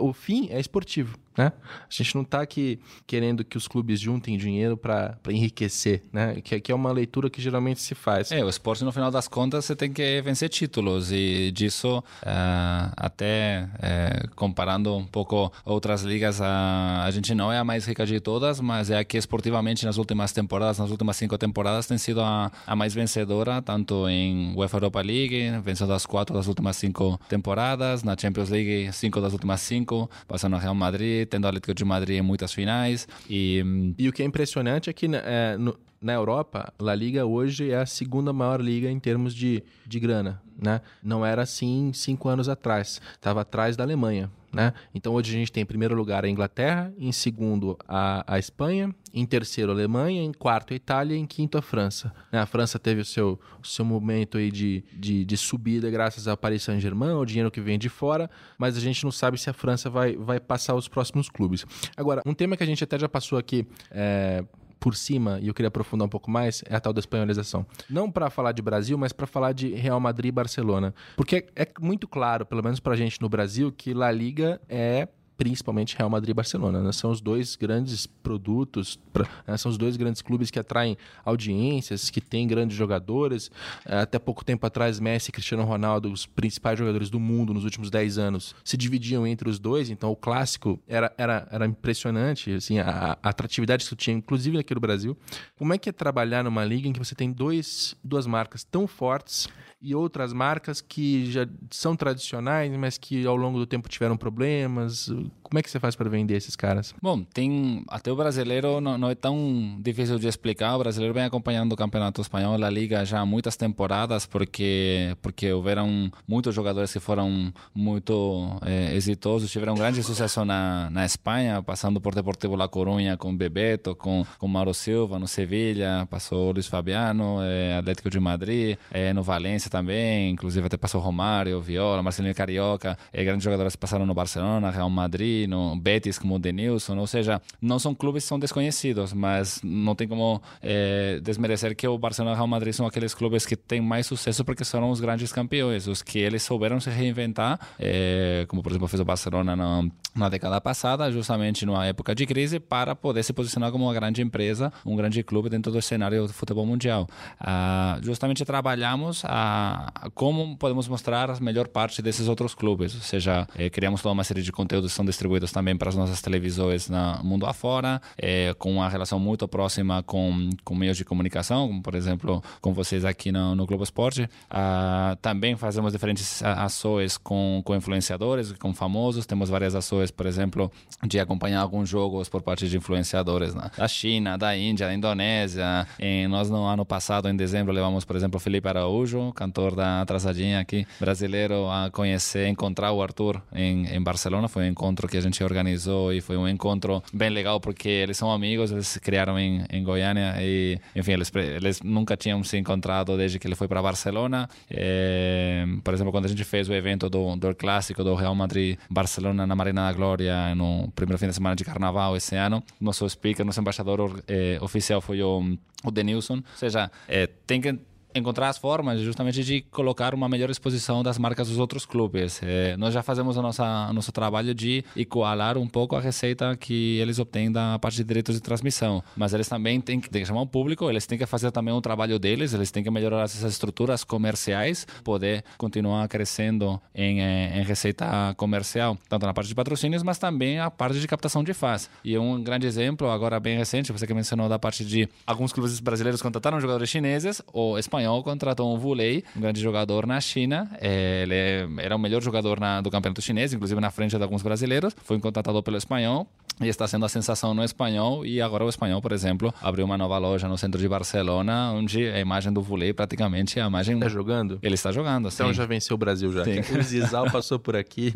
O 0.00 0.12
fim 0.12 0.48
é 0.50 0.60
esportivo. 0.60 1.18
Né? 1.36 1.52
A 1.66 1.86
gente 1.90 2.14
não 2.14 2.22
está 2.22 2.40
aqui 2.40 2.78
querendo 3.06 3.44
que 3.44 3.56
os 3.56 3.66
clubes 3.66 3.98
juntem 3.98 4.38
dinheiro 4.38 4.76
para 4.76 5.18
enriquecer, 5.28 6.02
né? 6.12 6.40
que, 6.40 6.60
que 6.60 6.70
é 6.70 6.74
uma 6.74 6.92
leitura 6.92 7.28
que 7.28 7.42
geralmente 7.42 7.80
se 7.80 7.94
faz. 7.94 8.30
É, 8.30 8.44
o 8.44 8.48
esporte, 8.48 8.84
no 8.84 8.92
final 8.92 9.10
das 9.10 9.26
contas, 9.26 9.64
você 9.64 9.74
tem 9.74 9.92
que 9.92 10.22
vencer 10.22 10.48
títulos, 10.48 11.10
e 11.10 11.50
disso, 11.50 11.98
uh, 11.98 12.92
até 12.96 13.68
uh, 13.74 14.34
comparando 14.36 14.94
um 14.94 15.04
pouco 15.04 15.52
outras 15.64 16.02
ligas, 16.02 16.40
a, 16.40 17.02
a 17.04 17.10
gente 17.10 17.34
não 17.34 17.50
é 17.52 17.58
a 17.58 17.64
mais 17.64 17.84
rica 17.84 18.06
de 18.06 18.20
todas, 18.20 18.60
mas 18.60 18.90
é 18.90 18.98
a 18.98 19.04
que 19.04 19.16
esportivamente 19.16 19.84
nas 19.84 19.96
últimas 19.96 20.32
temporadas, 20.32 20.78
nas 20.78 20.90
últimas 20.90 21.16
cinco 21.16 21.36
temporadas, 21.36 21.86
tem 21.86 21.98
sido 21.98 22.20
a, 22.20 22.52
a 22.64 22.76
mais 22.76 22.94
vencedora, 22.94 23.60
tanto 23.60 24.08
em 24.08 24.54
UEFA 24.56 24.76
Europa 24.76 25.00
League, 25.00 25.50
vencendo 25.64 25.92
as 25.92 26.06
quatro 26.06 26.34
das 26.34 26.46
últimas 26.46 26.76
cinco 26.76 27.18
temporadas, 27.28 28.04
na 28.04 28.16
Champions 28.16 28.50
League, 28.50 28.92
cinco 28.92 29.20
das 29.20 29.32
últimas 29.32 29.53
cinco, 29.56 30.10
passando 30.26 30.56
a 30.56 30.58
Real 30.58 30.74
Madrid, 30.74 31.26
tendo 31.28 31.44
o 31.44 31.48
Atlético 31.48 31.74
de 31.74 31.84
Madrid 31.84 32.18
em 32.18 32.22
muitas 32.22 32.52
finais. 32.52 33.06
E, 33.28 33.94
e 33.98 34.08
o 34.08 34.12
que 34.12 34.22
é 34.22 34.26
impressionante 34.26 34.90
é 34.90 34.92
que 34.92 35.06
é, 35.06 35.56
no, 35.56 35.76
na 36.00 36.12
Europa, 36.12 36.72
La 36.78 36.94
Liga 36.94 37.24
hoje 37.24 37.70
é 37.70 37.78
a 37.78 37.86
segunda 37.86 38.32
maior 38.32 38.60
liga 38.60 38.90
em 38.90 39.00
termos 39.00 39.34
de, 39.34 39.62
de 39.86 39.98
grana. 39.98 40.42
Né? 40.56 40.80
Não 41.02 41.24
era 41.24 41.42
assim 41.42 41.92
cinco 41.94 42.28
anos 42.28 42.48
atrás. 42.48 43.00
Estava 43.14 43.40
atrás 43.40 43.76
da 43.76 43.84
Alemanha. 43.84 44.30
Né? 44.54 44.72
Então 44.94 45.14
hoje 45.14 45.34
a 45.34 45.38
gente 45.38 45.50
tem 45.50 45.62
em 45.62 45.66
primeiro 45.66 45.94
lugar 45.94 46.24
a 46.24 46.28
Inglaterra, 46.28 46.92
em 46.96 47.10
segundo 47.10 47.76
a, 47.88 48.24
a 48.34 48.38
Espanha, 48.38 48.94
em 49.12 49.26
terceiro 49.26 49.72
a 49.72 49.74
Alemanha, 49.74 50.22
em 50.22 50.32
quarto 50.32 50.72
a 50.72 50.76
Itália 50.76 51.16
em 51.16 51.26
quinto 51.26 51.58
a 51.58 51.62
França. 51.62 52.14
Né? 52.30 52.38
A 52.38 52.46
França 52.46 52.78
teve 52.78 53.00
o 53.00 53.04
seu, 53.04 53.38
o 53.62 53.66
seu 53.66 53.84
momento 53.84 54.38
aí 54.38 54.50
de, 54.50 54.84
de, 54.92 55.24
de 55.24 55.36
subida 55.36 55.90
graças 55.90 56.28
ao 56.28 56.36
Paris 56.36 56.62
Saint-Germain, 56.62 57.14
o 57.14 57.24
dinheiro 57.24 57.50
que 57.50 57.60
vem 57.60 57.78
de 57.78 57.88
fora, 57.88 58.30
mas 58.56 58.76
a 58.76 58.80
gente 58.80 59.02
não 59.04 59.10
sabe 59.10 59.38
se 59.38 59.50
a 59.50 59.52
França 59.52 59.90
vai, 59.90 60.16
vai 60.16 60.38
passar 60.38 60.74
os 60.74 60.88
próximos 60.88 61.28
clubes. 61.28 61.66
Agora, 61.96 62.22
um 62.24 62.34
tema 62.34 62.56
que 62.56 62.62
a 62.62 62.66
gente 62.66 62.82
até 62.84 62.98
já 62.98 63.08
passou 63.08 63.38
aqui 63.38 63.66
é, 63.90 64.44
por 64.84 64.94
cima, 64.94 65.38
e 65.40 65.48
eu 65.48 65.54
queria 65.54 65.68
aprofundar 65.68 66.04
um 66.04 66.10
pouco 66.10 66.30
mais, 66.30 66.62
é 66.68 66.76
a 66.76 66.78
tal 66.78 66.92
da 66.92 67.00
espanholização. 67.00 67.64
Não 67.88 68.10
para 68.10 68.28
falar 68.28 68.52
de 68.52 68.60
Brasil, 68.60 68.98
mas 68.98 69.14
para 69.14 69.26
falar 69.26 69.52
de 69.52 69.70
Real 69.70 69.98
Madrid 69.98 70.28
e 70.28 70.30
Barcelona. 70.32 70.94
Porque 71.16 71.46
é 71.56 71.66
muito 71.80 72.06
claro, 72.06 72.44
pelo 72.44 72.62
menos 72.62 72.80
para 72.80 72.92
a 72.92 72.96
gente 72.96 73.18
no 73.18 73.26
Brasil, 73.26 73.72
que 73.72 73.94
La 73.94 74.12
Liga 74.12 74.60
é 74.68 75.08
principalmente 75.36 75.96
Real 75.96 76.10
Madrid 76.10 76.30
e 76.30 76.34
Barcelona. 76.34 76.80
Né? 76.80 76.92
São 76.92 77.10
os 77.10 77.20
dois 77.20 77.56
grandes 77.56 78.06
produtos, 78.06 78.98
pra, 79.12 79.28
né? 79.46 79.56
são 79.56 79.70
os 79.70 79.76
dois 79.76 79.96
grandes 79.96 80.22
clubes 80.22 80.50
que 80.50 80.58
atraem 80.58 80.96
audiências, 81.24 82.10
que 82.10 82.20
têm 82.20 82.46
grandes 82.46 82.76
jogadores. 82.76 83.50
É, 83.84 83.98
até 83.98 84.18
pouco 84.18 84.44
tempo 84.44 84.66
atrás, 84.66 85.00
Messi 85.00 85.30
e 85.30 85.32
Cristiano 85.32 85.64
Ronaldo, 85.64 86.10
os 86.10 86.26
principais 86.26 86.78
jogadores 86.78 87.10
do 87.10 87.18
mundo 87.18 87.52
nos 87.52 87.64
últimos 87.64 87.90
10 87.90 88.18
anos, 88.18 88.54
se 88.64 88.76
dividiam 88.76 89.26
entre 89.26 89.48
os 89.48 89.58
dois, 89.58 89.90
então 89.90 90.10
o 90.10 90.16
clássico 90.16 90.78
era, 90.86 91.12
era, 91.16 91.48
era 91.50 91.66
impressionante, 91.66 92.52
assim, 92.52 92.78
a, 92.78 93.18
a 93.22 93.28
atratividade 93.28 93.88
que 93.88 93.96
tinha, 93.96 94.16
inclusive 94.16 94.58
aqui 94.58 94.74
no 94.74 94.80
Brasil. 94.80 95.16
Como 95.56 95.72
é 95.72 95.78
que 95.78 95.88
é 95.88 95.92
trabalhar 95.92 96.42
numa 96.44 96.64
liga 96.64 96.88
em 96.88 96.92
que 96.92 96.98
você 96.98 97.14
tem 97.14 97.32
dois, 97.32 97.96
duas 98.02 98.26
marcas 98.26 98.64
tão 98.64 98.86
fortes 98.86 99.48
e 99.84 99.94
outras 99.94 100.32
marcas 100.32 100.80
que 100.80 101.30
já 101.30 101.46
são 101.70 101.94
tradicionais, 101.94 102.74
mas 102.74 102.96
que 102.96 103.26
ao 103.26 103.36
longo 103.36 103.58
do 103.58 103.66
tempo 103.66 103.86
tiveram 103.86 104.16
problemas? 104.16 105.10
Como 105.54 105.60
é 105.60 105.62
que 105.62 105.70
você 105.70 105.78
faz 105.78 105.94
para 105.94 106.10
vender 106.10 106.34
esses 106.34 106.56
caras? 106.56 106.92
Bom, 107.00 107.22
tem 107.22 107.84
até 107.86 108.10
o 108.10 108.16
brasileiro 108.16 108.80
não, 108.80 108.98
não, 108.98 109.08
é 109.08 109.14
tão 109.14 109.78
difícil 109.78 110.18
de 110.18 110.26
explicar. 110.26 110.74
O 110.74 110.80
brasileiro 110.80 111.14
vem 111.14 111.22
acompanhando 111.22 111.74
o 111.74 111.76
Campeonato 111.76 112.20
Espanhol, 112.20 112.60
a 112.60 112.68
Liga 112.68 113.04
já 113.04 113.20
há 113.20 113.24
muitas 113.24 113.56
temporadas, 113.56 114.26
porque 114.26 115.16
porque 115.22 115.52
houveram 115.52 116.10
muitos 116.26 116.52
jogadores 116.52 116.92
que 116.92 116.98
foram 116.98 117.52
muito 117.72 118.58
é, 118.66 118.96
exitosos, 118.96 119.48
tiveram 119.48 119.76
grande 119.76 120.02
sucesso 120.02 120.44
na, 120.44 120.90
na 120.90 121.04
Espanha, 121.04 121.62
passando 121.62 122.00
por 122.00 122.16
Deportivo 122.16 122.56
La 122.56 122.68
Coruña 122.68 123.16
com 123.16 123.36
Bebeto, 123.36 123.94
com 123.94 124.26
com 124.36 124.48
Mauro 124.48 124.74
Silva 124.74 125.20
no 125.20 125.28
Sevilha, 125.28 126.04
passou 126.10 126.50
Luiz 126.50 126.66
Fabiano, 126.66 127.38
é, 127.40 127.76
Atlético 127.78 128.10
de 128.10 128.18
Madrid, 128.18 128.76
é, 128.90 129.12
no 129.12 129.22
Valência 129.22 129.70
também, 129.70 130.32
inclusive 130.32 130.66
até 130.66 130.76
passou 130.76 131.00
Romário, 131.00 131.60
Viola, 131.60 132.02
Marcelinho 132.02 132.34
Carioca, 132.34 132.98
é, 133.12 133.22
grandes 133.22 133.44
jogadores 133.44 133.76
passaram 133.76 134.04
no 134.04 134.14
Barcelona, 134.14 134.68
Real 134.72 134.90
Madrid, 134.90 135.43
no 135.46 135.76
Betis 135.76 136.18
como 136.18 136.36
o 136.36 136.38
Denilson, 136.38 136.96
ou 136.96 137.06
seja, 137.06 137.40
não 137.60 137.78
são 137.78 137.94
clubes 137.94 138.24
que 138.24 138.28
são 138.28 138.38
desconhecidos, 138.38 139.12
mas 139.12 139.60
não 139.62 139.94
tem 139.94 140.06
como 140.06 140.40
é, 140.62 141.20
desmerecer 141.22 141.76
que 141.76 141.86
o 141.86 141.98
Barcelona 141.98 142.32
e 142.32 142.34
o 142.34 142.36
Real 142.36 142.46
Madrid 142.46 142.72
são 142.72 142.86
aqueles 142.86 143.14
clubes 143.14 143.46
que 143.46 143.56
têm 143.56 143.80
mais 143.80 144.06
sucesso 144.06 144.44
porque 144.44 144.64
foram 144.64 144.90
os 144.90 145.00
grandes 145.00 145.32
campeões, 145.32 145.86
os 145.86 146.02
que 146.02 146.18
eles 146.18 146.42
souberam 146.42 146.80
se 146.80 146.90
reinventar, 146.90 147.58
é, 147.78 148.44
como 148.48 148.62
por 148.62 148.70
exemplo 148.70 148.88
fez 148.88 149.00
o 149.00 149.04
Barcelona 149.04 149.56
na, 149.56 149.88
na 150.14 150.28
década 150.28 150.60
passada, 150.60 151.10
justamente 151.10 151.66
numa 151.66 151.84
época 151.86 152.14
de 152.14 152.26
crise, 152.26 152.60
para 152.60 152.94
poder 152.94 153.22
se 153.22 153.32
posicionar 153.32 153.70
como 153.72 153.84
uma 153.84 153.94
grande 153.94 154.22
empresa, 154.22 154.72
um 154.84 154.96
grande 154.96 155.22
clube 155.22 155.48
dentro 155.48 155.72
do 155.72 155.82
cenário 155.82 156.26
do 156.26 156.32
futebol 156.32 156.64
mundial. 156.64 157.06
Ah, 157.40 157.98
justamente 158.02 158.44
trabalhamos 158.44 159.22
a 159.24 160.10
como 160.14 160.56
podemos 160.56 160.88
mostrar 160.88 161.30
a 161.30 161.40
melhor 161.40 161.68
parte 161.68 162.00
desses 162.02 162.28
outros 162.28 162.54
clubes. 162.54 162.94
Ou 162.94 163.00
seja, 163.00 163.46
é, 163.56 163.68
criamos 163.68 164.02
toda 164.02 164.12
uma 164.12 164.24
série 164.24 164.42
de 164.42 164.52
conteúdos 164.52 164.92
que 164.92 164.96
são 164.96 165.04
distribuídos 165.04 165.23
também 165.52 165.76
para 165.76 165.88
as 165.88 165.94
nossas 165.94 166.20
televisões 166.20 166.88
no 166.88 167.24
mundo 167.24 167.46
afora, 167.46 168.00
é, 168.16 168.54
com 168.58 168.72
uma 168.72 168.88
relação 168.88 169.18
muito 169.18 169.46
próxima 169.46 170.02
com, 170.02 170.50
com 170.64 170.74
meios 170.74 170.96
de 170.96 171.04
comunicação, 171.04 171.68
como 171.68 171.82
por 171.82 171.94
exemplo 171.94 172.42
com 172.60 172.72
vocês 172.72 173.04
aqui 173.04 173.30
no, 173.30 173.54
no 173.54 173.66
Globo 173.66 173.84
Esporte. 173.84 174.28
Ah, 174.50 175.16
também 175.20 175.56
fazemos 175.56 175.92
diferentes 175.92 176.42
ações 176.42 177.16
com, 177.16 177.62
com 177.64 177.74
influenciadores, 177.74 178.52
com 178.52 178.72
famosos. 178.72 179.26
Temos 179.26 179.48
várias 179.50 179.74
ações 179.74 180.10
por 180.10 180.26
exemplo, 180.26 180.70
de 181.06 181.18
acompanhar 181.20 181.60
alguns 181.60 181.88
jogos 181.88 182.28
por 182.28 182.42
parte 182.42 182.68
de 182.68 182.76
influenciadores 182.76 183.54
né? 183.54 183.70
da 183.76 183.88
China, 183.88 184.38
da 184.38 184.56
Índia, 184.56 184.86
da 184.86 184.94
Indonésia. 184.94 185.86
E 185.98 186.26
nós 186.28 186.48
no 186.50 186.64
ano 186.64 186.84
passado, 186.84 187.28
em 187.28 187.36
dezembro, 187.36 187.72
levamos, 187.72 188.04
por 188.04 188.16
exemplo, 188.16 188.40
Felipe 188.40 188.68
Araújo, 188.68 189.32
cantor 189.32 189.74
da 189.74 190.00
Atrasadinha 190.00 190.60
aqui, 190.60 190.86
brasileiro, 190.98 191.68
a 191.70 191.90
conhecer, 191.90 192.48
encontrar 192.48 192.92
o 192.92 193.02
Arthur 193.02 193.42
em, 193.52 193.86
em 193.86 194.02
Barcelona. 194.02 194.48
Foi 194.48 194.64
um 194.64 194.68
encontro 194.68 195.08
que 195.08 195.13
a 195.16 195.20
gente 195.20 195.42
organizou 195.42 196.12
e 196.12 196.20
foi 196.20 196.36
um 196.36 196.48
encontro 196.48 197.02
bem 197.12 197.30
legal 197.30 197.60
porque 197.60 197.88
eles 197.88 198.16
são 198.16 198.30
amigos, 198.30 198.70
eles 198.70 198.86
se 198.86 199.00
criaram 199.00 199.38
em, 199.38 199.64
em 199.70 199.82
Goiânia 199.82 200.34
e, 200.40 200.78
enfim, 200.94 201.12
eles, 201.12 201.30
eles 201.34 201.80
nunca 201.82 202.16
tinham 202.16 202.42
se 202.44 202.56
encontrado 202.56 203.16
desde 203.16 203.38
que 203.38 203.46
ele 203.46 203.54
foi 203.54 203.68
para 203.68 203.82
Barcelona. 203.82 204.48
É, 204.70 205.64
por 205.82 205.94
exemplo, 205.94 206.12
quando 206.12 206.26
a 206.26 206.28
gente 206.28 206.44
fez 206.44 206.68
o 206.68 206.74
evento 206.74 207.08
do, 207.08 207.36
do 207.36 207.54
clássico 207.54 208.02
do 208.02 208.14
Real 208.14 208.34
Madrid-Barcelona 208.34 209.46
na 209.46 209.54
Marina 209.54 209.86
da 209.86 209.92
Glória 209.92 210.54
no 210.54 210.90
primeiro 210.94 211.18
fim 211.18 211.26
de 211.26 211.34
semana 211.34 211.56
de 211.56 211.64
carnaval 211.64 212.16
esse 212.16 212.36
ano, 212.36 212.62
nosso 212.80 213.08
speaker, 213.08 213.44
nosso 213.44 213.60
embaixador 213.60 214.22
é, 214.26 214.58
oficial 214.60 215.00
foi 215.00 215.22
o, 215.22 215.56
o 215.84 215.90
Denilson. 215.90 216.34
Ou 216.36 216.56
seja, 216.56 216.90
é, 217.08 217.26
tem 217.26 217.60
que 217.60 217.78
encontrar 218.14 218.48
as 218.48 218.58
formas 218.58 219.00
justamente 219.00 219.42
de 219.42 219.62
colocar 219.62 220.14
uma 220.14 220.28
melhor 220.28 220.48
exposição 220.48 221.02
das 221.02 221.18
marcas 221.18 221.48
dos 221.48 221.58
outros 221.58 221.84
clubes. 221.84 222.40
É, 222.42 222.76
nós 222.76 222.94
já 222.94 223.02
fazemos 223.02 223.36
o 223.36 223.42
nossa, 223.42 223.92
nosso 223.92 224.12
trabalho 224.12 224.54
de 224.54 224.84
igualar 224.94 225.58
um 225.58 225.66
pouco 225.66 225.96
a 225.96 226.00
receita 226.00 226.56
que 226.56 226.98
eles 226.98 227.18
obtêm 227.18 227.50
da 227.50 227.78
parte 227.78 227.96
de 227.96 228.04
direitos 228.04 228.36
de 228.36 228.40
transmissão, 228.40 229.02
mas 229.16 229.34
eles 229.34 229.48
também 229.48 229.80
têm 229.80 230.00
que, 230.00 230.08
têm 230.08 230.22
que 230.22 230.28
chamar 230.28 230.42
o 230.42 230.46
público, 230.46 230.88
eles 230.88 231.06
têm 231.06 231.18
que 231.18 231.26
fazer 231.26 231.50
também 231.50 231.74
o 231.74 231.80
trabalho 231.80 232.18
deles, 232.18 232.54
eles 232.54 232.70
têm 232.70 232.84
que 232.84 232.90
melhorar 232.90 233.22
essas 233.22 233.42
estruturas 233.52 234.04
comerciais, 234.04 234.86
poder 235.02 235.44
continuar 235.58 236.06
crescendo 236.08 236.80
em, 236.94 237.20
em 237.20 237.64
receita 237.64 238.34
comercial, 238.36 238.96
tanto 239.08 239.26
na 239.26 239.34
parte 239.34 239.48
de 239.48 239.54
patrocínios, 239.54 240.02
mas 240.02 240.18
também 240.18 240.60
a 240.60 240.70
parte 240.70 241.00
de 241.00 241.08
captação 241.08 241.42
de 241.42 241.52
fãs. 241.52 241.90
E 242.04 242.16
um 242.16 242.42
grande 242.42 242.66
exemplo, 242.66 243.10
agora 243.10 243.40
bem 243.40 243.56
recente, 243.56 243.90
você 243.90 244.06
que 244.06 244.14
mencionou 244.14 244.48
da 244.48 244.58
parte 244.58 244.84
de 244.84 245.08
alguns 245.26 245.52
clubes 245.52 245.80
brasileiros 245.80 246.22
contrataram 246.22 246.60
jogadores 246.60 246.88
chineses 246.88 247.42
ou 247.52 247.78
espanhóis 247.78 248.03
espanhol 248.04 248.22
contratou 248.22 248.74
um 248.74 248.78
Vulei, 248.78 249.24
um 249.36 249.40
grande 249.40 249.60
jogador 249.60 250.06
na 250.06 250.20
China. 250.20 250.70
É, 250.80 251.22
ele 251.22 251.34
é, 251.34 251.68
era 251.78 251.96
o 251.96 251.98
melhor 251.98 252.22
jogador 252.22 252.60
na, 252.60 252.80
do 252.80 252.90
campeonato 252.90 253.22
chinês, 253.22 253.52
inclusive 253.52 253.80
na 253.80 253.90
frente 253.90 254.16
de 254.16 254.22
alguns 254.22 254.42
brasileiros. 254.42 254.94
Foi 255.04 255.18
contratado 255.18 255.62
pelo 255.62 255.76
espanhol 255.76 256.26
e 256.60 256.68
está 256.68 256.86
sendo 256.86 257.04
a 257.04 257.08
sensação 257.08 257.52
no 257.52 257.64
espanhol 257.64 258.24
e 258.24 258.40
agora 258.40 258.64
o 258.64 258.68
espanhol, 258.68 259.02
por 259.02 259.10
exemplo, 259.10 259.52
abriu 259.60 259.84
uma 259.84 259.98
nova 259.98 260.18
loja 260.18 260.46
no 260.46 260.56
centro 260.56 260.80
de 260.80 260.88
Barcelona, 260.88 261.72
onde 261.72 262.06
a 262.06 262.20
imagem 262.20 262.52
do 262.52 262.62
Vulei 262.62 262.92
praticamente 262.92 263.58
é 263.58 263.62
a 263.62 263.66
imagem... 263.66 263.96
Está 263.96 264.08
jogando? 264.08 264.58
Ele 264.62 264.74
está 264.74 264.92
jogando, 264.92 265.28
Então 265.28 265.52
já 265.52 265.66
venceu 265.66 265.94
o 265.94 265.98
Brasil 265.98 266.32
já. 266.32 266.44
Sim. 266.44 266.60
O 266.78 266.82
Zizal 266.82 267.30
passou 267.30 267.58
por 267.58 267.74
aqui, 267.74 268.12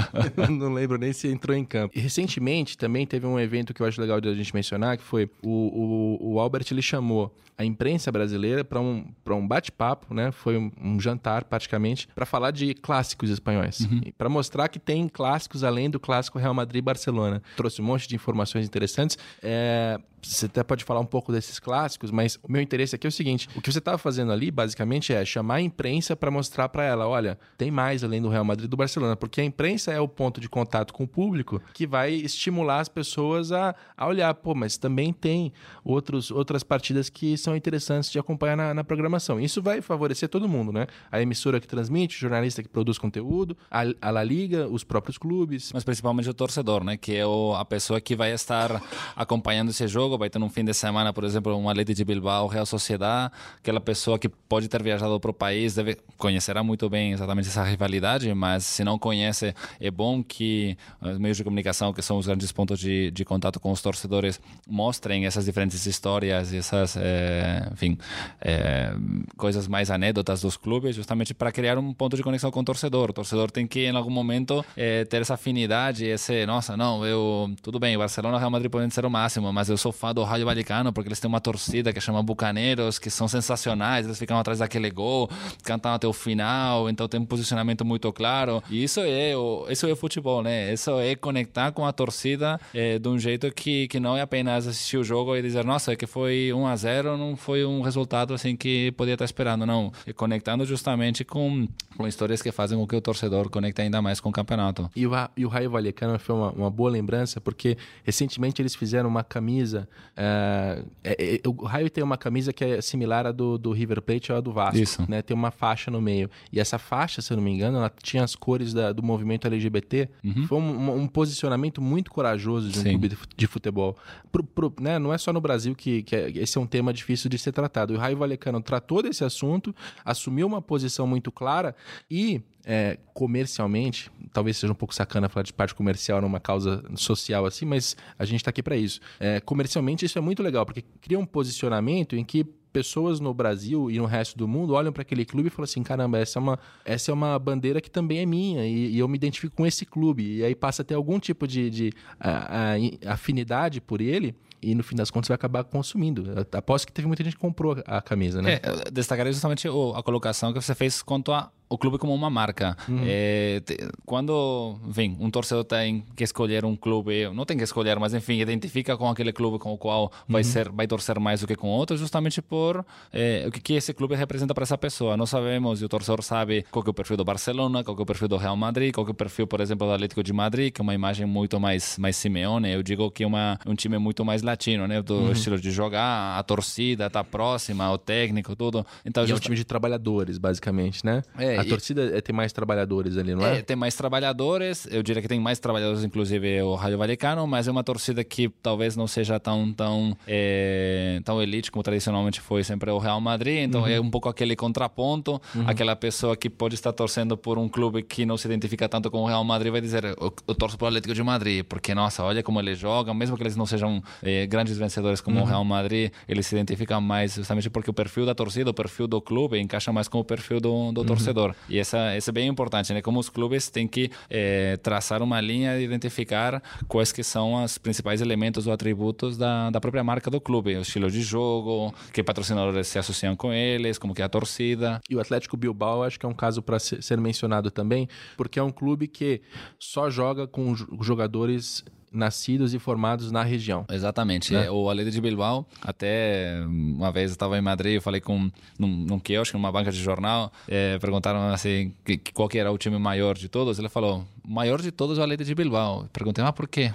não 0.48 0.72
lembro 0.72 0.96
nem 0.96 1.12
se 1.12 1.28
entrou 1.28 1.54
em 1.54 1.64
campo. 1.64 1.92
E 1.96 2.00
recentemente 2.00 2.78
também 2.78 3.06
teve 3.06 3.26
um 3.26 3.38
evento 3.38 3.74
que 3.74 3.82
eu 3.82 3.86
acho 3.86 4.00
legal 4.00 4.20
de 4.20 4.28
a 4.28 4.34
gente 4.34 4.54
mencionar, 4.54 4.96
que 4.96 5.02
foi 5.02 5.28
o, 5.42 6.18
o, 6.20 6.34
o 6.34 6.40
Albert, 6.40 6.66
ele 6.70 6.82
chamou 6.82 7.34
a 7.56 7.64
imprensa 7.64 8.10
brasileira 8.10 8.64
para 8.64 8.80
um, 8.80 9.04
um 9.34 9.46
bate-papo, 9.46 10.14
né? 10.14 10.30
Foi 10.32 10.56
um, 10.56 10.70
um 10.80 11.00
jantar 11.00 11.44
praticamente, 11.44 12.08
para 12.14 12.26
falar 12.26 12.50
de 12.50 12.74
clássicos 12.74 13.30
espanhóis. 13.30 13.80
Uhum. 13.80 14.00
Para 14.16 14.28
mostrar 14.28 14.68
que 14.68 14.78
tem 14.78 15.08
clássicos 15.08 15.64
além 15.64 15.90
do 15.90 16.00
clássico 16.00 16.38
Real 16.38 16.54
Madrid 16.54 16.78
e 16.78 16.82
Barcelona. 16.82 17.42
Trouxe 17.56 17.80
um 17.80 17.84
monte 17.84 18.08
de 18.08 18.14
informações 18.14 18.66
interessantes. 18.66 19.18
É, 19.42 19.98
você 20.22 20.46
até 20.46 20.62
pode 20.62 20.84
falar 20.84 21.00
um 21.00 21.06
pouco 21.06 21.32
desses 21.32 21.58
clássicos, 21.58 22.10
mas 22.10 22.38
o 22.42 22.50
meu 22.50 22.62
interesse 22.62 22.94
aqui 22.94 23.06
é 23.06 23.08
o 23.08 23.12
seguinte: 23.12 23.48
o 23.56 23.60
que 23.60 23.72
você 23.72 23.78
estava 23.78 23.98
fazendo 23.98 24.32
ali, 24.32 24.50
basicamente, 24.50 25.12
é 25.12 25.24
chamar 25.24 25.56
a 25.56 25.60
imprensa 25.60 26.14
para 26.14 26.30
mostrar 26.30 26.68
para 26.68 26.84
ela: 26.84 27.08
olha, 27.08 27.38
tem 27.58 27.70
mais 27.70 28.04
além 28.04 28.22
do 28.22 28.28
Real 28.28 28.44
Madrid 28.44 28.66
e 28.66 28.68
do 28.68 28.76
Barcelona, 28.76 29.16
porque 29.16 29.40
a 29.40 29.44
imprensa 29.44 29.92
é 29.92 30.00
o 30.00 30.06
ponto 30.06 30.40
de 30.40 30.48
contato 30.48 30.92
com 30.92 31.04
o 31.04 31.08
público 31.08 31.60
que 31.74 31.86
vai 31.86 32.12
estimular 32.12 32.80
as 32.80 32.88
pessoas 32.88 33.50
a, 33.50 33.74
a 33.96 34.06
olhar, 34.06 34.32
pô, 34.34 34.54
mas 34.54 34.76
também 34.76 35.12
tem 35.12 35.52
outros, 35.84 36.30
outras 36.30 36.62
partidas 36.62 37.08
que 37.08 37.36
são 37.36 37.56
interessantes 37.56 38.10
de 38.10 38.18
acompanhar 38.18 38.56
na, 38.56 38.74
na 38.74 38.84
programação. 38.84 39.21
Isso 39.40 39.62
vai 39.62 39.80
favorecer 39.80 40.28
todo 40.28 40.48
mundo, 40.48 40.72
né? 40.72 40.86
A 41.10 41.20
emissora 41.20 41.60
que 41.60 41.66
transmite, 41.66 42.16
o 42.16 42.20
jornalista 42.20 42.62
que 42.62 42.68
produz 42.68 42.98
conteúdo, 42.98 43.56
a, 43.70 43.82
a 44.00 44.10
La 44.10 44.24
Liga, 44.24 44.68
os 44.68 44.84
próprios 44.84 45.18
clubes. 45.18 45.70
Mas 45.72 45.84
principalmente 45.84 46.28
o 46.28 46.34
torcedor, 46.34 46.84
né? 46.84 46.96
Que 46.96 47.16
é 47.16 47.26
o, 47.26 47.54
a 47.54 47.64
pessoa 47.64 48.00
que 48.00 48.16
vai 48.16 48.32
estar 48.32 48.82
acompanhando 49.14 49.70
esse 49.70 49.86
jogo 49.86 50.18
vai 50.18 50.30
ter 50.30 50.42
um 50.42 50.48
fim 50.48 50.64
de 50.64 50.74
semana, 50.74 51.12
por 51.12 51.24
exemplo, 51.24 51.54
um 51.56 51.68
Atleti 51.68 51.94
de 51.94 52.04
Bilbao, 52.04 52.46
Real 52.46 52.66
Sociedad, 52.66 53.30
aquela 53.58 53.80
pessoa 53.80 54.18
que 54.18 54.28
pode 54.28 54.68
ter 54.68 54.82
viajado 54.82 55.18
para 55.20 55.30
o 55.30 55.34
país 55.34 55.74
deve 55.74 55.96
conhecerá 56.16 56.62
muito 56.62 56.88
bem 56.88 57.12
exatamente 57.12 57.48
essa 57.48 57.62
rivalidade, 57.64 58.32
mas 58.34 58.64
se 58.64 58.84
não 58.84 58.98
conhece, 58.98 59.54
é 59.80 59.90
bom 59.90 60.22
que 60.22 60.76
os 61.00 61.18
meios 61.18 61.36
de 61.36 61.44
comunicação, 61.44 61.92
que 61.92 62.02
são 62.02 62.18
os 62.18 62.26
grandes 62.26 62.52
pontos 62.52 62.78
de, 62.78 63.10
de 63.10 63.24
contato 63.24 63.58
com 63.58 63.70
os 63.70 63.82
torcedores, 63.82 64.40
mostrem 64.68 65.26
essas 65.26 65.44
diferentes 65.44 65.84
histórias, 65.86 66.52
essas, 66.52 66.96
é, 66.96 67.68
enfim, 67.72 67.98
é, 68.40 68.92
coisas 69.36 69.68
mais 69.68 69.90
anedotas 69.90 70.42
dos 70.42 70.56
clubes, 70.56 70.94
justamente 70.96 71.34
para 71.34 71.52
criar 71.52 71.78
um 71.78 71.92
ponto 71.92 72.16
de 72.16 72.22
conexão 72.22 72.50
com 72.50 72.60
o 72.60 72.64
torcedor. 72.64 73.10
O 73.10 73.12
torcedor 73.12 73.50
tem 73.50 73.66
que, 73.66 73.86
em 73.86 73.96
algum 73.96 74.10
momento, 74.10 74.64
é, 74.76 75.04
ter 75.04 75.22
essa 75.22 75.34
afinidade, 75.34 76.04
esse, 76.04 76.46
nossa, 76.46 76.76
não, 76.76 77.04
eu, 77.04 77.50
tudo 77.62 77.78
bem, 77.78 77.96
Barcelona 77.96 78.36
e 78.36 78.40
Real 78.40 78.50
Madrid 78.50 78.70
podem 78.70 78.90
ser 78.90 79.04
o 79.04 79.10
máximo, 79.10 79.52
mas 79.52 79.68
eu 79.68 79.76
sou 79.76 79.92
fã 79.92 80.12
do 80.12 80.22
Raio 80.22 80.44
Vaticano 80.44 80.92
porque 80.92 81.08
eles 81.08 81.20
têm 81.20 81.28
uma 81.28 81.40
torcida 81.40 81.92
que 81.92 82.00
chama 82.00 82.22
Bucaneiros, 82.22 82.98
que 82.98 83.10
são 83.10 83.28
sensacionais, 83.28 84.06
eles 84.06 84.18
ficam 84.18 84.38
atrás 84.38 84.58
daquele 84.58 84.90
gol, 84.90 85.28
cantam 85.62 85.92
até 85.92 86.06
o 86.06 86.12
final, 86.12 86.88
então 86.88 87.08
tem 87.08 87.20
um 87.20 87.24
posicionamento 87.24 87.84
muito 87.84 88.12
claro. 88.12 88.62
E 88.70 88.82
isso 88.82 89.00
é 89.00 89.36
o, 89.36 89.66
isso 89.68 89.86
é 89.86 89.92
o 89.92 89.96
futebol, 89.96 90.42
né? 90.42 90.72
Isso 90.72 90.90
é 90.98 91.14
conectar 91.14 91.72
com 91.72 91.86
a 91.86 91.92
torcida 91.92 92.60
é, 92.74 92.98
de 92.98 93.08
um 93.08 93.18
jeito 93.18 93.52
que, 93.52 93.88
que 93.88 94.00
não 94.00 94.16
é 94.16 94.22
apenas 94.22 94.66
assistir 94.66 94.96
o 94.96 95.04
jogo 95.04 95.36
e 95.36 95.42
dizer, 95.42 95.64
nossa, 95.64 95.92
é 95.92 95.96
que 95.96 96.06
foi 96.06 96.52
1 96.52 96.66
a 96.66 96.76
0 96.76 97.16
não 97.16 97.36
foi 97.36 97.64
um 97.64 97.80
resultado 97.80 98.34
assim 98.34 98.56
que 98.56 98.92
podia 99.02 99.14
estar 99.14 99.24
esperando, 99.24 99.66
não. 99.66 99.92
É 100.06 100.12
conectando 100.12 100.64
justamente 100.64 101.24
com, 101.24 101.68
com 101.96 102.06
histórias 102.06 102.40
que 102.40 102.50
fazem 102.52 102.78
com 102.78 102.86
que 102.86 102.96
o 102.96 103.00
torcedor 103.00 103.50
conecte 103.50 103.82
ainda 103.82 104.00
mais 104.00 104.20
com 104.20 104.28
o 104.28 104.32
campeonato. 104.32 104.90
E 104.94 105.06
o, 105.06 105.12
e 105.36 105.44
o 105.44 105.48
Raio 105.48 105.70
Valecano 105.70 106.18
foi 106.18 106.34
uma, 106.34 106.50
uma 106.52 106.70
boa 106.70 106.90
lembrança, 106.90 107.40
porque 107.40 107.76
recentemente 108.04 108.62
eles 108.62 108.74
fizeram 108.74 109.08
uma 109.08 109.24
camisa 109.24 109.88
é, 110.16 110.84
é, 111.02 111.34
é, 111.36 111.40
o 111.46 111.64
Raio 111.64 111.88
tem 111.88 112.02
uma 112.04 112.16
camisa 112.16 112.52
que 112.52 112.64
é 112.64 112.80
similar 112.80 113.26
à 113.26 113.32
do, 113.32 113.56
do 113.56 113.72
River 113.72 114.02
Plate 114.02 114.32
ou 114.32 114.38
à 114.38 114.40
do 114.40 114.52
Vasco. 114.52 114.78
Isso. 114.78 115.04
Né? 115.08 115.22
Tem 115.22 115.36
uma 115.36 115.50
faixa 115.50 115.90
no 115.90 116.00
meio. 116.00 116.30
E 116.52 116.60
essa 116.60 116.78
faixa, 116.78 117.22
se 117.22 117.32
eu 117.32 117.36
não 117.36 117.44
me 117.44 117.50
engano, 117.50 117.78
ela 117.78 117.92
tinha 118.02 118.22
as 118.22 118.34
cores 118.34 118.72
da, 118.72 118.92
do 118.92 119.02
movimento 119.02 119.46
LGBT. 119.46 120.08
Uhum. 120.22 120.46
Foi 120.46 120.58
um, 120.58 121.02
um, 121.02 121.08
posicionamento 121.08 121.80
muito 121.80 122.10
corajoso 122.10 122.68
de 122.68 122.78
um 122.78 122.82
Sim. 122.82 122.90
clube 122.90 123.16
de 123.36 123.46
futebol. 123.46 123.96
Pro, 124.30 124.44
pro, 124.44 124.72
né? 124.80 124.98
Não 124.98 125.12
é 125.12 125.18
só 125.18 125.32
no 125.32 125.40
Brasil 125.40 125.74
que, 125.74 126.02
que 126.02 126.14
esse 126.14 126.58
é 126.58 126.60
um 126.60 126.66
tema 126.66 126.92
difícil 126.92 127.28
de 127.30 127.38
ser 127.38 127.52
tratado. 127.52 127.94
O 127.94 127.96
Raio 127.96 128.16
Valecano 128.16 128.60
tratou 128.60 128.81
desse 129.02 129.24
assunto, 129.24 129.74
assumiu 130.04 130.46
uma 130.46 130.60
posição 130.60 131.06
muito 131.06 131.30
clara 131.30 131.74
e 132.10 132.42
é, 132.64 132.98
comercialmente, 133.12 134.10
talvez 134.32 134.56
seja 134.56 134.72
um 134.72 134.76
pouco 134.76 134.94
sacana 134.94 135.28
falar 135.28 135.42
de 135.42 135.52
parte 135.52 135.74
comercial 135.74 136.20
numa 136.20 136.40
causa 136.40 136.84
social 136.94 137.44
assim, 137.44 137.64
mas 137.64 137.96
a 138.18 138.24
gente 138.24 138.40
está 138.40 138.50
aqui 138.50 138.62
para 138.62 138.76
isso. 138.76 139.00
É, 139.18 139.40
comercialmente, 139.40 140.04
isso 140.04 140.18
é 140.18 140.20
muito 140.20 140.42
legal, 140.42 140.64
porque 140.64 140.84
cria 141.00 141.18
um 141.18 141.26
posicionamento 141.26 142.16
em 142.16 142.24
que 142.24 142.44
pessoas 142.72 143.20
no 143.20 143.34
Brasil 143.34 143.90
e 143.90 143.98
no 143.98 144.06
resto 144.06 144.36
do 144.38 144.48
mundo 144.48 144.72
olham 144.72 144.92
para 144.92 145.02
aquele 145.02 145.24
clube 145.24 145.48
e 145.48 145.50
falam 145.50 145.64
assim: 145.64 145.82
caramba, 145.82 146.18
essa 146.18 146.38
é 146.38 146.40
uma, 146.40 146.58
essa 146.84 147.10
é 147.10 147.14
uma 147.14 147.38
bandeira 147.38 147.80
que 147.80 147.90
também 147.90 148.20
é 148.20 148.26
minha 148.26 148.66
e, 148.66 148.92
e 148.92 148.98
eu 148.98 149.06
me 149.06 149.16
identifico 149.16 149.54
com 149.54 149.66
esse 149.66 149.84
clube. 149.84 150.38
E 150.38 150.44
aí 150.44 150.54
passa 150.54 150.82
a 150.82 150.84
ter 150.84 150.94
algum 150.94 151.18
tipo 151.18 151.46
de, 151.46 151.68
de 151.68 151.92
a, 152.18 152.74
a, 152.74 153.12
afinidade 153.12 153.80
por 153.80 154.00
ele 154.00 154.34
e 154.62 154.74
no 154.74 154.82
fim 154.82 154.94
das 154.94 155.10
contas 155.10 155.28
vai 155.28 155.34
acabar 155.34 155.64
consumindo. 155.64 156.24
Aposto 156.52 156.86
que 156.86 156.92
teve 156.92 157.08
muita 157.08 157.24
gente 157.24 157.34
que 157.34 157.40
comprou 157.40 157.76
a 157.84 158.00
camisa, 158.00 158.40
né? 158.40 158.60
É, 158.62 158.90
destacaria 158.90 159.32
justamente 159.32 159.66
a 159.68 160.02
colocação 160.02 160.52
que 160.52 160.60
você 160.60 160.74
fez 160.74 161.02
quanto 161.02 161.32
a 161.32 161.50
o 161.72 161.78
clube 161.78 161.96
como 161.96 162.14
uma 162.14 162.28
marca. 162.28 162.76
Uhum. 162.86 163.00
É, 163.06 163.62
quando, 164.04 164.78
enfim, 164.86 165.16
um 165.18 165.30
torcedor 165.30 165.64
tem 165.64 166.04
que 166.14 166.22
escolher 166.22 166.66
um 166.66 166.76
clube, 166.76 167.30
não 167.32 167.46
tem 167.46 167.56
que 167.56 167.64
escolher, 167.64 167.98
mas 167.98 168.12
enfim, 168.12 168.40
identifica 168.40 168.94
com 168.94 169.08
aquele 169.08 169.32
clube 169.32 169.58
com 169.58 169.72
o 169.72 169.78
qual 169.78 170.12
vai 170.28 170.42
uhum. 170.42 170.48
ser, 170.48 170.70
vai 170.70 170.86
torcer 170.86 171.18
mais 171.18 171.40
do 171.40 171.46
que 171.46 171.56
com 171.56 171.68
outro, 171.68 171.96
justamente 171.96 172.42
por 172.42 172.84
é, 173.10 173.44
o 173.46 173.50
que, 173.50 173.60
que 173.60 173.72
esse 173.72 173.94
clube 173.94 174.14
representa 174.14 174.52
para 174.52 174.64
essa 174.64 174.76
pessoa. 174.76 175.16
Nós 175.16 175.30
sabemos 175.30 175.80
e 175.80 175.84
o 175.86 175.88
torcedor 175.88 176.22
sabe 176.22 176.66
qual 176.70 176.84
é 176.86 176.90
o 176.90 176.94
perfil 176.94 177.16
do 177.16 177.24
Barcelona, 177.24 177.82
qual 177.82 177.96
é 177.96 178.02
o 178.02 178.06
perfil 178.06 178.28
do 178.28 178.36
Real 178.36 178.56
Madrid, 178.56 178.92
qual 178.92 179.06
é 179.06 179.10
o 179.10 179.14
perfil, 179.14 179.46
por 179.46 179.60
exemplo, 179.62 179.86
do 179.86 179.94
Atlético 179.94 180.22
de 180.22 180.32
Madrid, 180.32 180.72
que 180.74 180.80
é 180.80 180.82
uma 180.82 180.94
imagem 180.94 181.24
muito 181.24 181.58
mais 181.58 181.96
mais 181.96 182.16
Simeone. 182.16 182.70
Eu 182.70 182.82
digo 182.82 183.10
que 183.10 183.24
é 183.24 183.26
uma, 183.26 183.58
um 183.66 183.74
time 183.74 183.96
muito 183.96 184.26
mais 184.26 184.42
latino, 184.42 184.86
né, 184.86 185.00
do 185.00 185.14
uhum. 185.14 185.32
estilo 185.32 185.58
de 185.58 185.70
jogar, 185.70 186.38
a 186.38 186.42
torcida 186.42 187.08
tá 187.08 187.24
próxima, 187.24 187.90
o 187.90 187.96
técnico, 187.96 188.54
tudo. 188.54 188.84
Então, 189.06 189.24
e 189.24 189.26
just... 189.26 189.38
é 189.38 189.40
um 189.40 189.42
time 189.42 189.56
de 189.56 189.64
trabalhadores, 189.64 190.36
basicamente, 190.36 191.04
né? 191.04 191.22
É, 191.38 191.61
A 191.62 191.68
torcida 191.68 192.16
é, 192.16 192.20
tem 192.20 192.34
mais 192.34 192.52
trabalhadores 192.52 193.16
ali, 193.16 193.34
não 193.34 193.46
é? 193.46 193.58
é? 193.58 193.62
Tem 193.62 193.76
mais 193.76 193.94
trabalhadores, 193.94 194.86
eu 194.90 195.02
diria 195.02 195.22
que 195.22 195.28
tem 195.28 195.40
mais 195.40 195.58
trabalhadores, 195.58 196.04
inclusive 196.04 196.62
o 196.62 196.74
Raio 196.74 196.98
Valecano, 196.98 197.46
mas 197.46 197.68
é 197.68 197.70
uma 197.70 197.84
torcida 197.84 198.22
que 198.24 198.48
talvez 198.62 198.96
não 198.96 199.06
seja 199.06 199.38
tão, 199.38 199.72
tão, 199.72 200.16
é, 200.26 201.20
tão 201.24 201.42
elite 201.42 201.70
como 201.70 201.82
tradicionalmente 201.82 202.40
foi 202.40 202.64
sempre 202.64 202.90
o 202.90 202.98
Real 202.98 203.20
Madrid, 203.20 203.58
então 203.58 203.82
uhum. 203.82 203.88
é 203.88 204.00
um 204.00 204.10
pouco 204.10 204.28
aquele 204.28 204.56
contraponto, 204.56 205.40
uhum. 205.54 205.64
aquela 205.66 205.96
pessoa 205.96 206.36
que 206.36 206.48
pode 206.50 206.74
estar 206.74 206.92
torcendo 206.92 207.36
por 207.36 207.58
um 207.58 207.68
clube 207.68 208.02
que 208.02 208.24
não 208.26 208.36
se 208.36 208.46
identifica 208.46 208.88
tanto 208.88 209.10
com 209.10 209.18
o 209.22 209.26
Real 209.26 209.44
Madrid 209.44 209.72
vai 209.72 209.80
dizer, 209.80 210.04
eu, 210.04 210.32
eu 210.46 210.54
torço 210.54 210.76
para 210.76 210.86
o 210.86 210.88
Atlético 210.88 211.14
de 211.14 211.22
Madrid, 211.22 211.64
porque, 211.64 211.94
nossa, 211.94 212.22
olha 212.22 212.42
como 212.42 212.60
eles 212.60 212.78
jogam, 212.78 213.14
mesmo 213.14 213.36
que 213.36 213.42
eles 213.42 213.56
não 213.56 213.66
sejam 213.66 214.02
é, 214.22 214.46
grandes 214.46 214.76
vencedores 214.76 215.20
como 215.20 215.38
uhum. 215.38 215.44
o 215.44 215.46
Real 215.46 215.64
Madrid, 215.64 216.10
eles 216.28 216.46
se 216.46 216.54
identificam 216.54 217.00
mais 217.00 217.34
justamente 217.34 217.68
porque 217.70 217.90
o 217.90 217.94
perfil 217.94 218.26
da 218.26 218.34
torcida, 218.34 218.70
o 218.70 218.74
perfil 218.74 219.06
do 219.06 219.20
clube 219.20 219.58
encaixa 219.58 219.92
mais 219.92 220.08
com 220.08 220.18
o 220.18 220.24
perfil 220.24 220.60
do, 220.60 220.92
do 220.92 221.00
uhum. 221.00 221.06
Torcedor. 221.42 221.54
E 221.68 221.78
essa, 221.78 222.16
isso 222.16 222.30
é 222.30 222.32
bem 222.32 222.48
importante, 222.48 222.92
né? 222.92 223.02
Como 223.02 223.18
os 223.18 223.28
clubes 223.28 223.68
têm 223.68 223.88
que 223.88 224.10
é, 224.30 224.76
traçar 224.78 225.22
uma 225.22 225.40
linha 225.40 225.78
e 225.78 225.84
identificar 225.84 226.62
quais 226.86 227.12
que 227.12 227.22
são 227.22 227.62
os 227.62 227.78
principais 227.78 228.20
elementos 228.20 228.66
ou 228.66 228.72
atributos 228.72 229.36
da, 229.36 229.70
da 229.70 229.80
própria 229.80 230.04
marca 230.04 230.30
do 230.30 230.40
clube, 230.40 230.76
o 230.76 230.82
estilo 230.82 231.10
de 231.10 231.22
jogo, 231.22 231.94
que 232.12 232.22
patrocinadores 232.22 232.86
se 232.86 232.98
associam 232.98 233.34
com 233.34 233.52
eles, 233.52 233.98
como 233.98 234.14
que 234.14 234.22
é 234.22 234.24
a 234.24 234.28
torcida. 234.28 235.00
E 235.08 235.16
o 235.16 235.20
Atlético 235.20 235.56
Bilbao 235.56 236.02
acho 236.02 236.18
que 236.18 236.26
é 236.26 236.28
um 236.28 236.34
caso 236.34 236.62
para 236.62 236.78
ser 236.78 237.18
mencionado 237.18 237.70
também, 237.70 238.08
porque 238.36 238.58
é 238.58 238.62
um 238.62 238.70
clube 238.70 239.08
que 239.08 239.40
só 239.78 240.10
joga 240.10 240.46
com 240.46 240.74
jogadores 241.00 241.84
nascidos 242.12 242.74
e 242.74 242.78
formados 242.78 243.32
na 243.32 243.42
região. 243.42 243.84
Exatamente. 243.90 244.52
Né? 244.52 244.70
O 244.70 244.88
Aleda 244.88 245.10
de 245.10 245.20
Bilbao, 245.20 245.66
até 245.80 246.62
uma 246.66 247.10
vez 247.10 247.30
eu 247.30 247.34
estava 247.34 247.56
em 247.58 247.60
Madrid, 247.60 247.94
eu 247.94 248.02
falei 248.02 248.20
com 248.20 248.50
num, 248.78 248.88
num 248.88 249.18
quiosque, 249.18 249.54
numa 249.54 249.72
banca 249.72 249.90
de 249.90 249.98
jornal, 249.98 250.52
é, 250.68 250.98
perguntaram 250.98 251.48
assim 251.48 251.92
que, 252.04 252.18
qual 252.32 252.48
que 252.48 252.58
era 252.58 252.70
o 252.70 252.78
time 252.78 252.98
maior 252.98 253.36
de 253.36 253.48
todos. 253.48 253.78
Ele 253.78 253.88
falou, 253.88 254.24
maior 254.46 254.80
de 254.80 254.90
todos 254.90 255.18
é 255.18 255.20
o 255.20 255.24
Aleda 255.24 255.44
de 255.44 255.54
Bilbao. 255.54 256.08
Perguntei, 256.12 256.44
mas 256.44 256.54
por 256.54 256.68
quê? 256.68 256.92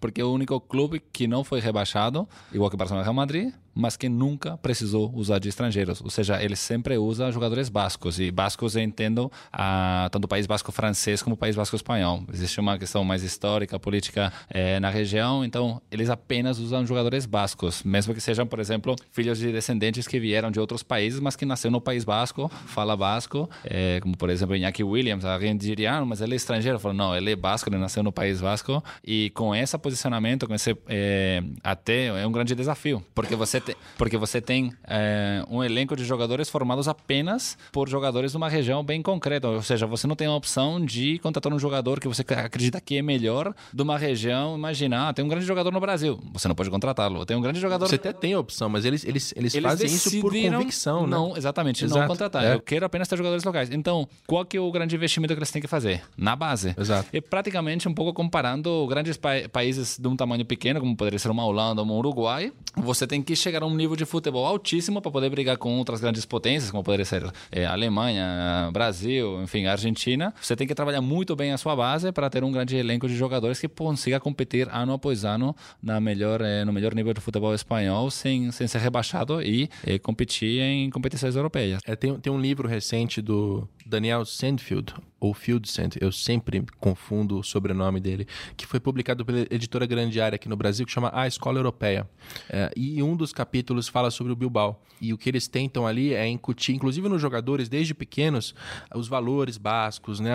Porque 0.00 0.20
é 0.20 0.24
o 0.24 0.32
único 0.32 0.60
clube 0.60 1.02
que 1.12 1.26
não 1.26 1.44
foi 1.44 1.60
rebaixado, 1.60 2.28
igual 2.52 2.70
que 2.70 2.74
o 2.74 2.78
Barcelona 2.78 3.02
e 3.02 3.04
Real 3.04 3.14
Madrid, 3.14 3.52
mas 3.74 3.96
que 3.96 4.08
nunca 4.08 4.56
precisou 4.58 5.12
usar 5.14 5.38
de 5.38 5.48
estrangeiros. 5.48 6.00
Ou 6.00 6.10
seja, 6.10 6.42
ele 6.42 6.56
sempre 6.56 6.96
usa 6.98 7.30
jogadores 7.30 7.68
bascos. 7.68 8.18
E 8.18 8.30
bascos 8.30 8.76
eu 8.76 8.82
entendo 8.82 9.30
ah, 9.52 10.08
tanto 10.10 10.24
o 10.24 10.28
País 10.28 10.46
Basco 10.46 10.70
francês 10.72 11.22
como 11.22 11.34
o 11.34 11.36
País 11.36 11.56
Basco 11.56 11.76
espanhol. 11.76 12.22
Existe 12.32 12.60
uma 12.60 12.78
questão 12.78 13.04
mais 13.04 13.22
histórica, 13.22 13.78
política 13.78 14.32
eh, 14.50 14.78
na 14.80 14.90
região, 14.90 15.44
então 15.44 15.80
eles 15.90 16.10
apenas 16.10 16.58
usam 16.58 16.86
jogadores 16.86 17.26
bascos, 17.26 17.82
mesmo 17.82 18.14
que 18.14 18.20
sejam, 18.20 18.46
por 18.46 18.60
exemplo, 18.60 18.96
filhos 19.10 19.38
de 19.38 19.52
descendentes 19.52 20.06
que 20.06 20.18
vieram 20.18 20.50
de 20.50 20.60
outros 20.60 20.82
países, 20.82 21.20
mas 21.20 21.36
que 21.36 21.44
nasceu 21.44 21.70
no 21.70 21.80
País 21.80 22.04
Basco, 22.04 22.50
fala 22.66 22.96
basco, 22.96 23.48
eh, 23.64 23.98
como 24.02 24.16
por 24.16 24.30
exemplo 24.30 24.54
Iñaki 24.54 24.84
Williams, 24.84 25.24
alguém 25.24 25.56
diria, 25.56 25.94
ah, 25.94 26.04
mas 26.04 26.20
ele 26.20 26.34
é 26.34 26.36
estrangeiro. 26.36 26.78
Falo, 26.78 26.94
não, 26.94 27.14
ele 27.14 27.32
é 27.32 27.36
basco, 27.36 27.68
ele 27.68 27.78
nasceu 27.78 28.02
no 28.02 28.12
País 28.12 28.40
Basco. 28.40 28.82
E 29.04 29.30
com 29.30 29.54
esse 29.54 29.76
posicionamento, 29.78 30.46
com 30.46 30.54
esse 30.54 30.76
eh, 30.88 31.42
até 31.62 32.06
é 32.06 32.26
um 32.26 32.32
grande 32.32 32.54
desafio, 32.54 33.02
porque 33.14 33.34
você 33.34 33.60
porque 33.96 34.16
você 34.16 34.40
tem 34.40 34.72
é, 34.84 35.44
um 35.48 35.62
elenco 35.62 35.96
de 35.96 36.04
jogadores 36.04 36.48
formados 36.48 36.88
apenas 36.88 37.56
por 37.70 37.88
jogadores 37.88 38.32
de 38.32 38.36
uma 38.36 38.48
região 38.48 38.84
bem 38.84 39.02
concreta. 39.02 39.48
Ou 39.48 39.62
seja, 39.62 39.86
você 39.86 40.06
não 40.06 40.16
tem 40.16 40.26
a 40.26 40.34
opção 40.34 40.84
de 40.84 41.18
contratar 41.18 41.52
um 41.52 41.58
jogador 41.58 42.00
que 42.00 42.08
você 42.08 42.22
acredita 42.22 42.80
que 42.80 42.98
é 42.98 43.02
melhor 43.02 43.54
de 43.72 43.82
uma 43.82 43.98
região. 43.98 44.56
Imagina, 44.56 45.08
ah, 45.08 45.12
tem 45.12 45.24
um 45.24 45.28
grande 45.28 45.46
jogador 45.46 45.70
no 45.70 45.80
Brasil. 45.80 46.20
Você 46.32 46.48
não 46.48 46.54
pode 46.54 46.70
contratá-lo. 46.70 47.24
Tem 47.24 47.36
um 47.36 47.40
grande 47.40 47.60
jogador. 47.60 47.86
Você 47.86 47.96
até 47.96 48.12
tem 48.12 48.32
a 48.32 48.38
opção, 48.38 48.68
mas 48.68 48.84
eles, 48.84 49.04
eles, 49.04 49.32
eles, 49.36 49.54
eles 49.54 49.68
fazem 49.68 49.86
isso 49.86 50.20
por 50.20 50.32
convicção, 50.32 51.02
né? 51.02 51.10
Não, 51.10 51.36
exatamente. 51.36 51.84
Exato. 51.84 52.00
Não 52.00 52.08
contratar. 52.08 52.44
É. 52.44 52.54
Eu 52.54 52.60
quero 52.60 52.84
apenas 52.84 53.08
ter 53.08 53.16
jogadores 53.16 53.44
locais. 53.44 53.70
Então, 53.70 54.08
qual 54.26 54.44
que 54.44 54.56
é 54.56 54.60
o 54.60 54.70
grande 54.70 54.94
investimento 54.96 55.34
que 55.34 55.38
eles 55.38 55.50
têm 55.50 55.62
que 55.62 55.68
fazer? 55.68 56.02
Na 56.16 56.34
base. 56.34 56.74
Exato. 56.78 57.08
E 57.12 57.20
praticamente 57.20 57.88
um 57.88 57.94
pouco 57.94 58.12
comparando 58.12 58.86
grandes 58.86 59.16
pa 59.16 59.32
países 59.50 59.98
de 59.98 60.08
um 60.08 60.16
tamanho 60.16 60.44
pequeno, 60.44 60.80
como 60.80 60.96
poderia 60.96 61.18
ser 61.18 61.30
uma 61.30 61.44
Holanda 61.44 61.82
ou 61.82 61.88
um 61.88 61.92
Uruguai, 61.92 62.52
você 62.76 63.06
tem 63.06 63.22
que 63.22 63.34
chegar 63.36 63.51
a 63.60 63.66
um 63.66 63.74
nível 63.74 63.96
de 63.96 64.04
futebol 64.04 64.46
altíssimo 64.46 65.02
para 65.02 65.10
poder 65.10 65.28
brigar 65.30 65.56
com 65.56 65.76
outras 65.78 66.00
grandes 66.00 66.24
potências, 66.24 66.70
como 66.70 66.82
poderia 66.82 67.04
ser 67.04 67.30
é, 67.50 67.66
Alemanha, 67.66 68.70
Brasil, 68.72 69.42
enfim, 69.42 69.66
Argentina. 69.66 70.32
Você 70.40 70.56
tem 70.56 70.66
que 70.66 70.74
trabalhar 70.74 71.00
muito 71.00 71.34
bem 71.36 71.52
a 71.52 71.58
sua 71.58 71.74
base 71.74 72.12
para 72.12 72.30
ter 72.30 72.44
um 72.44 72.52
grande 72.52 72.76
elenco 72.76 73.08
de 73.08 73.16
jogadores 73.16 73.60
que 73.60 73.68
consiga 73.68 74.20
competir 74.20 74.68
ano 74.70 74.92
após 74.92 75.24
ano 75.24 75.54
na 75.82 76.00
melhor, 76.00 76.40
é, 76.40 76.64
no 76.64 76.72
melhor 76.72 76.94
nível 76.94 77.12
de 77.12 77.20
futebol 77.20 77.54
espanhol 77.54 78.10
sem, 78.10 78.50
sem 78.50 78.66
ser 78.66 78.78
rebaixado 78.78 79.42
e 79.42 79.68
é, 79.84 79.98
competir 79.98 80.60
em 80.60 80.90
competições 80.90 81.36
europeias. 81.36 81.80
É, 81.84 81.96
tem, 81.96 82.18
tem 82.18 82.32
um 82.32 82.40
livro 82.40 82.68
recente 82.68 83.20
do 83.20 83.68
Daniel 83.86 84.24
Sandfield, 84.24 84.94
ou 85.20 85.32
Fieldcent, 85.32 85.96
eu 86.00 86.10
sempre 86.10 86.64
confundo 86.78 87.38
o 87.38 87.44
sobrenome 87.44 88.00
dele, 88.00 88.26
que 88.56 88.66
foi 88.66 88.80
publicado 88.80 89.24
pela 89.24 89.40
editora 89.50 89.86
Grandiária 89.86 90.36
aqui 90.36 90.48
no 90.48 90.56
Brasil, 90.56 90.84
que 90.84 90.92
chama 90.92 91.10
A 91.14 91.26
Escola 91.26 91.58
Europeia. 91.58 92.08
É, 92.48 92.70
e 92.76 93.02
um 93.02 93.16
dos 93.16 93.32
capítulos 93.32 93.88
fala 93.88 94.10
sobre 94.10 94.32
o 94.32 94.36
Bilbao. 94.36 94.82
E 95.00 95.12
o 95.12 95.18
que 95.18 95.28
eles 95.28 95.46
tentam 95.46 95.86
ali 95.86 96.14
é 96.14 96.26
incutir, 96.26 96.74
inclusive 96.74 97.08
nos 97.08 97.20
jogadores, 97.20 97.68
desde 97.68 97.94
pequenos, 97.94 98.54
os 98.94 99.08
valores 99.08 99.56
básicos, 99.56 100.20
né? 100.20 100.34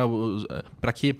Para 0.79 0.93
que 0.93 1.17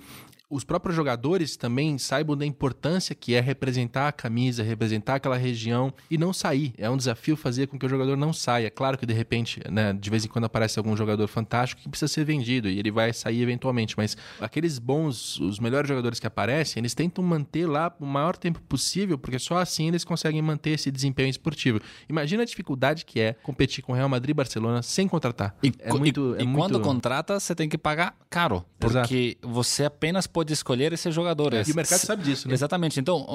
os 0.49 0.63
próprios 0.63 0.95
jogadores 0.95 1.57
também 1.57 1.97
saibam 1.97 2.35
da 2.35 2.45
importância 2.45 3.13
que 3.13 3.33
é 3.33 3.41
representar 3.41 4.07
a 4.07 4.11
camisa, 4.11 4.63
representar 4.63 5.15
aquela 5.15 5.35
região 5.35 5.93
e 6.09 6.17
não 6.17 6.31
sair. 6.31 6.73
É 6.77 6.89
um 6.89 6.95
desafio 6.95 7.35
fazer 7.35 7.67
com 7.67 7.77
que 7.77 7.85
o 7.85 7.89
jogador 7.89 8.15
não 8.15 8.31
saia. 8.31 8.71
Claro 8.71 8.97
que 8.97 9.05
de 9.05 9.13
repente, 9.13 9.61
né, 9.69 9.91
de 9.93 10.09
vez 10.09 10.23
em 10.23 10.29
quando 10.29 10.45
aparece 10.45 10.79
algum 10.79 10.95
jogador 10.95 11.27
fantástico 11.27 11.81
que 11.81 11.89
precisa 11.89 12.07
ser 12.07 12.23
vendido 12.23 12.69
e 12.69 12.79
ele 12.79 12.91
vai 12.91 13.11
sair 13.11 13.41
eventualmente, 13.41 13.95
mas 13.97 14.15
aqueles 14.39 14.79
bons, 14.79 15.39
os 15.39 15.59
melhores 15.59 15.87
jogadores 15.87 16.19
que 16.19 16.27
aparecem, 16.27 16.79
eles 16.79 16.93
tentam 16.93 17.23
manter 17.23 17.65
lá 17.65 17.93
o 17.99 18.05
maior 18.05 18.37
tempo 18.37 18.61
possível, 18.61 19.17
porque 19.17 19.39
só 19.39 19.57
assim 19.57 19.89
eles 19.89 20.05
conseguem 20.05 20.41
manter 20.41 20.71
esse 20.71 20.89
desempenho 20.89 21.29
esportivo. 21.29 21.81
Imagina 22.07 22.43
a 22.43 22.45
dificuldade 22.45 23.03
que 23.03 23.19
é 23.19 23.33
competir 23.43 23.83
com 23.83 23.91
Real 23.91 24.07
Madrid 24.07 24.29
e 24.29 24.33
Barcelona 24.33 24.81
sem 24.81 25.07
contratar. 25.07 25.55
E, 25.61 25.73
é 25.79 25.91
muito, 25.91 26.35
e, 26.37 26.39
é 26.39 26.43
e 26.43 26.47
muito... 26.47 26.57
quando 26.57 26.79
contrata, 26.79 27.37
você 27.37 27.53
tem 27.53 27.67
que 27.67 27.77
pagar 27.77 28.15
caro, 28.29 28.63
porque 28.79 29.37
Exato. 29.41 29.53
você 29.53 29.85
apenas 29.85 30.25
pode 30.38 30.53
escolher 30.53 30.93
esse 30.93 31.09
jogador. 31.09 31.51
É, 31.51 31.63
e 31.67 31.71
o 31.71 31.75
mercado 31.75 31.97
sabe 31.97 32.21
disso, 32.21 32.47
né? 32.47 32.53
Exatamente. 32.53 32.99
Então, 32.99 33.25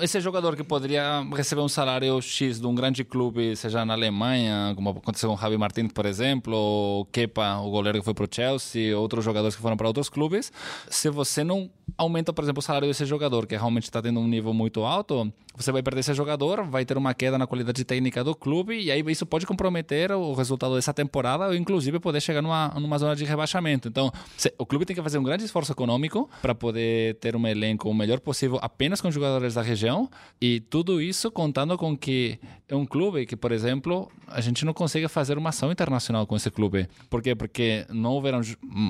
esse 0.00 0.20
jogador 0.20 0.54
que 0.54 0.62
poderia 0.62 1.26
receber 1.34 1.60
um 1.60 1.68
salário 1.68 2.22
X 2.22 2.60
de 2.60 2.66
um 2.68 2.72
grande 2.72 3.02
clube, 3.02 3.56
seja 3.56 3.84
na 3.84 3.94
Alemanha, 3.94 4.72
como 4.76 4.90
aconteceu 4.90 5.28
com 5.28 5.34
o 5.34 5.38
Javi 5.38 5.58
Martins, 5.58 5.90
por 5.92 6.06
exemplo, 6.06 6.54
ou 6.54 7.04
Kepa, 7.06 7.56
o 7.56 7.68
goleiro 7.68 7.98
que 7.98 8.04
foi 8.04 8.14
para 8.14 8.26
o 8.26 8.28
Chelsea, 8.30 8.96
outros 8.96 9.24
jogadores 9.24 9.56
que 9.56 9.60
foram 9.60 9.76
para 9.76 9.88
outros 9.88 10.08
clubes, 10.08 10.52
se 10.88 11.10
você 11.10 11.42
não 11.42 11.68
aumenta, 11.98 12.32
por 12.32 12.44
exemplo, 12.44 12.60
o 12.60 12.62
salário 12.62 12.86
desse 12.86 13.04
jogador, 13.04 13.44
que 13.44 13.56
realmente 13.56 13.84
está 13.84 14.00
tendo 14.00 14.20
um 14.20 14.28
nível 14.28 14.54
muito 14.54 14.84
alto, 14.84 15.32
você 15.54 15.70
vai 15.70 15.82
perder 15.82 16.00
esse 16.00 16.14
jogador, 16.14 16.64
vai 16.64 16.84
ter 16.84 16.96
uma 16.96 17.12
queda 17.12 17.36
na 17.36 17.46
qualidade 17.46 17.84
técnica 17.84 18.24
do 18.24 18.34
clube, 18.34 18.80
e 18.80 18.90
aí 18.90 19.02
isso 19.08 19.26
pode 19.26 19.46
comprometer 19.46 20.10
o 20.12 20.32
resultado 20.32 20.74
dessa 20.74 20.94
temporada, 20.94 21.48
ou 21.48 21.54
inclusive 21.54 21.98
poder 22.00 22.20
chegar 22.20 22.40
numa, 22.40 22.68
numa 22.80 22.98
zona 22.98 23.14
de 23.14 23.24
rebaixamento. 23.24 23.88
Então, 23.88 24.10
o 24.56 24.64
clube 24.64 24.86
tem 24.86 24.96
que 24.96 25.02
fazer 25.02 25.18
um 25.18 25.22
grande 25.22 25.44
esforço 25.44 25.72
econômico 25.72 26.28
para 26.40 26.51
poder 26.54 27.16
ter 27.16 27.36
um 27.36 27.46
elenco 27.46 27.88
o 27.88 27.94
melhor 27.94 28.20
possível 28.20 28.58
apenas 28.62 29.00
com 29.00 29.10
jogadores 29.10 29.54
da 29.54 29.62
região, 29.62 30.08
e 30.40 30.60
tudo 30.60 31.00
isso 31.00 31.30
contando 31.30 31.76
com 31.76 31.96
que 31.96 32.38
é 32.68 32.74
um 32.74 32.86
clube 32.86 33.26
que, 33.26 33.36
por 33.36 33.52
exemplo, 33.52 34.10
a 34.26 34.40
gente 34.40 34.64
não 34.64 34.72
consegue 34.72 35.06
fazer 35.08 35.36
uma 35.36 35.50
ação 35.50 35.70
internacional 35.70 36.26
com 36.26 36.34
esse 36.36 36.50
clube. 36.50 36.88
Por 37.10 37.22
quê? 37.22 37.34
Porque 37.34 37.86
não 37.90 38.12
houveram 38.12 38.40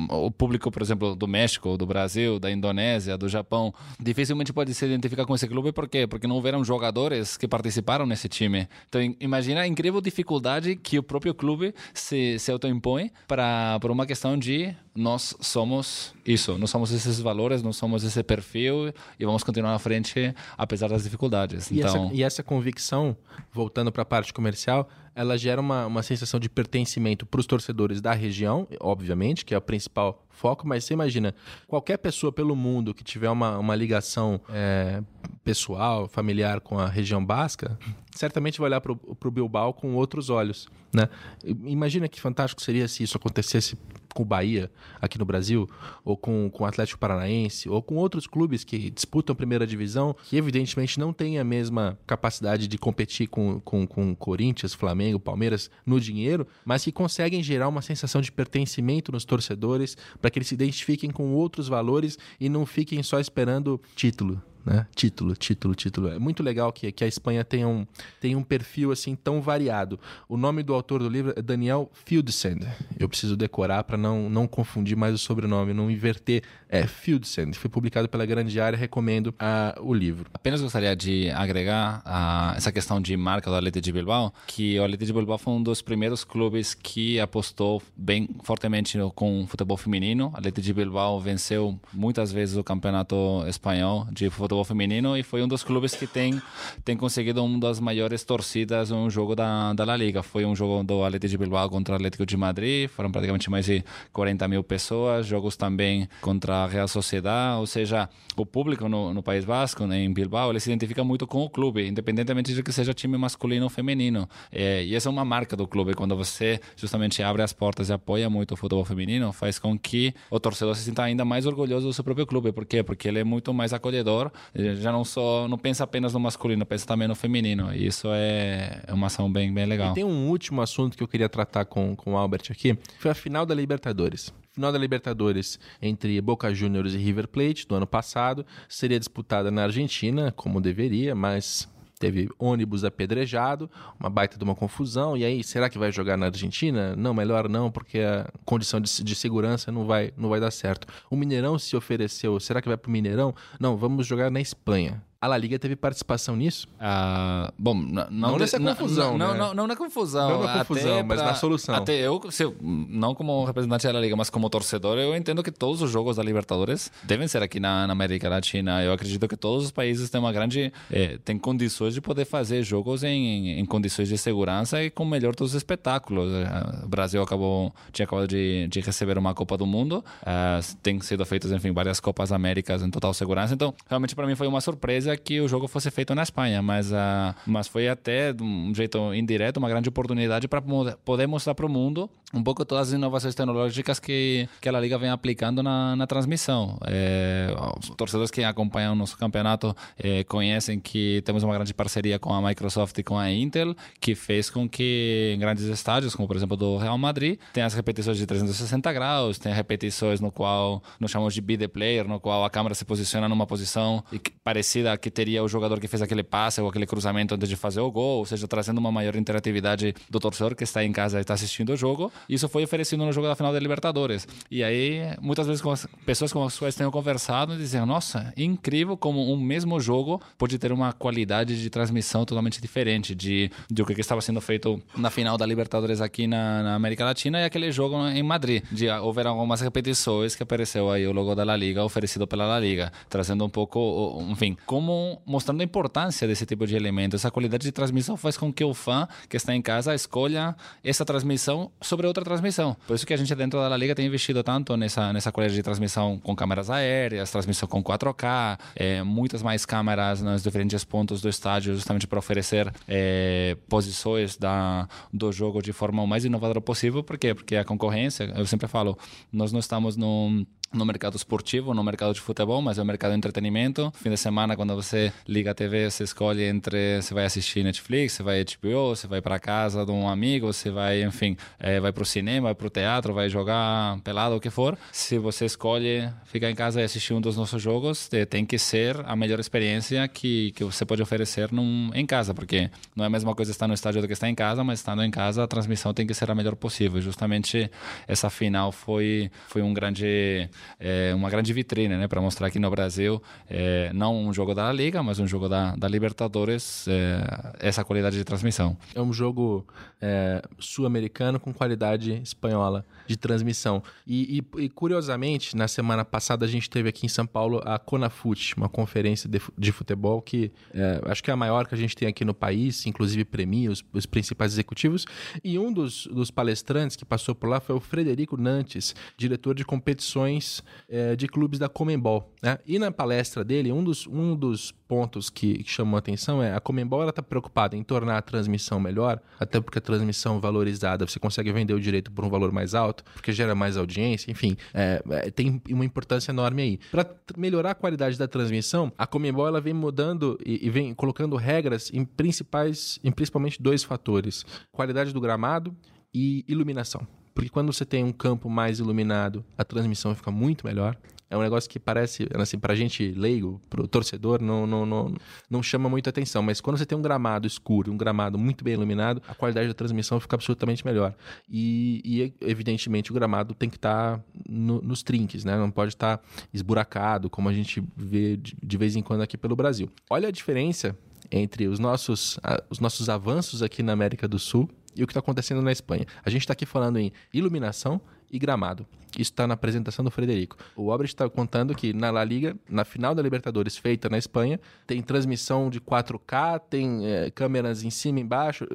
o 0.08 0.30
público, 0.30 0.70
por 0.70 0.82
exemplo, 0.82 1.16
do 1.16 1.26
México, 1.26 1.76
do 1.76 1.86
Brasil, 1.86 2.38
da 2.38 2.50
Indonésia, 2.50 3.18
do 3.18 3.28
Japão, 3.28 3.72
dificilmente 3.98 4.52
pode 4.52 4.72
se 4.74 4.84
identificar 4.84 5.26
com 5.26 5.34
esse 5.34 5.48
clube. 5.48 5.72
Por 5.72 5.88
quê? 5.88 6.06
Porque 6.06 6.26
não 6.26 6.36
houveram 6.36 6.64
jogadores 6.64 7.36
que 7.36 7.48
participaram 7.48 8.06
nesse 8.06 8.28
time. 8.28 8.68
Então, 8.88 9.00
imagina 9.20 9.62
a 9.62 9.66
incrível 9.66 10.00
dificuldade 10.00 10.76
que 10.76 10.98
o 10.98 11.02
próprio 11.02 11.34
clube 11.34 11.74
se, 11.92 12.38
se 12.38 12.50
autoimpõe 12.50 13.10
para 13.26 13.78
por 13.80 13.90
uma 13.90 14.06
questão 14.06 14.38
de 14.38 14.74
nós 14.94 15.34
somos 15.40 16.14
isso, 16.24 16.58
nós 16.58 16.70
somos 16.70 16.92
esses 16.92 17.18
valores, 17.18 17.62
nós 17.62 17.76
somos 17.76 18.04
esse 18.04 18.22
perfil 18.22 18.92
e 19.18 19.24
vamos 19.24 19.42
continuar 19.42 19.74
à 19.74 19.78
frente 19.78 20.34
apesar 20.56 20.88
das 20.88 21.04
dificuldades. 21.04 21.70
E, 21.70 21.78
então... 21.78 22.06
essa, 22.06 22.14
e 22.14 22.22
essa 22.22 22.42
convicção, 22.42 23.16
voltando 23.52 23.90
para 23.90 24.02
a 24.02 24.06
parte 24.06 24.32
comercial, 24.32 24.88
ela 25.14 25.36
gera 25.36 25.60
uma, 25.60 25.86
uma 25.86 26.02
sensação 26.02 26.40
de 26.40 26.48
pertencimento 26.48 27.26
para 27.26 27.40
os 27.40 27.46
torcedores 27.46 28.00
da 28.00 28.12
região, 28.12 28.66
obviamente, 28.80 29.44
que 29.44 29.54
é 29.54 29.58
o 29.58 29.60
principal 29.60 30.24
foco, 30.30 30.66
mas 30.66 30.84
você 30.84 30.94
imagina, 30.94 31.34
qualquer 31.66 31.98
pessoa 31.98 32.32
pelo 32.32 32.56
mundo 32.56 32.94
que 32.94 33.04
tiver 33.04 33.30
uma, 33.30 33.58
uma 33.58 33.76
ligação 33.76 34.40
é, 34.48 35.02
pessoal, 35.44 36.08
familiar 36.08 36.60
com 36.60 36.78
a 36.78 36.88
região 36.88 37.24
basca, 37.24 37.78
certamente 38.14 38.58
vai 38.58 38.68
olhar 38.68 38.80
para 38.80 38.92
o 38.92 39.30
Bilbao 39.30 39.72
com 39.72 39.94
outros 39.94 40.30
olhos. 40.30 40.68
Né? 40.92 41.08
Imagina 41.44 42.08
que 42.08 42.20
fantástico 42.20 42.60
seria 42.60 42.86
se 42.88 43.02
isso 43.02 43.16
acontecesse 43.16 43.76
com 44.12 44.22
o 44.22 44.26
Bahia 44.26 44.70
aqui 45.00 45.18
no 45.18 45.24
Brasil, 45.24 45.68
ou 46.04 46.16
com, 46.16 46.50
com 46.50 46.64
o 46.64 46.66
Atlético 46.66 46.98
Paranaense, 46.98 47.68
ou 47.68 47.82
com 47.82 47.96
outros 47.96 48.26
clubes 48.26 48.62
que 48.62 48.90
disputam 48.90 49.32
a 49.32 49.36
primeira 49.36 49.66
divisão, 49.66 50.14
que 50.28 50.36
evidentemente 50.36 51.00
não 51.00 51.12
têm 51.12 51.38
a 51.38 51.44
mesma 51.44 51.98
capacidade 52.06 52.68
de 52.68 52.78
competir 52.78 53.26
com, 53.26 53.58
com, 53.60 53.86
com 53.86 54.14
Corinthians, 54.14 54.74
Flamengo, 54.74 55.01
Palmeiras 55.18 55.70
no 55.84 56.00
dinheiro, 56.00 56.46
mas 56.64 56.84
que 56.84 56.92
conseguem 56.92 57.42
gerar 57.42 57.68
uma 57.68 57.82
sensação 57.82 58.20
de 58.20 58.30
pertencimento 58.30 59.10
nos 59.10 59.24
torcedores 59.24 59.96
para 60.20 60.30
que 60.30 60.38
eles 60.38 60.48
se 60.48 60.54
identifiquem 60.54 61.10
com 61.10 61.32
outros 61.32 61.68
valores 61.68 62.18
e 62.38 62.48
não 62.48 62.66
fiquem 62.66 63.02
só 63.02 63.18
esperando 63.18 63.80
título 63.96 64.42
né? 64.64 64.86
Título, 64.94 65.34
título, 65.34 65.74
título. 65.74 66.08
É 66.08 66.18
muito 66.18 66.42
legal 66.42 66.72
que, 66.72 66.90
que 66.92 67.04
a 67.04 67.06
Espanha 67.06 67.44
tenha 67.44 67.66
um, 67.66 67.86
tenha 68.20 68.38
um 68.38 68.42
perfil 68.42 68.92
assim 68.92 69.14
tão 69.14 69.40
variado. 69.40 69.98
O 70.28 70.36
nome 70.36 70.62
do 70.62 70.74
autor 70.74 71.02
do 71.02 71.08
livro 71.08 71.32
é 71.36 71.42
Daniel 71.42 71.90
Fieldsend. 71.92 72.66
Eu 72.98 73.08
preciso 73.08 73.36
decorar 73.36 73.84
para 73.84 73.96
não, 73.96 74.28
não 74.30 74.46
confundir 74.46 74.96
mais 74.96 75.14
o 75.14 75.18
sobrenome, 75.18 75.72
não 75.72 75.90
inverter. 75.90 76.42
É 76.68 76.86
Fieldsend. 76.86 77.56
Foi 77.58 77.68
publicado 77.68 78.08
pela 78.08 78.24
Grande 78.24 78.58
Área, 78.60 78.78
recomendo 78.78 79.26
uh, 79.28 79.82
o 79.82 79.92
livro. 79.92 80.30
Apenas 80.32 80.62
gostaria 80.62 80.96
de 80.96 81.30
agregar 81.30 82.02
uh, 82.06 82.56
essa 82.56 82.72
questão 82.72 83.00
de 83.00 83.14
marca 83.16 83.50
do 83.50 83.56
Atlético 83.56 83.84
de 83.84 83.92
Bilbao, 83.92 84.32
que 84.46 84.78
o 84.78 84.84
Atlético 84.84 85.04
de 85.04 85.12
Bilbao 85.12 85.36
foi 85.36 85.52
um 85.52 85.62
dos 85.62 85.82
primeiros 85.82 86.24
clubes 86.24 86.72
que 86.72 87.20
apostou 87.20 87.82
bem 87.94 88.28
fortemente 88.42 88.96
no, 88.96 89.10
com 89.10 89.46
futebol 89.46 89.76
feminino. 89.76 90.30
O 90.32 90.36
Atlético 90.36 90.62
de 90.62 90.72
Bilbao 90.72 91.20
venceu 91.20 91.78
muitas 91.92 92.32
vezes 92.32 92.56
o 92.56 92.64
campeonato 92.64 93.44
espanhol 93.46 94.06
de 94.10 94.30
futebol 94.30 94.51
futebol 94.52 94.64
feminino 94.64 95.16
e 95.16 95.22
foi 95.22 95.42
um 95.42 95.48
dos 95.48 95.64
clubes 95.64 95.94
que 95.94 96.06
tem, 96.06 96.40
tem 96.84 96.96
conseguido 96.96 97.42
uma 97.42 97.58
das 97.58 97.80
maiores 97.80 98.22
torcidas 98.22 98.90
no 98.90 99.08
jogo 99.08 99.34
da, 99.34 99.72
da 99.72 99.84
La 99.84 99.96
Liga. 99.96 100.22
Foi 100.22 100.44
um 100.44 100.54
jogo 100.54 100.84
do 100.84 101.02
Atlético 101.02 101.30
de 101.30 101.38
Bilbao 101.38 101.70
contra 101.70 101.94
o 101.94 101.96
Atlético 101.96 102.26
de 102.26 102.36
Madrid, 102.36 102.88
foram 102.88 103.10
praticamente 103.10 103.50
mais 103.50 103.64
de 103.64 103.82
40 104.12 104.46
mil 104.48 104.62
pessoas, 104.62 105.26
jogos 105.26 105.56
também 105.56 106.08
contra 106.20 106.64
a 106.64 106.66
Real 106.66 106.86
Sociedad, 106.86 107.58
ou 107.58 107.66
seja, 107.66 108.08
o 108.36 108.44
público 108.44 108.88
no, 108.88 109.14
no 109.14 109.22
País 109.22 109.44
Basco, 109.44 109.86
né, 109.86 110.02
em 110.02 110.12
Bilbao, 110.12 110.50
ele 110.50 110.60
se 110.60 110.70
identifica 110.70 111.02
muito 111.02 111.26
com 111.26 111.42
o 111.42 111.50
clube, 111.50 111.86
independentemente 111.86 112.54
de 112.54 112.62
que 112.62 112.72
seja 112.72 112.92
time 112.92 113.16
masculino 113.16 113.64
ou 113.64 113.70
feminino. 113.70 114.28
É, 114.50 114.84
e 114.84 114.94
essa 114.94 115.08
é 115.08 115.10
uma 115.10 115.24
marca 115.24 115.56
do 115.56 115.66
clube, 115.66 115.94
quando 115.94 116.14
você 116.14 116.60
justamente 116.76 117.22
abre 117.22 117.42
as 117.42 117.52
portas 117.52 117.88
e 117.88 117.92
apoia 117.92 118.28
muito 118.28 118.52
o 118.52 118.56
futebol 118.56 118.84
feminino, 118.84 119.32
faz 119.32 119.58
com 119.58 119.78
que 119.78 120.14
o 120.30 120.38
torcedor 120.38 120.74
se 120.76 120.82
sinta 120.82 121.02
ainda 121.02 121.24
mais 121.24 121.46
orgulhoso 121.46 121.86
do 121.86 121.92
seu 121.92 122.04
próprio 122.04 122.26
clube. 122.26 122.52
Por 122.52 122.66
quê? 122.66 122.82
Porque 122.82 123.08
ele 123.08 123.20
é 123.20 123.24
muito 123.24 123.54
mais 123.54 123.72
acolhedor 123.72 124.30
já 124.54 124.92
não 124.92 125.04
só 125.04 125.46
não 125.48 125.58
pensa 125.58 125.84
apenas 125.84 126.12
no 126.12 126.20
masculino, 126.20 126.64
pensa 126.64 126.86
também 126.86 127.08
no 127.08 127.14
feminino. 127.14 127.74
E 127.74 127.86
isso 127.86 128.08
é, 128.10 128.82
é 128.86 128.92
uma 128.92 129.06
ação 129.06 129.30
bem, 129.30 129.52
bem 129.52 129.66
legal. 129.66 129.92
E 129.92 129.94
tem 129.94 130.04
um 130.04 130.28
último 130.28 130.60
assunto 130.60 130.96
que 130.96 131.02
eu 131.02 131.08
queria 131.08 131.28
tratar 131.28 131.64
com, 131.64 131.94
com 131.96 132.12
o 132.12 132.16
Albert 132.16 132.44
aqui, 132.50 132.78
foi 132.98 133.10
a 133.10 133.14
final 133.14 133.46
da 133.46 133.54
Libertadores 133.54 134.32
final 134.52 134.70
da 134.70 134.78
Libertadores 134.78 135.58
entre 135.80 136.20
Boca 136.20 136.52
Juniors 136.52 136.92
e 136.92 136.98
River 136.98 137.26
Plate 137.26 137.66
do 137.66 137.74
ano 137.74 137.86
passado 137.86 138.44
seria 138.68 138.98
disputada 138.98 139.50
na 139.50 139.62
Argentina, 139.62 140.30
como 140.30 140.60
deveria, 140.60 141.14
mas 141.14 141.66
teve 142.02 142.28
ônibus 142.36 142.82
apedrejado, 142.82 143.70
uma 144.00 144.10
baita 144.10 144.36
de 144.36 144.42
uma 144.42 144.56
confusão. 144.56 145.16
E 145.16 145.24
aí, 145.24 145.44
será 145.44 145.70
que 145.70 145.78
vai 145.78 145.92
jogar 145.92 146.16
na 146.16 146.26
Argentina? 146.26 146.96
Não, 146.96 147.14
melhor 147.14 147.48
não, 147.48 147.70
porque 147.70 148.00
a 148.00 148.28
condição 148.44 148.80
de, 148.80 149.04
de 149.04 149.14
segurança 149.14 149.70
não 149.70 149.86
vai, 149.86 150.12
não 150.16 150.28
vai 150.28 150.40
dar 150.40 150.50
certo. 150.50 150.88
O 151.08 151.14
Mineirão 151.14 151.56
se 151.60 151.76
ofereceu, 151.76 152.40
será 152.40 152.60
que 152.60 152.66
vai 152.66 152.76
para 152.76 152.88
o 152.88 152.92
Mineirão? 152.92 153.32
Não, 153.60 153.76
vamos 153.76 154.04
jogar 154.04 154.32
na 154.32 154.40
Espanha. 154.40 155.00
A 155.22 155.28
La 155.28 155.38
Liga 155.38 155.56
teve 155.56 155.76
participação 155.76 156.34
nisso? 156.34 156.66
Ah, 156.80 157.52
bom, 157.56 157.74
não, 157.74 158.10
não 158.10 158.36
nessa 158.36 158.58
confusão, 158.58 159.16
não, 159.16 159.32
né? 159.34 159.38
não, 159.38 159.54
não, 159.54 159.66
na 159.68 159.76
confusão. 159.76 160.28
Não 160.28 160.42
na 160.42 160.64
confusão, 160.64 161.04
mas 161.04 161.22
na 161.22 161.34
solução. 161.36 161.76
Até 161.76 161.94
eu, 161.94 162.20
se 162.28 162.42
eu, 162.42 162.56
não 162.60 163.14
como 163.14 163.44
representante 163.44 163.86
da 163.86 163.92
La 163.92 164.00
Liga, 164.00 164.16
mas 164.16 164.28
como 164.28 164.50
torcedor, 164.50 164.98
eu 164.98 165.14
entendo 165.14 165.40
que 165.40 165.52
todos 165.52 165.80
os 165.80 165.92
jogos 165.92 166.16
da 166.16 166.24
Libertadores 166.24 166.90
devem 167.04 167.28
ser 167.28 167.40
aqui 167.40 167.60
na, 167.60 167.86
na 167.86 167.92
América 167.92 168.28
Latina. 168.28 168.82
Eu 168.82 168.92
acredito 168.92 169.28
que 169.28 169.36
todos 169.36 169.66
os 169.66 169.70
países 169.70 170.10
têm 170.10 170.20
uma 170.20 170.32
grande... 170.32 170.72
É, 170.90 171.16
têm 171.24 171.38
condições 171.38 171.94
de 171.94 172.00
poder 172.00 172.24
fazer 172.24 172.64
jogos 172.64 173.04
em, 173.04 173.60
em 173.60 173.64
condições 173.64 174.08
de 174.08 174.18
segurança 174.18 174.82
e 174.82 174.90
com 174.90 175.04
o 175.04 175.06
melhor 175.06 175.36
dos 175.36 175.54
espetáculos. 175.54 176.32
É, 176.32 176.84
o 176.84 176.88
Brasil 176.88 177.22
acabou, 177.22 177.72
tinha 177.92 178.06
acabado 178.06 178.26
de, 178.26 178.66
de 178.66 178.80
receber 178.80 179.16
uma 179.16 179.32
Copa 179.34 179.56
do 179.56 179.66
Mundo. 179.66 180.04
Uh, 180.22 180.76
tem 180.82 181.00
sido 181.00 181.24
feitas, 181.24 181.52
enfim, 181.52 181.70
várias 181.70 182.00
Copas 182.00 182.32
Américas 182.32 182.82
em 182.82 182.90
total 182.90 183.14
segurança. 183.14 183.54
Então, 183.54 183.72
realmente, 183.88 184.16
para 184.16 184.26
mim 184.26 184.34
foi 184.34 184.48
uma 184.48 184.60
surpresa 184.60 185.11
que 185.16 185.40
o 185.40 185.48
jogo 185.48 185.68
fosse 185.68 185.90
feito 185.90 186.14
na 186.14 186.22
Espanha, 186.22 186.62
mas, 186.62 186.92
uh, 186.92 187.34
mas 187.46 187.68
foi 187.68 187.88
até 187.88 188.32
de 188.32 188.42
um 188.42 188.74
jeito 188.74 189.14
indireto 189.14 189.56
uma 189.58 189.68
grande 189.68 189.88
oportunidade 189.88 190.48
para 190.48 190.62
poder 191.04 191.26
mostrar 191.26 191.54
para 191.54 191.66
o 191.66 191.68
mundo 191.68 192.10
um 192.32 192.42
pouco 192.42 192.64
todas 192.64 192.88
as 192.88 192.94
inovações 192.94 193.34
tecnológicas 193.34 193.98
que, 193.98 194.48
que 194.60 194.68
a 194.68 194.72
La 194.72 194.80
Liga 194.80 194.98
vem 194.98 195.10
aplicando 195.10 195.62
na, 195.62 195.94
na 195.94 196.06
transmissão. 196.06 196.78
É, 196.86 197.48
os 197.78 197.90
torcedores 197.90 198.30
que 198.30 198.42
acompanham 198.42 198.92
o 198.92 198.96
nosso 198.96 199.16
campeonato 199.18 199.76
é, 199.98 200.24
conhecem 200.24 200.80
que 200.80 201.22
temos 201.24 201.42
uma 201.42 201.54
grande 201.54 201.74
parceria 201.74 202.18
com 202.18 202.32
a 202.32 202.40
Microsoft 202.40 202.96
e 202.98 203.02
com 203.02 203.18
a 203.18 203.30
Intel, 203.30 203.74
que 204.00 204.14
fez 204.14 204.48
com 204.48 204.68
que 204.68 205.32
em 205.34 205.38
grandes 205.38 205.64
estádios, 205.64 206.14
como 206.14 206.26
por 206.26 206.36
exemplo 206.36 206.56
do 206.56 206.76
Real 206.78 206.96
Madrid, 206.96 207.38
tenha 207.52 207.66
as 207.66 207.74
repetições 207.74 208.16
de 208.16 208.26
360 208.26 208.92
graus, 208.92 209.38
tem 209.38 209.52
repetições 209.52 210.20
no 210.20 210.30
qual 210.32 210.82
nós 210.98 211.10
chamamos 211.10 211.34
de 211.34 211.42
the 211.56 211.68
player, 211.68 212.08
no 212.08 212.18
qual 212.18 212.44
a 212.44 212.50
câmera 212.50 212.74
se 212.74 212.84
posiciona 212.84 213.28
numa 213.28 213.46
posição 213.46 214.02
parecida 214.42 214.96
que 214.96 215.10
teria 215.10 215.42
o 215.42 215.48
jogador 215.48 215.78
que 215.78 215.86
fez 215.86 216.00
aquele 216.00 216.22
passe 216.22 216.60
ou 216.60 216.68
aquele 216.68 216.86
cruzamento 216.86 217.34
antes 217.34 217.48
de 217.48 217.56
fazer 217.56 217.80
o 217.80 217.90
gol, 217.90 218.18
ou 218.18 218.26
seja, 218.26 218.48
trazendo 218.48 218.78
uma 218.78 218.90
maior 218.90 219.16
interatividade 219.16 219.94
do 220.08 220.18
torcedor 220.18 220.54
que 220.54 220.64
está 220.64 220.82
em 220.82 220.92
casa 220.92 221.18
e 221.18 221.20
está 221.20 221.34
assistindo 221.34 221.72
o 221.72 221.76
jogo. 221.76 222.10
Isso 222.28 222.48
foi 222.48 222.64
oferecido 222.64 223.04
no 223.04 223.12
jogo 223.12 223.26
da 223.26 223.34
final 223.34 223.52
da 223.52 223.58
Libertadores. 223.58 224.26
E 224.50 224.62
aí, 224.62 225.16
muitas 225.20 225.46
vezes, 225.46 225.62
com 225.62 225.70
as 225.70 225.86
pessoas 226.04 226.32
com 226.32 226.44
as 226.44 226.58
quais 226.58 226.74
tenho 226.74 226.90
conversado 226.90 227.56
dizem: 227.56 227.84
Nossa, 227.84 228.32
incrível 228.36 228.96
como 228.96 229.32
um 229.32 229.40
mesmo 229.40 229.80
jogo 229.80 230.20
pode 230.38 230.58
ter 230.58 230.72
uma 230.72 230.92
qualidade 230.92 231.60
de 231.60 231.70
transmissão 231.70 232.24
totalmente 232.24 232.60
diferente 232.60 233.14
de, 233.14 233.50
de 233.70 233.82
o 233.82 233.86
que 233.86 234.00
estava 234.00 234.20
sendo 234.20 234.40
feito 234.40 234.80
na 234.96 235.10
final 235.10 235.36
da 235.36 235.46
Libertadores 235.46 236.00
aqui 236.00 236.26
na, 236.26 236.62
na 236.62 236.74
América 236.74 237.04
Latina 237.04 237.40
e 237.40 237.44
aquele 237.44 237.70
jogo 237.70 237.96
em 238.08 238.22
Madrid. 238.22 238.62
De, 238.70 238.88
houveram 238.88 239.32
algumas 239.32 239.60
repetições 239.60 240.34
que 240.34 240.42
apareceu 240.42 240.90
aí 240.90 241.06
o 241.06 241.12
logo 241.12 241.34
da 241.34 241.44
La 241.44 241.56
Liga 241.56 241.84
oferecido 241.84 242.26
pela 242.26 242.46
La 242.46 242.58
Liga, 242.58 242.92
trazendo 243.08 243.44
um 243.44 243.48
pouco, 243.48 244.24
enfim, 244.28 244.56
como 244.66 245.20
mostrando 245.26 245.60
a 245.60 245.64
importância 245.64 246.26
desse 246.26 246.46
tipo 246.46 246.66
de 246.66 246.76
elemento. 246.76 247.16
Essa 247.16 247.30
qualidade 247.30 247.64
de 247.64 247.72
transmissão 247.72 248.16
faz 248.16 248.36
com 248.36 248.52
que 248.52 248.64
o 248.64 248.74
fã 248.74 249.06
que 249.28 249.36
está 249.36 249.54
em 249.54 249.62
casa 249.62 249.94
escolha 249.94 250.56
essa 250.84 251.04
transmissão 251.04 251.70
sobre 251.80 252.06
outra 252.12 252.24
transmissão. 252.24 252.76
Por 252.86 252.94
isso 252.94 253.06
que 253.06 253.12
a 253.12 253.16
gente 253.16 253.34
dentro 253.34 253.58
da 253.58 253.68
La 253.68 253.76
Liga 253.76 253.94
tem 253.94 254.06
investido 254.06 254.42
tanto 254.42 254.76
nessa, 254.76 255.12
nessa 255.12 255.32
qualidade 255.32 255.56
de 255.56 255.62
transmissão 255.62 256.18
com 256.18 256.36
câmeras 256.36 256.70
aéreas, 256.70 257.30
transmissão 257.30 257.68
com 257.68 257.82
4K, 257.82 258.58
é, 258.76 259.02
muitas 259.02 259.42
mais 259.42 259.66
câmeras 259.66 260.22
nos 260.22 260.42
diferentes 260.42 260.84
pontos 260.84 261.20
do 261.20 261.28
estádio, 261.28 261.74
justamente 261.74 262.06
para 262.06 262.18
oferecer 262.18 262.72
é, 262.86 263.56
posições 263.68 264.36
da, 264.36 264.88
do 265.12 265.32
jogo 265.32 265.62
de 265.62 265.72
forma 265.72 266.02
o 266.02 266.06
mais 266.06 266.24
inovadora 266.24 266.60
possível. 266.60 267.02
Por 267.02 267.18
quê? 267.18 267.34
Porque 267.34 267.56
a 267.56 267.64
concorrência, 267.64 268.32
eu 268.36 268.46
sempre 268.46 268.68
falo, 268.68 268.98
nós 269.32 269.52
não 269.52 269.60
estamos 269.60 269.96
no 269.96 270.46
no 270.72 270.84
mercado 270.84 271.16
esportivo, 271.16 271.74
no 271.74 271.84
mercado 271.84 272.14
de 272.14 272.20
futebol, 272.20 272.62
mas 272.62 272.78
é 272.78 272.82
o 272.82 272.84
mercado 272.84 273.12
de 273.12 273.18
entretenimento. 273.18 273.92
Fim 273.96 274.10
de 274.10 274.16
semana, 274.16 274.56
quando 274.56 274.74
você 274.74 275.12
liga 275.26 275.50
a 275.50 275.54
TV, 275.54 275.90
você 275.90 276.04
escolhe 276.04 276.44
entre 276.44 277.00
você 277.00 277.14
vai 277.14 277.24
assistir 277.24 277.62
Netflix, 277.62 278.14
você 278.14 278.22
vai 278.22 278.44
HBO, 278.44 278.88
você 278.96 279.06
vai 279.06 279.20
para 279.20 279.38
casa 279.38 279.84
de 279.84 279.92
um 279.92 280.08
amigo, 280.08 280.52
você 280.52 280.70
vai, 280.70 281.02
enfim, 281.02 281.36
é, 281.58 281.78
vai 281.80 281.92
para 281.92 282.02
o 282.02 282.06
cinema, 282.06 282.48
vai 282.48 282.54
para 282.54 282.66
o 282.66 282.70
teatro, 282.70 283.14
vai 283.14 283.28
jogar 283.28 283.98
pelado, 284.00 284.36
o 284.36 284.40
que 284.40 284.50
for. 284.50 284.78
Se 284.90 285.18
você 285.18 285.44
escolhe 285.44 286.08
ficar 286.24 286.50
em 286.50 286.54
casa 286.54 286.80
e 286.80 286.84
assistir 286.84 287.14
um 287.14 287.20
dos 287.20 287.36
nossos 287.36 287.60
jogos, 287.60 288.08
tem 288.30 288.44
que 288.46 288.58
ser 288.58 289.00
a 289.04 289.14
melhor 289.14 289.38
experiência 289.40 290.06
que, 290.08 290.52
que 290.52 290.64
você 290.64 290.84
pode 290.84 291.02
oferecer 291.02 291.52
num, 291.52 291.90
em 291.94 292.06
casa, 292.06 292.32
porque 292.32 292.70
não 292.96 293.04
é 293.04 293.06
a 293.06 293.10
mesma 293.10 293.34
coisa 293.34 293.50
estar 293.50 293.68
no 293.68 293.74
estádio 293.74 294.00
do 294.00 294.06
que 294.06 294.12
estar 294.12 294.28
em 294.28 294.34
casa, 294.34 294.64
mas 294.64 294.78
estando 294.78 295.02
em 295.02 295.10
casa, 295.10 295.44
a 295.44 295.46
transmissão 295.46 295.92
tem 295.92 296.06
que 296.06 296.14
ser 296.14 296.30
a 296.30 296.34
melhor 296.34 296.56
possível. 296.56 297.00
Justamente 297.00 297.70
essa 298.06 298.30
final 298.30 298.72
foi, 298.72 299.30
foi 299.48 299.62
um 299.62 299.72
grande 299.74 300.48
é, 300.78 301.12
uma 301.14 301.30
grande 301.30 301.52
vitrine 301.52 301.96
né, 301.96 302.08
para 302.08 302.20
mostrar 302.20 302.46
aqui 302.48 302.58
no 302.58 302.70
Brasil, 302.70 303.22
é, 303.48 303.90
não 303.92 304.16
um 304.16 304.32
jogo 304.32 304.54
da 304.54 304.72
Liga, 304.72 305.02
mas 305.02 305.18
um 305.18 305.26
jogo 305.26 305.48
da, 305.48 305.74
da 305.76 305.88
Libertadores, 305.88 306.86
é, 306.88 307.66
essa 307.68 307.84
qualidade 307.84 308.16
de 308.16 308.24
transmissão. 308.24 308.76
É 308.94 309.00
um 309.00 309.12
jogo 309.12 309.66
é, 310.00 310.42
sul-americano 310.58 311.38
com 311.38 311.52
qualidade 311.52 312.20
espanhola 312.22 312.84
de 313.06 313.16
transmissão. 313.16 313.82
E, 314.06 314.38
e, 314.38 314.62
e, 314.64 314.68
curiosamente, 314.68 315.56
na 315.56 315.68
semana 315.68 316.04
passada 316.04 316.44
a 316.44 316.48
gente 316.48 316.68
teve 316.68 316.88
aqui 316.88 317.06
em 317.06 317.08
São 317.08 317.26
Paulo 317.26 317.62
a 317.64 317.78
Conafut, 317.78 318.56
uma 318.56 318.68
conferência 318.68 319.28
de, 319.28 319.40
de 319.56 319.72
futebol 319.72 320.20
que 320.20 320.52
é, 320.74 321.00
acho 321.06 321.22
que 321.22 321.30
é 321.30 321.34
a 321.34 321.36
maior 321.36 321.66
que 321.66 321.74
a 321.74 321.78
gente 321.78 321.94
tem 321.94 322.08
aqui 322.08 322.24
no 322.24 322.34
país, 322.34 322.84
inclusive 322.86 323.24
premia 323.24 323.70
os, 323.70 323.84
os 323.92 324.06
principais 324.06 324.52
executivos. 324.52 325.06
E 325.44 325.58
um 325.58 325.72
dos, 325.72 326.06
dos 326.06 326.30
palestrantes 326.30 326.96
que 326.96 327.04
passou 327.04 327.34
por 327.34 327.48
lá 327.48 327.60
foi 327.60 327.76
o 327.76 327.80
Frederico 327.80 328.36
Nantes, 328.36 328.94
diretor 329.16 329.54
de 329.54 329.64
competições 329.64 330.51
é, 330.88 331.14
de 331.14 331.28
clubes 331.28 331.58
da 331.58 331.68
Comembol. 331.68 332.32
Né? 332.42 332.58
E 332.66 332.78
na 332.78 332.90
palestra 332.90 333.44
dele, 333.44 333.70
um 333.70 333.84
dos, 333.84 334.06
um 334.06 334.34
dos 334.34 334.72
pontos 334.92 335.30
que, 335.30 335.62
que 335.62 335.70
chamou 335.70 335.96
a 335.96 336.00
atenção 336.00 336.42
é 336.42 336.54
a 336.54 336.60
Comembol 336.60 337.08
está 337.08 337.22
preocupada 337.22 337.76
em 337.76 337.82
tornar 337.82 338.18
a 338.18 338.22
transmissão 338.22 338.80
melhor, 338.80 339.20
até 339.38 339.60
porque 339.60 339.78
a 339.78 339.80
transmissão 339.80 340.40
valorizada 340.40 341.06
você 341.06 341.18
consegue 341.18 341.52
vender 341.52 341.72
o 341.72 341.80
direito 341.80 342.10
por 342.10 342.24
um 342.24 342.28
valor 342.28 342.52
mais 342.52 342.74
alto, 342.74 343.04
porque 343.14 343.32
gera 343.32 343.54
mais 343.54 343.76
audiência, 343.76 344.30
enfim, 344.30 344.56
é, 344.74 345.02
é, 345.08 345.30
tem 345.30 345.62
uma 345.70 345.84
importância 345.84 346.30
enorme 346.32 346.62
aí. 346.62 346.80
Para 346.90 347.08
melhorar 347.36 347.70
a 347.70 347.74
qualidade 347.74 348.18
da 348.18 348.28
transmissão, 348.28 348.92
a 348.98 349.06
Comembol 349.06 349.46
ela 349.46 349.60
vem 349.60 349.72
mudando 349.72 350.38
e, 350.44 350.66
e 350.66 350.68
vem 350.68 350.92
colocando 350.94 351.36
regras 351.36 351.90
em 351.92 352.04
principais, 352.04 352.98
em 353.02 353.10
principalmente 353.10 353.62
dois 353.62 353.82
fatores: 353.82 354.44
qualidade 354.70 355.12
do 355.12 355.20
gramado 355.20 355.74
e 356.12 356.44
iluminação. 356.46 357.06
Porque 357.34 357.48
quando 357.48 357.72
você 357.72 357.84
tem 357.84 358.04
um 358.04 358.12
campo 358.12 358.48
mais 358.48 358.78
iluminado, 358.78 359.44
a 359.56 359.64
transmissão 359.64 360.14
fica 360.14 360.30
muito 360.30 360.66
melhor. 360.66 360.96
É 361.32 361.36
um 361.36 361.40
negócio 361.40 361.68
que 361.70 361.80
parece, 361.80 362.28
assim, 362.34 362.58
pra 362.58 362.74
gente 362.74 363.10
leigo, 363.12 363.58
pro 363.70 363.88
torcedor, 363.88 364.42
não, 364.42 364.66
não, 364.66 364.84
não, 364.84 365.14
não 365.48 365.62
chama 365.62 365.88
muita 365.88 366.10
atenção. 366.10 366.42
Mas 366.42 366.60
quando 366.60 366.76
você 366.76 366.84
tem 366.84 366.96
um 366.96 367.00
gramado 367.00 367.46
escuro, 367.46 367.90
um 367.90 367.96
gramado 367.96 368.38
muito 368.38 368.62
bem 368.62 368.74
iluminado, 368.74 369.22
a 369.26 369.34
qualidade 369.34 369.66
da 369.66 369.72
transmissão 369.72 370.20
fica 370.20 370.36
absolutamente 370.36 370.84
melhor. 370.84 371.14
E, 371.48 372.02
e 372.04 372.34
evidentemente, 372.46 373.10
o 373.10 373.14
gramado 373.14 373.54
tem 373.54 373.70
que 373.70 373.76
estar 373.76 374.18
tá 374.18 374.24
no, 374.46 374.82
nos 374.82 375.02
trinques, 375.02 375.42
né? 375.42 375.56
Não 375.56 375.70
pode 375.70 375.94
estar 375.94 376.18
tá 376.18 376.24
esburacado, 376.52 377.30
como 377.30 377.48
a 377.48 377.52
gente 377.54 377.82
vê 377.96 378.36
de, 378.36 378.54
de 378.62 378.76
vez 378.76 378.94
em 378.94 379.00
quando 379.00 379.22
aqui 379.22 379.38
pelo 379.38 379.56
Brasil. 379.56 379.88
Olha 380.10 380.28
a 380.28 380.32
diferença 380.32 380.94
entre 381.30 381.66
os 381.66 381.78
nossos, 381.78 382.38
os 382.68 382.78
nossos 382.78 383.08
avanços 383.08 383.62
aqui 383.62 383.82
na 383.82 383.94
América 383.94 384.28
do 384.28 384.38
Sul 384.38 384.68
e 384.94 385.02
o 385.02 385.06
que 385.06 385.12
está 385.12 385.20
acontecendo 385.20 385.62
na 385.62 385.72
Espanha. 385.72 386.06
A 386.24 386.30
gente 386.30 386.42
está 386.42 386.52
aqui 386.52 386.66
falando 386.66 386.98
em 386.98 387.12
iluminação 387.32 388.00
e 388.32 388.38
gramado. 388.38 388.86
Isso 389.18 389.30
está 389.30 389.46
na 389.46 389.54
apresentação 389.54 390.04
do 390.04 390.10
Frederico. 390.10 390.56
O 390.74 390.90
Albrecht 390.90 391.14
está 391.14 391.28
contando 391.28 391.74
que 391.74 391.92
na 391.92 392.10
La 392.10 392.24
Liga, 392.24 392.56
na 392.68 392.84
final 392.84 393.14
da 393.14 393.22
Libertadores 393.22 393.76
feita 393.76 394.08
na 394.08 394.16
Espanha, 394.16 394.58
tem 394.86 395.02
transmissão 395.02 395.68
de 395.68 395.80
4K, 395.80 396.60
tem 396.70 397.06
é, 397.06 397.30
câmeras 397.30 397.82
em 397.82 397.90
cima 397.90 398.20
e 398.20 398.22
embaixo. 398.22 398.66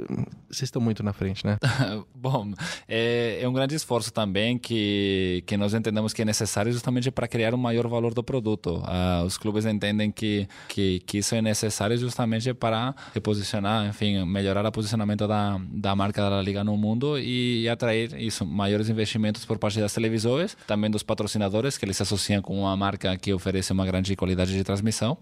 Vocês 0.47 0.67
estão 0.67 0.81
muito 0.81 1.01
na 1.01 1.11
frente, 1.11 1.45
né? 1.45 1.57
Bom, 2.13 2.53
é, 2.87 3.39
é, 3.41 3.49
um 3.49 3.53
grande 3.53 3.75
esforço 3.75 4.13
também 4.13 4.57
que, 4.57 5.43
que 5.47 5.57
nós 5.57 5.73
entendemos 5.73 6.13
que 6.13 6.21
é 6.21 6.25
necessário 6.25 6.71
justamente 6.71 7.09
para 7.09 7.27
criar 7.27 7.53
um 7.53 7.57
maior 7.57 7.87
valor 7.87 8.13
do 8.13 8.23
produto. 8.23 8.77
Uh, 8.77 9.25
os 9.25 9.37
clubes 9.37 9.65
entendem 9.65 10.11
que, 10.11 10.47
que, 10.67 10.99
que, 10.99 11.17
isso 11.17 11.33
é 11.33 11.41
necessário 11.41 11.97
justamente 11.97 12.53
para 12.53 12.93
reposicionar, 13.13 13.87
enfim, 13.87 14.23
melhorar 14.25 14.65
o 14.65 14.71
posicionamento 14.71 15.27
da, 15.27 15.59
da 15.71 15.95
marca 15.95 16.21
da 16.21 16.29
La 16.29 16.41
Liga 16.41 16.63
no 16.63 16.77
mundo 16.77 17.17
e, 17.17 17.63
e 17.63 17.69
atrair 17.69 18.13
isso, 18.21 18.45
maiores 18.45 18.87
investimentos 18.89 19.46
por 19.47 19.57
parte 19.57 19.79
das 19.79 19.93
televisões, 19.93 20.57
também 20.67 20.91
dos 20.91 21.01
patrocinadores, 21.01 21.77
que 21.77 21.85
eles 21.85 21.99
associam 21.99 22.41
com 22.41 22.59
uma 22.59 22.75
marca 22.75 23.17
que 23.17 23.33
oferece 23.33 23.71
uma 23.71 23.85
grande 23.85 24.15
qualidade 24.15 24.53
de 24.53 24.63
transmissão. 24.63 25.17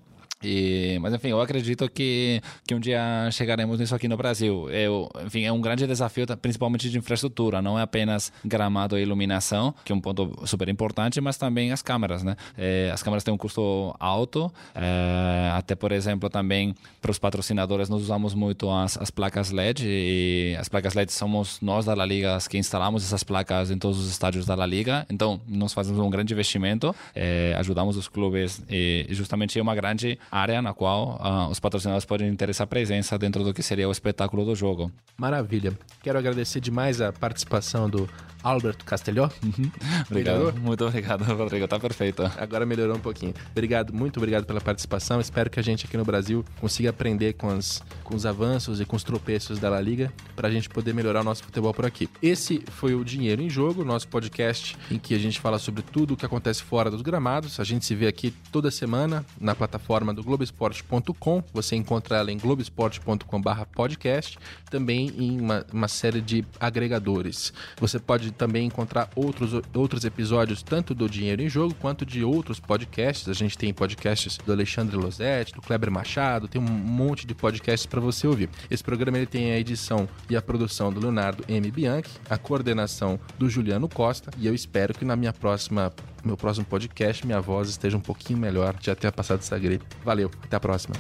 E, 0.46 1.00
mas 1.00 1.14
enfim, 1.14 1.30
eu 1.30 1.42
acredito 1.42 1.90
que, 1.90 2.42
que 2.68 2.76
um 2.76 2.80
dia 2.80 3.30
chegaremos 3.32 3.80
nisso 3.80 3.96
aqui 3.96 4.08
no 4.08 4.16
Brasil. 4.16 4.70
Eu, 4.70 5.10
enfim, 5.26 5.44
é 5.44 5.52
um 5.52 5.60
grande 5.60 5.88
desafio, 5.88 6.26
principalmente 6.38 6.90
de 6.90 6.98
infraestrutura. 6.98 7.62
Não 7.62 7.80
é 7.80 7.82
apenas 7.82 8.32
gramado 8.44 8.98
e 8.98 9.02
iluminação, 9.02 9.74
que 9.84 9.92
é 9.92 9.96
um 9.96 10.00
ponto 10.00 10.34
super 10.46 10.70
importante, 10.70 11.20
mas 11.20 11.38
também 11.38 11.72
as 11.72 11.82
câmeras, 11.82 12.24
né? 12.24 12.36
É, 12.58 12.92
as 12.94 13.02
câmeras 13.02 13.24
têm 13.24 13.34
um 13.34 13.38
custo 13.38 13.96
alto. 14.00 14.52
É, 14.76 15.52
até, 15.54 15.74
por 15.74 15.92
exemplo, 15.92 16.30
também 16.30 16.76
para 17.02 17.10
os 17.12 17.18
patrocinadores, 17.18 17.90
nós 17.90 18.02
usamos 18.02 18.34
muito 18.36 18.70
as, 18.70 18.98
as 18.98 19.10
placas 19.10 19.50
LED. 19.52 19.84
E 19.88 20.56
as 20.60 20.70
placas 20.70 20.94
LED 20.94 21.12
somos 21.12 21.60
nós 21.62 21.86
da 21.86 21.94
La 21.94 22.06
Liga 22.06 22.38
que 22.50 22.58
instalamos 22.58 23.04
essas 23.04 23.24
placas 23.24 23.72
em 23.72 23.78
todos 23.78 23.98
os 23.98 24.10
estádios 24.10 24.46
da 24.46 24.54
La 24.54 24.66
Liga. 24.66 25.06
Então, 25.10 25.42
nós 25.48 25.74
fazemos 25.74 26.00
um 26.00 26.10
grande 26.10 26.34
investimento, 26.34 26.96
é, 27.16 27.56
ajudamos 27.58 27.98
os 27.98 28.08
clubes 28.08 28.62
e 28.70 29.08
justamente 29.10 29.58
é 29.58 29.62
uma 29.62 29.74
grande 29.74 30.20
área 30.36 30.62
na 30.62 30.74
qual 30.74 31.20
uh, 31.22 31.50
os 31.50 31.60
patrocinadores 31.60 32.06
podem 32.06 32.36
ter 32.36 32.50
essa 32.50 32.68
presença 32.68 33.18
dentro 33.18 33.44
do 33.44 33.54
que 33.54 33.64
seria 33.64 33.88
o 33.88 33.92
espetáculo 33.92 34.44
do 34.44 34.56
jogo. 34.56 34.92
Maravilha. 35.18 35.74
Quero 36.04 36.20
agradecer 36.20 36.60
demais 36.60 37.00
a 37.00 37.14
participação 37.14 37.90
do 37.90 38.10
Alberto 38.46 38.86
Castelhó. 38.86 39.28
Uhum. 39.44 39.72
Obrigado. 40.08 40.38
Melhorou? 40.38 40.54
Muito 40.62 40.86
obrigado, 40.86 41.24
Rodrigo. 41.34 41.68
Tá 41.68 41.80
perfeito. 41.80 42.22
Agora 42.38 42.64
melhorou 42.64 42.96
um 42.96 43.00
pouquinho. 43.00 43.34
Obrigado, 43.52 43.92
muito 43.92 44.18
obrigado 44.18 44.46
pela 44.46 44.62
participação. 44.62 45.20
Espero 45.20 45.50
que 45.50 45.60
a 45.60 45.64
gente 45.64 45.88
aqui 45.88 45.98
no 45.98 46.06
Brasil 46.06 46.46
consiga 46.60 46.92
aprender 46.92 47.34
com, 47.34 47.50
as, 47.50 47.82
com 48.04 48.16
os 48.16 48.24
avanços 48.24 48.80
e 48.80 48.86
com 48.86 48.96
os 48.96 49.04
tropeços 49.04 49.58
da 49.58 49.68
La 49.68 49.82
Liga 49.82 50.14
para 50.36 50.48
a 50.48 50.52
gente 50.52 50.70
poder 50.70 50.94
melhorar 50.94 51.22
o 51.22 51.24
nosso 51.24 51.44
futebol 51.44 51.74
por 51.74 51.86
aqui. 51.86 52.08
Esse 52.22 52.62
foi 52.68 52.94
o 52.94 53.04
Dinheiro 53.04 53.42
em 53.42 53.50
Jogo, 53.50 53.84
nosso 53.84 54.08
podcast 54.08 54.78
em 54.92 55.00
que 55.00 55.16
a 55.16 55.20
gente 55.20 55.40
fala 55.40 55.58
sobre 55.58 55.82
tudo 55.82 56.14
o 56.14 56.18
que 56.18 56.26
acontece 56.26 56.62
fora 56.62 56.92
dos 56.92 57.02
gramados. 57.02 57.60
A 57.60 57.64
gente 57.64 57.84
se 57.84 57.96
vê 57.96 58.06
aqui 58.06 58.32
toda 58.52 58.70
semana 58.70 59.26
na 59.42 59.56
plataforma 59.56 60.14
do 60.16 60.24
Globoesporte.com. 60.24 61.44
Você 61.54 61.76
encontra 61.76 62.18
ela 62.18 62.32
em 62.32 62.38
globoesporte.com/podcast, 62.38 64.40
também 64.70 65.12
em 65.18 65.40
uma, 65.40 65.66
uma 65.72 65.88
série 65.88 66.22
de 66.22 66.46
agregadores. 66.60 67.54
Você 67.80 68.00
pode 68.00 68.32
também 68.32 68.66
encontrar 68.66 69.10
outros, 69.16 69.62
outros 69.74 70.06
episódios, 70.06 70.64
tanto 70.64 70.96
do 70.96 71.10
Dinheiro 71.10 71.42
em 71.42 71.50
Jogo, 71.50 71.76
quanto 71.76 72.06
de 72.06 72.24
outros 72.24 72.60
podcasts. 72.60 73.30
A 73.30 73.34
gente 73.34 73.58
tem 73.58 73.74
podcasts 73.74 74.38
do 74.38 74.52
Alexandre 74.52 74.96
Losetti, 74.96 75.54
do 75.54 75.62
Kleber 75.62 75.92
Machado, 75.92 76.48
tem 76.48 76.62
um 76.62 76.66
monte 76.66 77.28
de 77.28 77.36
podcasts 77.36 77.86
para 77.86 78.00
você 78.00 78.28
ouvir. 78.28 78.50
Esse 78.72 78.84
programa 78.84 79.18
ele 79.18 79.26
tem 79.26 79.52
a 79.52 79.60
edição 79.60 80.08
e 80.30 80.36
a 80.36 80.42
produção 80.42 80.92
do 80.92 81.00
Leonardo 81.00 81.44
M. 81.48 81.70
Bianchi, 81.70 82.10
a 82.30 82.38
coordenação 82.38 83.20
do 83.38 83.50
Juliano 83.50 83.90
Costa, 83.90 84.32
e 84.38 84.48
eu 84.48 84.54
espero 84.54 84.94
que 84.94 85.06
na 85.06 85.16
minha 85.16 85.34
próxima 85.34 85.94
meu 86.26 86.38
próximo 86.38 86.66
podcast 86.66 87.26
minha 87.26 87.40
voz 87.40 87.70
esteja 87.70 87.98
um 87.98 88.02
pouquinho 88.02 88.40
melhor, 88.40 88.76
já 88.82 88.96
tenha 88.96 89.12
passado 89.12 89.40
essa 89.40 89.58
gripe. 89.58 89.86
Valeu, 90.04 90.32
até 90.44 90.56
a 90.56 90.60
próxima. 90.60 90.96